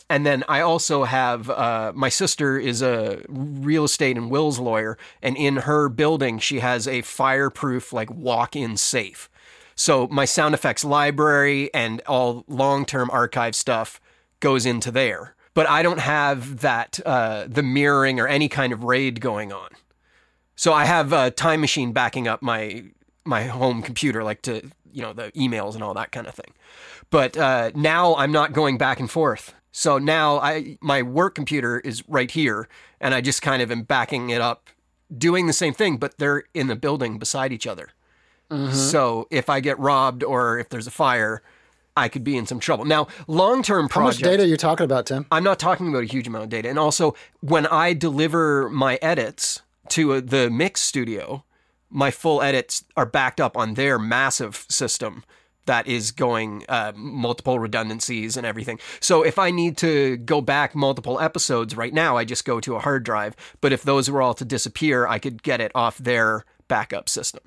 And 0.09 0.25
then 0.25 0.43
I 0.47 0.61
also 0.61 1.03
have 1.05 1.49
uh, 1.49 1.91
my 1.95 2.09
sister 2.09 2.59
is 2.59 2.81
a 2.81 3.23
real 3.27 3.85
estate 3.85 4.17
and 4.17 4.29
wills 4.29 4.59
lawyer, 4.59 4.97
and 5.21 5.35
in 5.35 5.57
her 5.57 5.89
building 5.89 6.37
she 6.39 6.59
has 6.59 6.87
a 6.87 7.01
fireproof 7.01 7.91
like 7.91 8.11
walk-in 8.11 8.77
safe. 8.77 9.29
So 9.75 10.07
my 10.07 10.25
sound 10.25 10.53
effects 10.53 10.85
library 10.85 11.73
and 11.73 12.01
all 12.07 12.45
long-term 12.47 13.09
archive 13.11 13.55
stuff 13.55 13.99
goes 14.39 14.65
into 14.65 14.91
there. 14.91 15.35
But 15.53 15.67
I 15.69 15.83
don't 15.83 15.99
have 15.99 16.59
that 16.59 16.99
uh, 17.05 17.45
the 17.47 17.63
mirroring 17.63 18.19
or 18.19 18.27
any 18.27 18.47
kind 18.47 18.73
of 18.73 18.83
raid 18.83 19.21
going 19.21 19.51
on. 19.51 19.69
So 20.55 20.73
I 20.73 20.85
have 20.85 21.13
a 21.13 21.31
time 21.31 21.61
machine 21.61 21.93
backing 21.93 22.27
up 22.27 22.41
my 22.41 22.85
my 23.23 23.45
home 23.45 23.81
computer, 23.81 24.23
like 24.23 24.43
to 24.43 24.69
you 24.95 25.01
know 25.01 25.13
the 25.13 25.31
emails 25.33 25.75
and 25.75 25.83
all 25.83 25.93
that 25.93 26.11
kind 26.11 26.27
of 26.27 26.33
thing. 26.33 26.53
But 27.09 27.37
uh, 27.37 27.71
now 27.75 28.15
I'm 28.15 28.31
not 28.31 28.53
going 28.53 28.77
back 28.77 28.99
and 28.99 29.11
forth. 29.11 29.53
So 29.71 29.97
now 29.97 30.39
I 30.39 30.77
my 30.81 31.01
work 31.01 31.35
computer 31.35 31.79
is 31.79 32.03
right 32.07 32.31
here, 32.31 32.67
and 32.99 33.13
I 33.13 33.21
just 33.21 33.41
kind 33.41 33.61
of 33.61 33.71
am 33.71 33.83
backing 33.83 34.29
it 34.29 34.41
up, 34.41 34.69
doing 35.15 35.47
the 35.47 35.53
same 35.53 35.73
thing, 35.73 35.97
but 35.97 36.17
they're 36.17 36.43
in 36.53 36.67
the 36.67 36.75
building 36.75 37.19
beside 37.19 37.51
each 37.51 37.67
other. 37.67 37.89
So 38.71 39.27
if 39.31 39.49
I 39.49 39.59
get 39.59 39.77
robbed 39.79 40.23
or 40.23 40.59
if 40.59 40.69
there's 40.69 40.87
a 40.87 40.91
fire, 40.91 41.41
I 41.97 42.09
could 42.09 42.23
be 42.23 42.37
in 42.37 42.45
some 42.45 42.59
trouble. 42.59 42.85
Now, 42.85 43.07
long 43.27 43.63
term 43.63 43.89
How 43.89 44.01
much 44.01 44.17
projects. 44.17 44.21
data 44.21 44.43
are 44.43 44.45
you 44.45 44.57
talking 44.57 44.83
about, 44.83 45.05
Tim? 45.05 45.25
I'm 45.31 45.43
not 45.43 45.59
talking 45.59 45.87
about 45.89 46.03
a 46.03 46.07
huge 46.07 46.27
amount 46.27 46.43
of 46.45 46.49
data. 46.49 46.69
And 46.69 46.77
also, 46.77 47.15
when 47.41 47.65
I 47.67 47.93
deliver 47.93 48.69
my 48.69 48.97
edits 49.01 49.61
to 49.89 50.13
uh, 50.13 50.21
the 50.23 50.49
mix 50.49 50.81
studio, 50.81 51.44
my 51.89 52.11
full 52.11 52.41
edits 52.41 52.83
are 52.97 53.05
backed 53.05 53.39
up 53.39 53.55
on 53.55 53.75
their 53.75 53.97
massive 53.97 54.65
system 54.69 55.23
that 55.65 55.87
is 55.87 56.11
going 56.11 56.63
uh, 56.69 56.93
multiple 56.95 57.59
redundancies 57.59 58.37
and 58.37 58.45
everything. 58.45 58.79
So 58.99 59.23
if 59.23 59.39
I 59.39 59.51
need 59.51 59.77
to 59.77 60.17
go 60.17 60.41
back 60.41 60.75
multiple 60.75 61.19
episodes 61.19 61.75
right 61.75 61.93
now, 61.93 62.17
I 62.17 62.25
just 62.25 62.45
go 62.45 62.59
to 62.59 62.75
a 62.75 62.79
hard 62.79 63.03
drive. 63.03 63.35
But 63.61 63.73
if 63.73 63.83
those 63.83 64.09
were 64.09 64.21
all 64.21 64.35
to 64.35 64.45
disappear, 64.45 65.07
I 65.07 65.19
could 65.19 65.43
get 65.43 65.61
it 65.61 65.71
off 65.73 65.97
their 65.97 66.45
backup 66.67 67.09
system. 67.09 67.41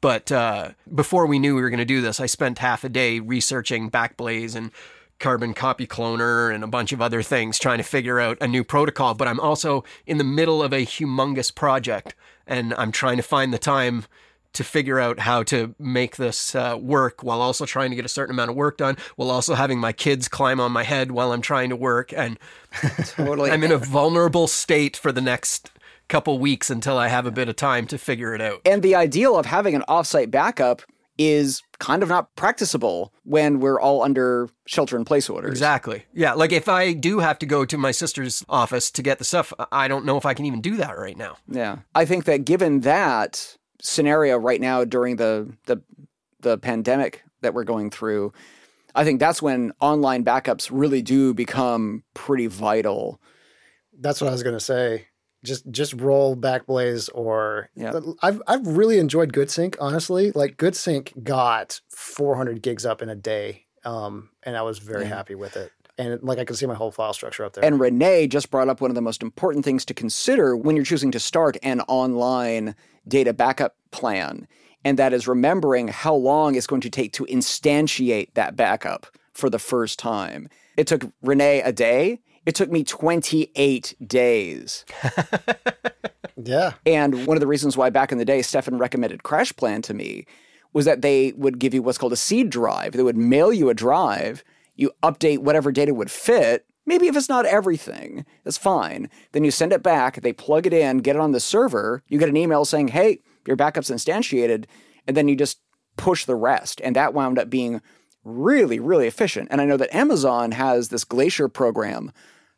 But 0.00 0.32
uh, 0.32 0.70
before 0.94 1.26
we 1.26 1.38
knew 1.38 1.54
we 1.54 1.62
were 1.62 1.70
going 1.70 1.78
to 1.78 1.84
do 1.84 2.00
this, 2.00 2.20
I 2.20 2.26
spent 2.26 2.58
half 2.58 2.84
a 2.84 2.88
day 2.88 3.20
researching 3.20 3.90
Backblaze 3.90 4.54
and 4.54 4.70
Carbon 5.18 5.52
Copy 5.52 5.86
Cloner 5.86 6.52
and 6.52 6.64
a 6.64 6.68
bunch 6.68 6.92
of 6.92 7.02
other 7.02 7.22
things 7.22 7.58
trying 7.58 7.76
to 7.76 7.84
figure 7.84 8.18
out 8.18 8.38
a 8.40 8.48
new 8.48 8.64
protocol. 8.64 9.12
But 9.12 9.28
I'm 9.28 9.40
also 9.40 9.84
in 10.06 10.16
the 10.16 10.24
middle 10.24 10.62
of 10.62 10.72
a 10.72 10.86
humongous 10.86 11.54
project 11.54 12.14
and 12.50 12.74
I'm 12.74 12.92
trying 12.92 13.16
to 13.16 13.22
find 13.22 13.54
the 13.54 13.58
time 13.58 14.04
to 14.52 14.64
figure 14.64 14.98
out 14.98 15.20
how 15.20 15.44
to 15.44 15.74
make 15.78 16.16
this 16.16 16.54
uh, 16.56 16.76
work 16.78 17.22
while 17.22 17.40
also 17.40 17.64
trying 17.64 17.90
to 17.90 17.96
get 17.96 18.04
a 18.04 18.08
certain 18.08 18.34
amount 18.34 18.50
of 18.50 18.56
work 18.56 18.76
done, 18.76 18.96
while 19.14 19.30
also 19.30 19.54
having 19.54 19.78
my 19.78 19.92
kids 19.92 20.26
climb 20.26 20.60
on 20.60 20.72
my 20.72 20.82
head 20.82 21.12
while 21.12 21.32
I'm 21.32 21.40
trying 21.40 21.70
to 21.70 21.76
work. 21.76 22.12
And 22.12 22.38
Totally. 23.04 23.50
I'm 23.50 23.62
in 23.62 23.70
a 23.70 23.78
vulnerable 23.78 24.48
state 24.48 24.96
for 24.96 25.12
the 25.12 25.20
next 25.20 25.70
couple 26.08 26.40
weeks 26.40 26.68
until 26.68 26.98
I 26.98 27.06
have 27.06 27.26
a 27.26 27.30
bit 27.30 27.48
of 27.48 27.54
time 27.54 27.86
to 27.86 27.98
figure 27.98 28.34
it 28.34 28.40
out. 28.40 28.60
And 28.64 28.82
the 28.82 28.96
ideal 28.96 29.38
of 29.38 29.46
having 29.46 29.76
an 29.76 29.84
offsite 29.88 30.32
backup 30.32 30.82
is 31.20 31.62
kind 31.78 32.02
of 32.02 32.08
not 32.08 32.34
practicable 32.34 33.12
when 33.24 33.60
we're 33.60 33.78
all 33.78 34.02
under 34.02 34.48
shelter 34.66 34.96
in 34.96 35.04
place 35.04 35.28
orders. 35.28 35.50
Exactly. 35.50 36.06
Yeah. 36.14 36.32
Like 36.32 36.50
if 36.50 36.66
I 36.66 36.94
do 36.94 37.18
have 37.18 37.38
to 37.40 37.46
go 37.46 37.66
to 37.66 37.76
my 37.76 37.90
sister's 37.90 38.42
office 38.48 38.90
to 38.92 39.02
get 39.02 39.18
the 39.18 39.24
stuff, 39.24 39.52
I 39.70 39.86
don't 39.86 40.06
know 40.06 40.16
if 40.16 40.24
I 40.24 40.32
can 40.32 40.46
even 40.46 40.62
do 40.62 40.78
that 40.78 40.96
right 40.96 41.18
now. 41.18 41.36
Yeah. 41.46 41.80
I 41.94 42.06
think 42.06 42.24
that 42.24 42.46
given 42.46 42.80
that 42.80 43.58
scenario 43.82 44.38
right 44.38 44.62
now 44.62 44.84
during 44.84 45.16
the 45.16 45.52
the 45.66 45.82
the 46.40 46.56
pandemic 46.56 47.22
that 47.42 47.52
we're 47.52 47.64
going 47.64 47.90
through, 47.90 48.32
I 48.94 49.04
think 49.04 49.20
that's 49.20 49.42
when 49.42 49.72
online 49.78 50.24
backups 50.24 50.70
really 50.72 51.02
do 51.02 51.34
become 51.34 52.02
pretty 52.14 52.46
vital. 52.46 53.20
That's 53.98 54.22
what 54.22 54.28
I 54.28 54.32
was 54.32 54.42
going 54.42 54.56
to 54.56 54.64
say. 54.64 55.08
Just 55.42 55.70
just 55.70 55.94
roll 55.94 56.36
Backblaze 56.36 57.08
or 57.14 57.70
Yeah. 57.74 57.98
I've 58.22 58.42
I've 58.46 58.66
really 58.66 58.98
enjoyed 58.98 59.32
GoodSync 59.32 59.76
honestly. 59.80 60.32
Like 60.32 60.56
GoodSync 60.56 61.24
got 61.24 61.80
400 61.88 62.62
gigs 62.62 62.84
up 62.84 63.00
in 63.02 63.08
a 63.08 63.14
day, 63.14 63.64
um, 63.84 64.30
and 64.42 64.56
I 64.56 64.62
was 64.62 64.78
very 64.78 65.06
happy 65.06 65.34
with 65.34 65.56
it. 65.56 65.72
And 65.98 66.22
like 66.22 66.38
I 66.38 66.44
can 66.44 66.56
see 66.56 66.66
my 66.66 66.74
whole 66.74 66.90
file 66.90 67.12
structure 67.12 67.44
up 67.44 67.52
there. 67.52 67.64
And 67.64 67.78
Renee 67.78 68.26
just 68.26 68.50
brought 68.50 68.68
up 68.68 68.80
one 68.80 68.90
of 68.90 68.94
the 68.94 69.02
most 69.02 69.22
important 69.22 69.64
things 69.64 69.84
to 69.86 69.94
consider 69.94 70.56
when 70.56 70.76
you're 70.76 70.84
choosing 70.84 71.10
to 71.10 71.20
start 71.20 71.58
an 71.62 71.80
online 71.82 72.74
data 73.06 73.32
backup 73.34 73.76
plan. 73.90 74.46
And 74.82 74.98
that 74.98 75.12
is 75.12 75.28
remembering 75.28 75.88
how 75.88 76.14
long 76.14 76.54
it's 76.54 76.66
going 76.66 76.80
to 76.82 76.90
take 76.90 77.12
to 77.14 77.26
instantiate 77.26 78.32
that 78.34 78.56
backup 78.56 79.06
for 79.34 79.50
the 79.50 79.58
first 79.58 79.98
time. 79.98 80.48
It 80.76 80.86
took 80.86 81.04
Renee 81.22 81.60
a 81.60 81.72
day. 81.72 82.20
It 82.50 82.56
took 82.56 82.72
me 82.72 82.82
28 82.82 83.94
days. 84.04 84.84
yeah, 86.36 86.72
And 86.84 87.24
one 87.24 87.36
of 87.36 87.40
the 87.40 87.46
reasons 87.46 87.76
why 87.76 87.90
back 87.90 88.10
in 88.10 88.18
the 88.18 88.24
day 88.24 88.42
Stefan 88.42 88.76
recommended 88.76 89.22
CrashPlan 89.22 89.84
to 89.84 89.94
me 89.94 90.26
was 90.72 90.84
that 90.84 91.00
they 91.00 91.30
would 91.36 91.60
give 91.60 91.74
you 91.74 91.80
what's 91.80 91.96
called 91.96 92.12
a 92.12 92.16
seed 92.16 92.50
drive. 92.50 92.94
They 92.94 93.04
would 93.04 93.16
mail 93.16 93.52
you 93.52 93.68
a 93.68 93.74
drive, 93.74 94.42
you 94.74 94.90
update 95.00 95.38
whatever 95.38 95.70
data 95.70 95.94
would 95.94 96.10
fit. 96.10 96.66
Maybe 96.86 97.06
if 97.06 97.16
it's 97.16 97.28
not 97.28 97.46
everything, 97.46 98.26
that's 98.42 98.58
fine. 98.58 99.08
Then 99.30 99.44
you 99.44 99.52
send 99.52 99.72
it 99.72 99.84
back, 99.84 100.20
they 100.20 100.32
plug 100.32 100.66
it 100.66 100.72
in, 100.72 100.98
get 100.98 101.14
it 101.14 101.22
on 101.22 101.30
the 101.30 101.38
server, 101.38 102.02
you 102.08 102.18
get 102.18 102.28
an 102.28 102.36
email 102.36 102.64
saying, 102.64 102.88
hey, 102.88 103.20
your 103.46 103.54
backup's 103.54 103.92
instantiated, 103.92 104.64
and 105.06 105.16
then 105.16 105.28
you 105.28 105.36
just 105.36 105.60
push 105.96 106.24
the 106.24 106.34
rest. 106.34 106.80
And 106.82 106.96
that 106.96 107.14
wound 107.14 107.38
up 107.38 107.48
being 107.48 107.80
really, 108.24 108.80
really 108.80 109.06
efficient. 109.06 109.46
And 109.52 109.60
I 109.60 109.66
know 109.66 109.76
that 109.76 109.94
Amazon 109.94 110.50
has 110.50 110.88
this 110.88 111.04
Glacier 111.04 111.48
program 111.48 112.10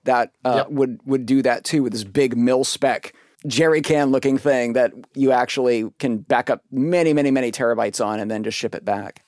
that 0.05 0.32
uh, 0.44 0.64
would 0.68 1.00
would 1.05 1.26
do 1.26 1.42
that 1.42 1.64
too 1.64 1.82
with 1.82 1.92
this 1.92 2.05
big 2.05 2.36
mil 2.36 2.64
spec 2.64 3.14
jerry 3.46 3.80
can 3.82 4.11
looking 4.11 4.38
thing 4.38 4.74
that 4.74 4.92
you 5.14 5.32
actually 5.32 5.90
can 5.98 6.18
back 6.18 6.50
up 6.50 6.62
many, 6.70 7.12
many, 7.12 7.30
many 7.30 7.50
terabytes 7.50 8.05
on 8.05 8.20
and 8.20 8.30
then 8.30 8.44
just 8.44 8.57
ship 8.59 8.74
it 8.74 8.84
back. 8.84 9.24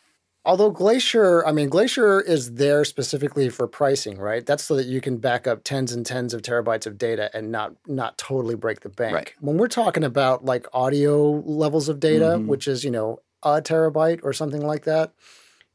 Although 0.47 0.70
Glacier, 0.70 1.45
I 1.47 1.53
mean, 1.53 1.70
Glacier 1.70 2.20
is 2.20 2.55
there 2.55 2.85
specifically 2.85 3.49
for 3.49 3.66
pricing, 3.66 4.18
right? 4.18 4.45
That's 4.45 4.62
so 4.62 4.77
that 4.77 4.85
you 4.85 5.01
can 5.01 5.16
back 5.16 5.47
up 5.47 5.64
tens 5.64 5.91
and 5.91 6.05
tens 6.05 6.35
of 6.35 6.43
terabytes 6.43 6.87
of 6.87 6.99
data 6.99 7.31
and 7.33 7.51
not 7.51 7.75
not 7.87 8.18
totally 8.18 8.55
break 8.55 8.81
the 8.81 8.91
bank. 8.91 9.14
Right. 9.14 9.33
When 9.41 9.57
we're 9.57 9.68
talking 9.68 10.05
about 10.05 10.45
like 10.45 10.66
audio 10.75 11.31
levels 11.47 11.89
of 11.89 11.99
data, 11.99 12.39
which 12.39 12.68
is 12.68 12.85
you 12.85 12.91
know 12.91 13.20
a 13.43 13.62
terabyte 13.62 14.20
or 14.22 14.35
something 14.35 14.61
like 14.61 14.85
that, 14.85 15.14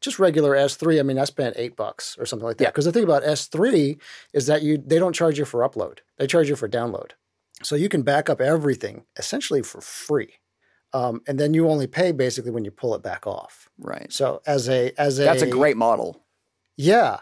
just 0.02 0.20
regular 0.20 0.52
S3. 0.56 1.00
I 1.00 1.04
mean, 1.04 1.20
I 1.20 1.26
spent 1.26 1.56
eight 1.58 1.76
bucks 1.76 2.18
or 2.20 2.26
something 2.26 2.46
like 2.46 2.58
that. 2.58 2.64
Yeah. 2.66 2.70
Because 2.70 2.86
the 2.86 2.92
thing 2.92 3.04
about 3.04 3.24
S3 3.24 4.00
is 4.34 4.48
that 4.48 4.62
you 4.62 4.78
they 4.78 5.00
don't 5.00 5.14
charge 5.14 5.38
you 5.40 5.46
for 5.46 5.68
upload; 5.68 6.00
they 6.18 6.28
charge 6.28 6.50
you 6.50 6.56
for 6.56 6.70
download. 6.70 7.12
So 7.64 7.76
you 7.76 7.90
can 7.90 8.04
back 8.04 8.30
up 8.30 8.40
everything 8.40 9.04
essentially 9.18 9.62
for 9.62 9.82
free, 9.82 10.36
um, 10.94 11.22
and 11.28 11.40
then 11.40 11.54
you 11.54 11.70
only 11.70 11.88
pay 11.88 12.12
basically 12.14 12.52
when 12.52 12.64
you 12.66 12.72
pull 12.72 12.96
it 12.96 13.04
back 13.04 13.28
off. 13.28 13.70
Right. 13.78 14.12
So 14.12 14.42
as 14.46 14.70
a 14.70 14.94
as 14.98 15.20
a 15.20 15.24
That's 15.24 15.42
a 15.42 15.48
great 15.50 15.76
model. 15.78 16.24
yeah, 16.78 17.20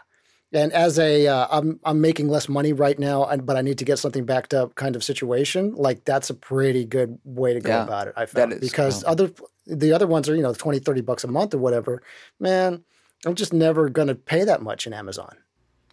and 0.52 0.72
as 0.72 0.98
a 0.98 1.26
uh, 1.26 1.46
I'm 1.50 1.78
I'm 1.84 2.00
making 2.00 2.28
less 2.28 2.48
money 2.48 2.72
right 2.72 2.98
now, 2.98 3.24
and 3.24 3.44
but 3.44 3.56
I 3.56 3.62
need 3.62 3.78
to 3.78 3.84
get 3.84 3.98
something 3.98 4.24
backed 4.24 4.54
up 4.54 4.74
kind 4.74 4.96
of 4.96 5.04
situation. 5.04 5.74
Like 5.74 6.04
that's 6.04 6.30
a 6.30 6.34
pretty 6.34 6.84
good 6.84 7.18
way 7.24 7.54
to 7.54 7.60
go 7.60 7.70
Yeah, 7.70 7.84
about 7.84 8.08
it. 8.08 8.14
I 8.16 8.26
found 8.26 8.52
is, 8.54 8.60
because 8.60 9.04
other 9.04 9.30
the 9.66 9.92
other 9.92 10.06
ones 10.06 10.28
are 10.28 10.34
you 10.34 10.42
know 10.42 10.54
20, 10.54 10.78
30 10.78 11.00
bucks 11.02 11.24
a 11.24 11.28
month 11.28 11.54
or 11.54 11.58
whatever. 11.58 12.02
Man, 12.40 12.84
I'm 13.26 13.34
just 13.34 13.52
never 13.52 13.88
gonna 13.88 14.14
pay 14.14 14.44
that 14.44 14.62
much 14.62 14.86
in 14.86 14.92
Amazon. 14.92 15.36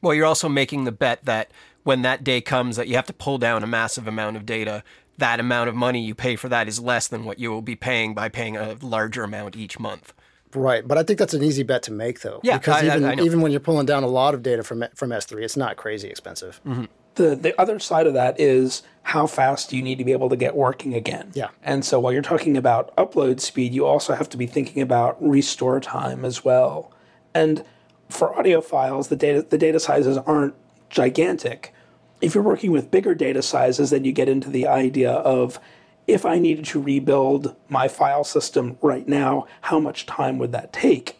Well, 0.01 0.13
you're 0.13 0.25
also 0.25 0.49
making 0.49 0.83
the 0.83 0.91
bet 0.91 1.25
that 1.25 1.51
when 1.83 2.01
that 2.03 2.23
day 2.23 2.41
comes 2.41 2.75
that 2.77 2.87
you 2.87 2.95
have 2.95 3.07
to 3.07 3.13
pull 3.13 3.37
down 3.37 3.63
a 3.63 3.67
massive 3.67 4.07
amount 4.07 4.37
of 4.37 4.45
data, 4.45 4.83
that 5.17 5.39
amount 5.39 5.69
of 5.69 5.75
money 5.75 6.01
you 6.01 6.15
pay 6.15 6.35
for 6.35 6.49
that 6.49 6.67
is 6.67 6.79
less 6.79 7.07
than 7.07 7.25
what 7.25 7.39
you 7.39 7.49
will 7.49 7.61
be 7.61 7.75
paying 7.75 8.13
by 8.13 8.29
paying 8.29 8.55
a 8.57 8.75
larger 8.81 9.23
amount 9.23 9.55
each 9.55 9.79
month. 9.79 10.13
Right, 10.55 10.87
but 10.87 10.97
I 10.97 11.03
think 11.03 11.19
that's 11.19 11.33
an 11.33 11.43
easy 11.43 11.63
bet 11.63 11.83
to 11.83 11.91
make 11.93 12.21
though. 12.21 12.39
Yeah, 12.43 12.57
because 12.57 12.75
I- 12.83 12.87
I- 12.87 12.95
even 12.95 13.03
I 13.05 13.15
know. 13.15 13.23
even 13.23 13.41
when 13.41 13.51
you're 13.51 13.59
pulling 13.59 13.85
down 13.85 14.03
a 14.03 14.07
lot 14.07 14.33
of 14.33 14.41
data 14.41 14.63
from 14.63 14.83
from 14.95 15.09
S3, 15.11 15.43
it's 15.43 15.57
not 15.57 15.75
crazy 15.77 16.07
expensive. 16.09 16.61
Mm-hmm. 16.65 16.85
the 17.15 17.35
the 17.35 17.59
other 17.61 17.79
side 17.79 18.07
of 18.07 18.13
that 18.13 18.39
is 18.39 18.83
how 19.03 19.25
fast 19.27 19.69
do 19.69 19.77
you 19.77 19.83
need 19.83 19.97
to 19.99 20.03
be 20.03 20.11
able 20.11 20.29
to 20.29 20.35
get 20.35 20.55
working 20.55 20.93
again? 20.93 21.31
Yeah. 21.33 21.49
And 21.63 21.85
so 21.85 21.99
while 21.99 22.11
you're 22.11 22.21
talking 22.21 22.57
about 22.57 22.93
upload 22.97 23.39
speed, 23.39 23.73
you 23.73 23.85
also 23.85 24.13
have 24.15 24.27
to 24.29 24.37
be 24.37 24.47
thinking 24.47 24.81
about 24.81 25.15
restore 25.21 25.79
time 25.79 26.25
as 26.25 26.43
well. 26.43 26.91
And 27.33 27.63
for 28.09 28.37
audio 28.37 28.61
files, 28.61 29.07
the 29.09 29.15
data 29.15 29.45
the 29.49 29.57
data 29.57 29.79
sizes 29.79 30.17
aren't 30.17 30.55
gigantic. 30.89 31.73
If 32.21 32.33
you're 32.33 32.43
working 32.43 32.71
with 32.71 32.89
bigger 32.91 33.13
data 33.13 33.41
sizes, 33.41 33.89
then 33.89 34.03
you 34.05 34.11
get 34.11 34.29
into 34.29 34.49
the 34.49 34.65
idea 34.67 35.11
of 35.11 35.59
if 36.07 36.25
I 36.25 36.37
needed 36.39 36.65
to 36.65 36.81
rebuild 36.81 37.55
my 37.67 37.87
file 37.87 38.23
system 38.23 38.77
right 38.81 39.07
now, 39.07 39.47
how 39.61 39.79
much 39.79 40.05
time 40.05 40.37
would 40.37 40.51
that 40.51 40.71
take? 40.71 41.19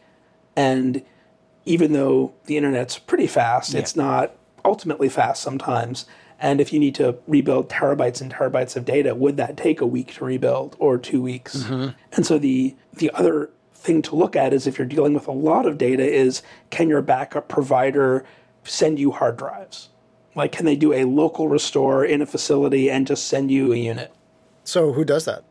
And 0.55 1.03
even 1.65 1.93
though 1.93 2.33
the 2.45 2.57
internet's 2.57 2.99
pretty 2.99 3.27
fast, 3.27 3.73
yeah. 3.73 3.79
it's 3.79 3.95
not 3.95 4.35
ultimately 4.63 5.09
fast 5.09 5.41
sometimes. 5.41 6.05
And 6.39 6.59
if 6.59 6.73
you 6.73 6.79
need 6.79 6.95
to 6.95 7.17
rebuild 7.27 7.69
terabytes 7.69 8.21
and 8.21 8.31
terabytes 8.31 8.75
of 8.75 8.85
data, 8.85 9.15
would 9.15 9.37
that 9.37 9.57
take 9.57 9.81
a 9.81 9.85
week 9.85 10.13
to 10.15 10.25
rebuild 10.25 10.75
or 10.79 10.97
two 10.97 11.21
weeks? 11.21 11.63
Mm-hmm. 11.63 11.89
And 12.13 12.25
so 12.25 12.37
the 12.37 12.75
the 12.93 13.09
other 13.11 13.49
thing 13.73 14.01
to 14.03 14.15
look 14.15 14.35
at 14.35 14.53
is 14.53 14.67
if 14.67 14.77
you're 14.77 14.87
dealing 14.87 15.13
with 15.13 15.27
a 15.27 15.31
lot 15.31 15.65
of 15.65 15.77
data 15.77 16.03
is 16.03 16.41
can 16.69 16.89
your 16.89 17.01
backup 17.01 17.47
provider 17.47 18.25
send 18.63 18.99
you 18.99 19.11
hard 19.11 19.37
drives? 19.37 19.89
Like 20.35 20.51
can 20.51 20.65
they 20.65 20.75
do 20.75 20.91
a 20.91 21.05
local 21.05 21.47
restore 21.47 22.03
in 22.03 22.21
a 22.21 22.25
facility 22.25 22.91
and 22.91 23.07
just 23.07 23.27
send 23.27 23.49
you 23.49 23.71
a 23.71 23.77
unit? 23.77 24.13
So 24.65 24.91
who 24.91 25.05
does 25.05 25.25
that? 25.25 25.43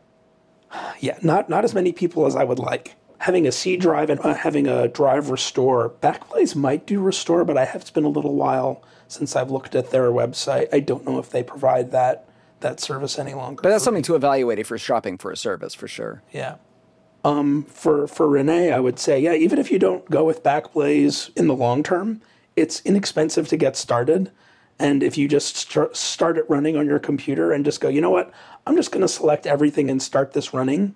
Yeah, 0.99 1.17
not 1.23 1.49
not 1.49 1.63
as 1.63 1.73
many 1.73 1.91
people 1.91 2.25
as 2.25 2.35
I 2.35 2.43
would 2.43 2.59
like. 2.59 2.95
Having 3.19 3.47
a 3.47 3.51
seed 3.51 3.81
drive 3.81 4.09
and 4.09 4.19
uh, 4.19 4.33
having 4.33 4.67
a 4.67 4.87
drive 4.87 5.29
restore, 5.29 5.89
Backblaze 5.89 6.55
might 6.55 6.85
do 6.85 6.99
restore, 6.99 7.43
but 7.45 7.57
I 7.57 7.65
have 7.65 7.81
it's 7.81 7.89
been 7.89 8.03
a 8.03 8.09
little 8.09 8.35
while 8.35 8.83
since 9.07 9.35
I've 9.35 9.49
looked 9.49 9.73
at 9.73 9.91
their 9.91 10.11
website. 10.11 10.67
I 10.73 10.81
don't 10.81 11.05
know 11.05 11.17
if 11.17 11.29
they 11.29 11.41
provide 11.41 11.91
that 11.91 12.27
that 12.59 12.79
service 12.79 13.17
any 13.17 13.33
longer. 13.33 13.61
But 13.61 13.69
that's 13.69 13.83
something 13.83 14.03
to 14.03 14.15
evaluate 14.15 14.59
if 14.59 14.69
you're 14.69 14.79
shopping 14.79 15.17
for 15.17 15.31
a 15.31 15.37
service 15.37 15.73
for 15.73 15.87
sure. 15.87 16.21
Yeah. 16.31 16.55
Um, 17.23 17.63
for 17.63 18.07
for 18.07 18.27
Renee, 18.27 18.71
I 18.71 18.79
would 18.79 18.99
say, 18.99 19.19
yeah, 19.19 19.33
even 19.33 19.59
if 19.59 19.71
you 19.71 19.79
don't 19.79 20.09
go 20.11 20.23
with 20.23 20.43
Backblaze 20.43 21.35
in 21.37 21.47
the 21.47 21.55
long 21.55 21.83
term, 21.83 22.21
it's 22.55 22.81
inexpensive 22.81 23.47
to 23.47 23.57
get 23.57 23.75
started. 23.75 24.31
And 24.77 25.03
if 25.03 25.17
you 25.17 25.27
just 25.27 25.55
start, 25.55 25.95
start 25.95 26.37
it 26.37 26.49
running 26.49 26.75
on 26.75 26.85
your 26.85 26.99
computer 26.99 27.53
and 27.53 27.63
just 27.63 27.79
go, 27.79 27.87
you 27.87 28.01
know 28.01 28.09
what, 28.09 28.31
I'm 28.67 28.75
just 28.75 28.91
going 28.91 29.01
to 29.01 29.07
select 29.07 29.47
everything 29.47 29.89
and 29.89 30.01
start 30.01 30.33
this 30.33 30.53
running, 30.53 30.95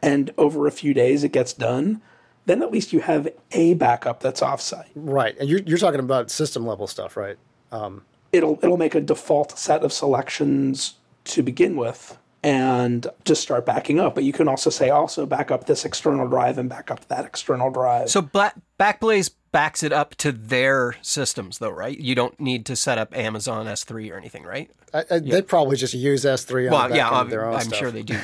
and 0.00 0.30
over 0.38 0.66
a 0.66 0.70
few 0.70 0.94
days 0.94 1.24
it 1.24 1.32
gets 1.32 1.52
done, 1.52 2.00
then 2.46 2.62
at 2.62 2.70
least 2.70 2.92
you 2.92 3.00
have 3.00 3.28
a 3.50 3.74
backup 3.74 4.20
that's 4.20 4.40
offsite. 4.40 4.88
Right, 4.94 5.36
and 5.38 5.48
you're, 5.48 5.60
you're 5.60 5.78
talking 5.78 6.00
about 6.00 6.30
system 6.30 6.64
level 6.64 6.86
stuff, 6.86 7.16
right? 7.16 7.36
Um, 7.72 8.04
it'll 8.32 8.58
it'll 8.62 8.76
make 8.76 8.94
a 8.94 9.00
default 9.00 9.58
set 9.58 9.82
of 9.82 9.92
selections 9.92 10.94
to 11.24 11.42
begin 11.42 11.76
with, 11.76 12.16
and 12.42 13.06
just 13.24 13.42
start 13.42 13.66
backing 13.66 14.00
up. 14.00 14.14
But 14.14 14.24
you 14.24 14.32
can 14.32 14.48
also 14.48 14.70
say 14.70 14.90
also 14.90 15.26
back 15.26 15.50
up 15.50 15.66
this 15.66 15.84
external 15.84 16.28
drive 16.28 16.58
and 16.58 16.68
back 16.68 16.90
up 16.90 17.06
that 17.08 17.24
external 17.24 17.70
drive. 17.70 18.10
So 18.10 18.22
Black, 18.22 18.54
Backblaze 18.78 19.30
backs 19.52 19.82
it 19.82 19.92
up 19.92 20.14
to 20.16 20.32
their 20.32 20.96
systems, 21.02 21.58
though, 21.58 21.70
right? 21.70 21.98
You 21.98 22.14
don't 22.14 22.38
need 22.40 22.66
to 22.66 22.76
set 22.76 22.98
up 22.98 23.16
Amazon 23.16 23.66
S3 23.66 24.12
or 24.12 24.16
anything, 24.16 24.44
right? 24.44 24.70
I, 24.94 24.98
I, 24.98 25.04
yeah. 25.16 25.34
They 25.34 25.42
probably 25.42 25.76
just 25.76 25.94
use 25.94 26.24
S3 26.24 26.66
on 26.66 26.72
well, 26.72 26.96
yeah, 26.96 27.10
I'm, 27.10 27.28
their 27.28 27.46
own 27.46 27.54
I'm 27.54 27.62
stuff. 27.62 27.78
sure 27.78 27.90
they 27.90 28.02
do. 28.02 28.18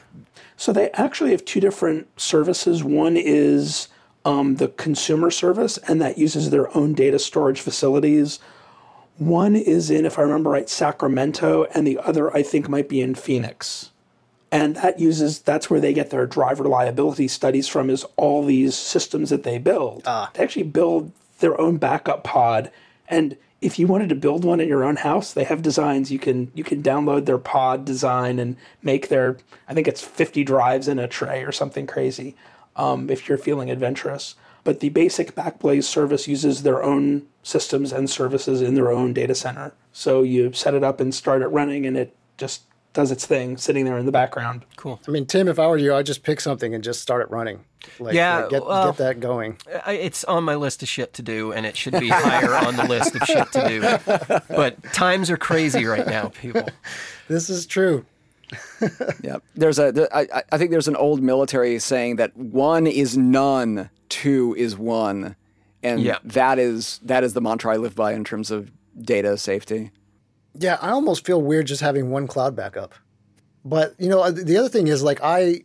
so 0.56 0.72
they 0.72 0.90
actually 0.90 1.30
have 1.32 1.44
two 1.44 1.60
different 1.60 2.08
services. 2.20 2.84
One 2.84 3.16
is 3.16 3.88
um, 4.24 4.56
the 4.56 4.68
consumer 4.68 5.30
service, 5.30 5.78
and 5.88 6.00
that 6.02 6.18
uses 6.18 6.50
their 6.50 6.74
own 6.76 6.94
data 6.94 7.18
storage 7.18 7.60
facilities. 7.60 8.38
One 9.18 9.56
is 9.56 9.90
in, 9.90 10.04
if 10.04 10.18
I 10.18 10.22
remember 10.22 10.50
right, 10.50 10.68
Sacramento, 10.68 11.64
and 11.74 11.86
the 11.86 11.98
other 11.98 12.34
I 12.36 12.42
think 12.42 12.68
might 12.68 12.88
be 12.88 13.00
in 13.00 13.14
Phoenix. 13.14 13.90
And 14.52 14.76
that 14.76 15.00
uses 15.00 15.40
that's 15.40 15.68
where 15.68 15.80
they 15.80 15.92
get 15.92 16.10
their 16.10 16.26
drive 16.26 16.60
reliability 16.60 17.28
studies 17.28 17.66
from 17.66 17.90
is 17.90 18.04
all 18.16 18.44
these 18.44 18.74
systems 18.74 19.30
that 19.30 19.42
they 19.42 19.58
build. 19.58 20.02
Ah. 20.06 20.30
They 20.32 20.42
actually 20.42 20.64
build 20.64 21.12
their 21.40 21.60
own 21.60 21.78
backup 21.78 22.24
pod. 22.24 22.70
And 23.08 23.36
if 23.60 23.78
you 23.78 23.86
wanted 23.86 24.08
to 24.10 24.14
build 24.14 24.44
one 24.44 24.60
in 24.60 24.68
your 24.68 24.84
own 24.84 24.96
house, 24.96 25.32
they 25.32 25.44
have 25.44 25.62
designs. 25.62 26.12
You 26.12 26.18
can 26.18 26.52
you 26.54 26.62
can 26.62 26.82
download 26.82 27.26
their 27.26 27.38
pod 27.38 27.84
design 27.84 28.38
and 28.38 28.56
make 28.82 29.08
their 29.08 29.38
I 29.68 29.74
think 29.74 29.88
it's 29.88 30.02
50 30.02 30.44
drives 30.44 30.88
in 30.88 30.98
a 30.98 31.08
tray 31.08 31.42
or 31.42 31.52
something 31.52 31.86
crazy. 31.86 32.36
Um, 32.76 33.10
if 33.10 33.28
you're 33.28 33.38
feeling 33.38 33.70
adventurous. 33.70 34.36
But 34.66 34.80
the 34.80 34.88
basic 34.88 35.36
Backblaze 35.36 35.84
service 35.84 36.26
uses 36.26 36.64
their 36.64 36.82
own 36.82 37.28
systems 37.44 37.92
and 37.92 38.10
services 38.10 38.60
in 38.60 38.74
their 38.74 38.90
own 38.90 39.12
data 39.12 39.32
center. 39.36 39.72
So 39.92 40.24
you 40.24 40.52
set 40.52 40.74
it 40.74 40.82
up 40.82 40.98
and 40.98 41.14
start 41.14 41.40
it 41.40 41.46
running, 41.46 41.86
and 41.86 41.96
it 41.96 42.16
just 42.36 42.62
does 42.92 43.12
its 43.12 43.24
thing, 43.24 43.56
sitting 43.58 43.84
there 43.84 43.96
in 43.96 44.06
the 44.06 44.12
background. 44.12 44.64
Cool. 44.74 44.98
I 45.06 45.12
mean, 45.12 45.24
Tim, 45.24 45.46
if 45.46 45.60
I 45.60 45.68
were 45.68 45.76
you, 45.76 45.94
I'd 45.94 46.04
just 46.04 46.24
pick 46.24 46.40
something 46.40 46.74
and 46.74 46.82
just 46.82 47.00
start 47.00 47.22
it 47.22 47.30
running. 47.30 47.64
Like, 48.00 48.14
yeah, 48.16 48.38
like 48.38 48.50
get, 48.50 48.66
well, 48.66 48.86
get 48.86 48.96
that 48.96 49.20
going. 49.20 49.58
It's 49.86 50.24
on 50.24 50.42
my 50.42 50.56
list 50.56 50.82
of 50.82 50.88
shit 50.88 51.14
to 51.14 51.22
do, 51.22 51.52
and 51.52 51.64
it 51.64 51.76
should 51.76 52.00
be 52.00 52.08
higher 52.08 52.56
on 52.56 52.74
the 52.74 52.88
list 52.88 53.14
of 53.14 53.22
shit 53.22 53.52
to 53.52 53.68
do. 53.68 54.36
But 54.56 54.82
times 54.92 55.30
are 55.30 55.36
crazy 55.36 55.84
right 55.84 56.08
now, 56.08 56.30
people. 56.30 56.68
This 57.28 57.50
is 57.50 57.66
true. 57.66 58.04
yeah, 59.22 59.38
there's 59.54 59.78
a. 59.78 59.92
There, 59.92 60.14
I, 60.14 60.42
I 60.52 60.58
think 60.58 60.70
there's 60.70 60.88
an 60.88 60.96
old 60.96 61.22
military 61.22 61.78
saying 61.78 62.16
that 62.16 62.36
one 62.36 62.86
is 62.86 63.16
none, 63.16 63.90
two 64.08 64.54
is 64.56 64.76
one, 64.76 65.36
and 65.82 66.00
yeah. 66.00 66.18
that 66.24 66.58
is 66.58 67.00
that 67.02 67.24
is 67.24 67.34
the 67.34 67.40
mantra 67.40 67.74
I 67.74 67.76
live 67.76 67.94
by 67.94 68.12
in 68.12 68.24
terms 68.24 68.50
of 68.50 68.70
data 69.00 69.36
safety. 69.36 69.90
Yeah, 70.54 70.78
I 70.80 70.90
almost 70.90 71.26
feel 71.26 71.42
weird 71.42 71.66
just 71.66 71.80
having 71.80 72.10
one 72.10 72.26
cloud 72.26 72.56
backup. 72.56 72.94
But 73.64 73.94
you 73.98 74.08
know, 74.08 74.22
uh, 74.22 74.30
the 74.30 74.56
other 74.56 74.68
thing 74.68 74.86
is 74.86 75.02
like 75.02 75.20
I 75.22 75.62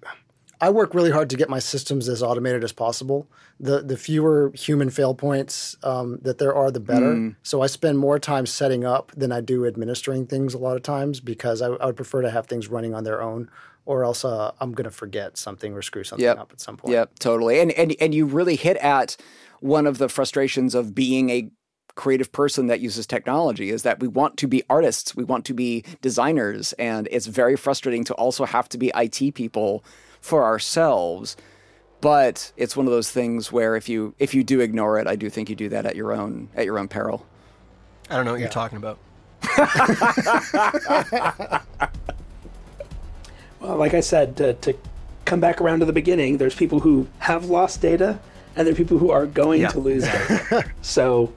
I 0.61 0.69
work 0.69 0.93
really 0.93 1.09
hard 1.09 1.31
to 1.31 1.37
get 1.37 1.49
my 1.49 1.57
systems 1.57 2.07
as 2.07 2.21
automated 2.21 2.63
as 2.63 2.71
possible. 2.71 3.27
The 3.59 3.81
the 3.81 3.97
fewer 3.97 4.51
human 4.53 4.91
fail 4.91 5.15
points 5.15 5.75
um, 5.83 6.19
that 6.21 6.37
there 6.37 6.53
are, 6.53 6.69
the 6.69 6.79
better. 6.79 7.15
Mm. 7.15 7.35
So 7.41 7.61
I 7.63 7.67
spend 7.67 7.97
more 7.97 8.19
time 8.19 8.45
setting 8.45 8.85
up 8.85 9.11
than 9.17 9.31
I 9.31 9.41
do 9.41 9.65
administering 9.65 10.27
things 10.27 10.53
a 10.53 10.59
lot 10.59 10.77
of 10.77 10.83
times 10.83 11.19
because 11.19 11.63
I, 11.63 11.67
I 11.67 11.87
would 11.87 11.95
prefer 11.95 12.21
to 12.21 12.29
have 12.29 12.45
things 12.45 12.67
running 12.67 12.93
on 12.93 13.03
their 13.03 13.23
own, 13.23 13.49
or 13.87 14.03
else 14.03 14.23
uh, 14.23 14.51
I'm 14.61 14.73
going 14.73 14.85
to 14.85 14.91
forget 14.91 15.35
something 15.35 15.73
or 15.73 15.81
screw 15.81 16.03
something 16.03 16.23
yep. 16.23 16.37
up 16.37 16.51
at 16.51 16.61
some 16.61 16.77
point. 16.77 16.93
Yep, 16.93 17.17
totally. 17.17 17.59
And 17.59 17.71
and 17.71 17.95
and 17.99 18.13
you 18.13 18.27
really 18.27 18.55
hit 18.55 18.77
at 18.77 19.17
one 19.61 19.87
of 19.87 19.97
the 19.97 20.09
frustrations 20.09 20.75
of 20.75 20.93
being 20.93 21.31
a 21.31 21.49
creative 21.95 22.31
person 22.31 22.67
that 22.67 22.79
uses 22.79 23.05
technology 23.05 23.69
is 23.69 23.83
that 23.83 23.99
we 23.99 24.07
want 24.07 24.37
to 24.37 24.47
be 24.47 24.63
artists, 24.69 25.15
we 25.15 25.23
want 25.23 25.43
to 25.45 25.53
be 25.53 25.83
designers, 26.01 26.73
and 26.73 27.07
it's 27.11 27.25
very 27.25 27.55
frustrating 27.55 28.03
to 28.03 28.13
also 28.13 28.45
have 28.45 28.69
to 28.69 28.77
be 28.77 28.91
IT 28.95 29.33
people 29.33 29.83
for 30.21 30.45
ourselves. 30.45 31.35
But 31.99 32.51
it's 32.57 32.77
one 32.77 32.87
of 32.87 32.91
those 32.91 33.11
things 33.11 33.51
where 33.51 33.75
if 33.75 33.89
you 33.89 34.15
if 34.17 34.33
you 34.33 34.43
do 34.43 34.59
ignore 34.59 34.99
it, 34.99 35.07
I 35.07 35.15
do 35.15 35.29
think 35.29 35.49
you 35.49 35.55
do 35.55 35.69
that 35.69 35.85
at 35.85 35.95
your 35.95 36.13
own 36.13 36.49
at 36.55 36.65
your 36.65 36.79
own 36.79 36.87
peril. 36.87 37.25
I 38.09 38.15
don't 38.15 38.25
know 38.25 38.31
what 38.31 38.39
yeah. 38.39 38.45
you're 38.45 38.51
talking 38.51 38.77
about. 38.77 38.97
well, 43.59 43.77
like 43.77 43.93
I 43.93 44.01
said, 44.01 44.37
to, 44.37 44.53
to, 44.53 44.75
come 45.25 45.39
back 45.39 45.61
around 45.61 45.79
to 45.79 45.85
the 45.85 45.93
beginning, 45.93 46.37
there's 46.37 46.55
people 46.55 46.79
who 46.79 47.07
have 47.19 47.45
lost 47.45 47.81
data, 47.81 48.19
and 48.55 48.67
there 48.67 48.73
are 48.73 48.75
people 48.75 48.97
who 48.97 49.11
are 49.11 49.25
going 49.25 49.61
yeah. 49.61 49.69
to 49.69 49.79
lose 49.79 50.03
data. 50.03 50.71
so 50.81 51.33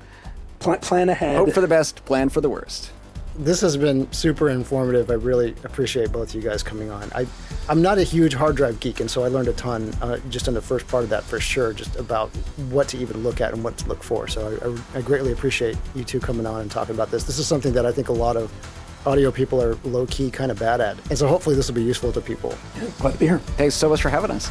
Pl- 0.59 0.79
plan 0.79 1.09
ahead. 1.09 1.37
Hope 1.37 1.53
for 1.53 1.61
the 1.61 1.69
best, 1.69 2.05
plan 2.05 2.29
for 2.29 2.41
the 2.41 2.49
worst. 2.49 2.91
This 3.37 3.61
has 3.63 3.77
been 3.77 4.11
super 4.13 4.49
informative. 4.49 5.11
I 5.11 5.15
really 5.15 5.51
appreciate 5.65 6.13
both 6.13 6.29
of 6.29 6.35
you 6.37 6.49
guys 6.49 6.63
coming 6.63 6.91
on. 6.91 7.11
I, 7.15 7.27
I'm 7.69 7.83
not 7.83 7.99
a 7.99 8.05
huge 8.05 8.33
hard 8.33 8.57
drive 8.57 8.79
geek, 8.79 9.01
and 9.01 9.11
so 9.11 9.25
I 9.25 9.29
learned 9.29 9.49
a 9.49 9.53
ton 9.55 9.93
uh, 10.01 10.19
just 10.31 10.47
in 10.47 10.55
the 10.55 10.63
first 10.63 10.87
part 10.87 11.03
of 11.03 11.11
that 11.11 11.25
for 11.25 11.41
sure, 11.41 11.73
just 11.73 11.97
about 11.97 12.29
what 12.71 12.87
to 12.89 12.99
even 12.99 13.25
look 13.25 13.41
at 13.41 13.53
and 13.53 13.65
what 13.65 13.77
to 13.79 13.89
look 13.89 14.05
for. 14.05 14.29
So 14.29 14.57
I, 14.63 14.69
I, 14.69 14.99
I 14.99 15.03
greatly 15.03 15.33
appreciate 15.33 15.77
you 15.97 16.05
two 16.05 16.21
coming 16.21 16.47
on 16.47 16.61
and 16.61 16.71
talking 16.71 16.95
about 16.95 17.11
this. 17.11 17.25
This 17.25 17.39
is 17.39 17.47
something 17.47 17.73
that 17.73 17.85
I 17.85 17.91
think 17.91 18.09
a 18.09 18.13
lot 18.13 18.37
of 18.37 18.53
audio 19.05 19.31
people 19.31 19.61
are 19.61 19.75
low 19.85 20.07
key 20.07 20.31
kind 20.31 20.51
of 20.51 20.59
bad 20.59 20.81
at. 20.81 20.97
And 21.11 21.19
so 21.19 21.27
hopefully 21.27 21.57
this 21.57 21.69
will 21.69 21.75
be 21.75 21.83
useful 21.83 22.13
to 22.13 22.21
people. 22.21 22.57
Yeah, 22.77 22.89
glad 23.01 23.13
to 23.15 23.19
be 23.19 23.27
here. 23.27 23.39
Thanks 23.39 23.75
so 23.75 23.89
much 23.89 24.01
for 24.01 24.11
having 24.11 24.31
us. 24.31 24.51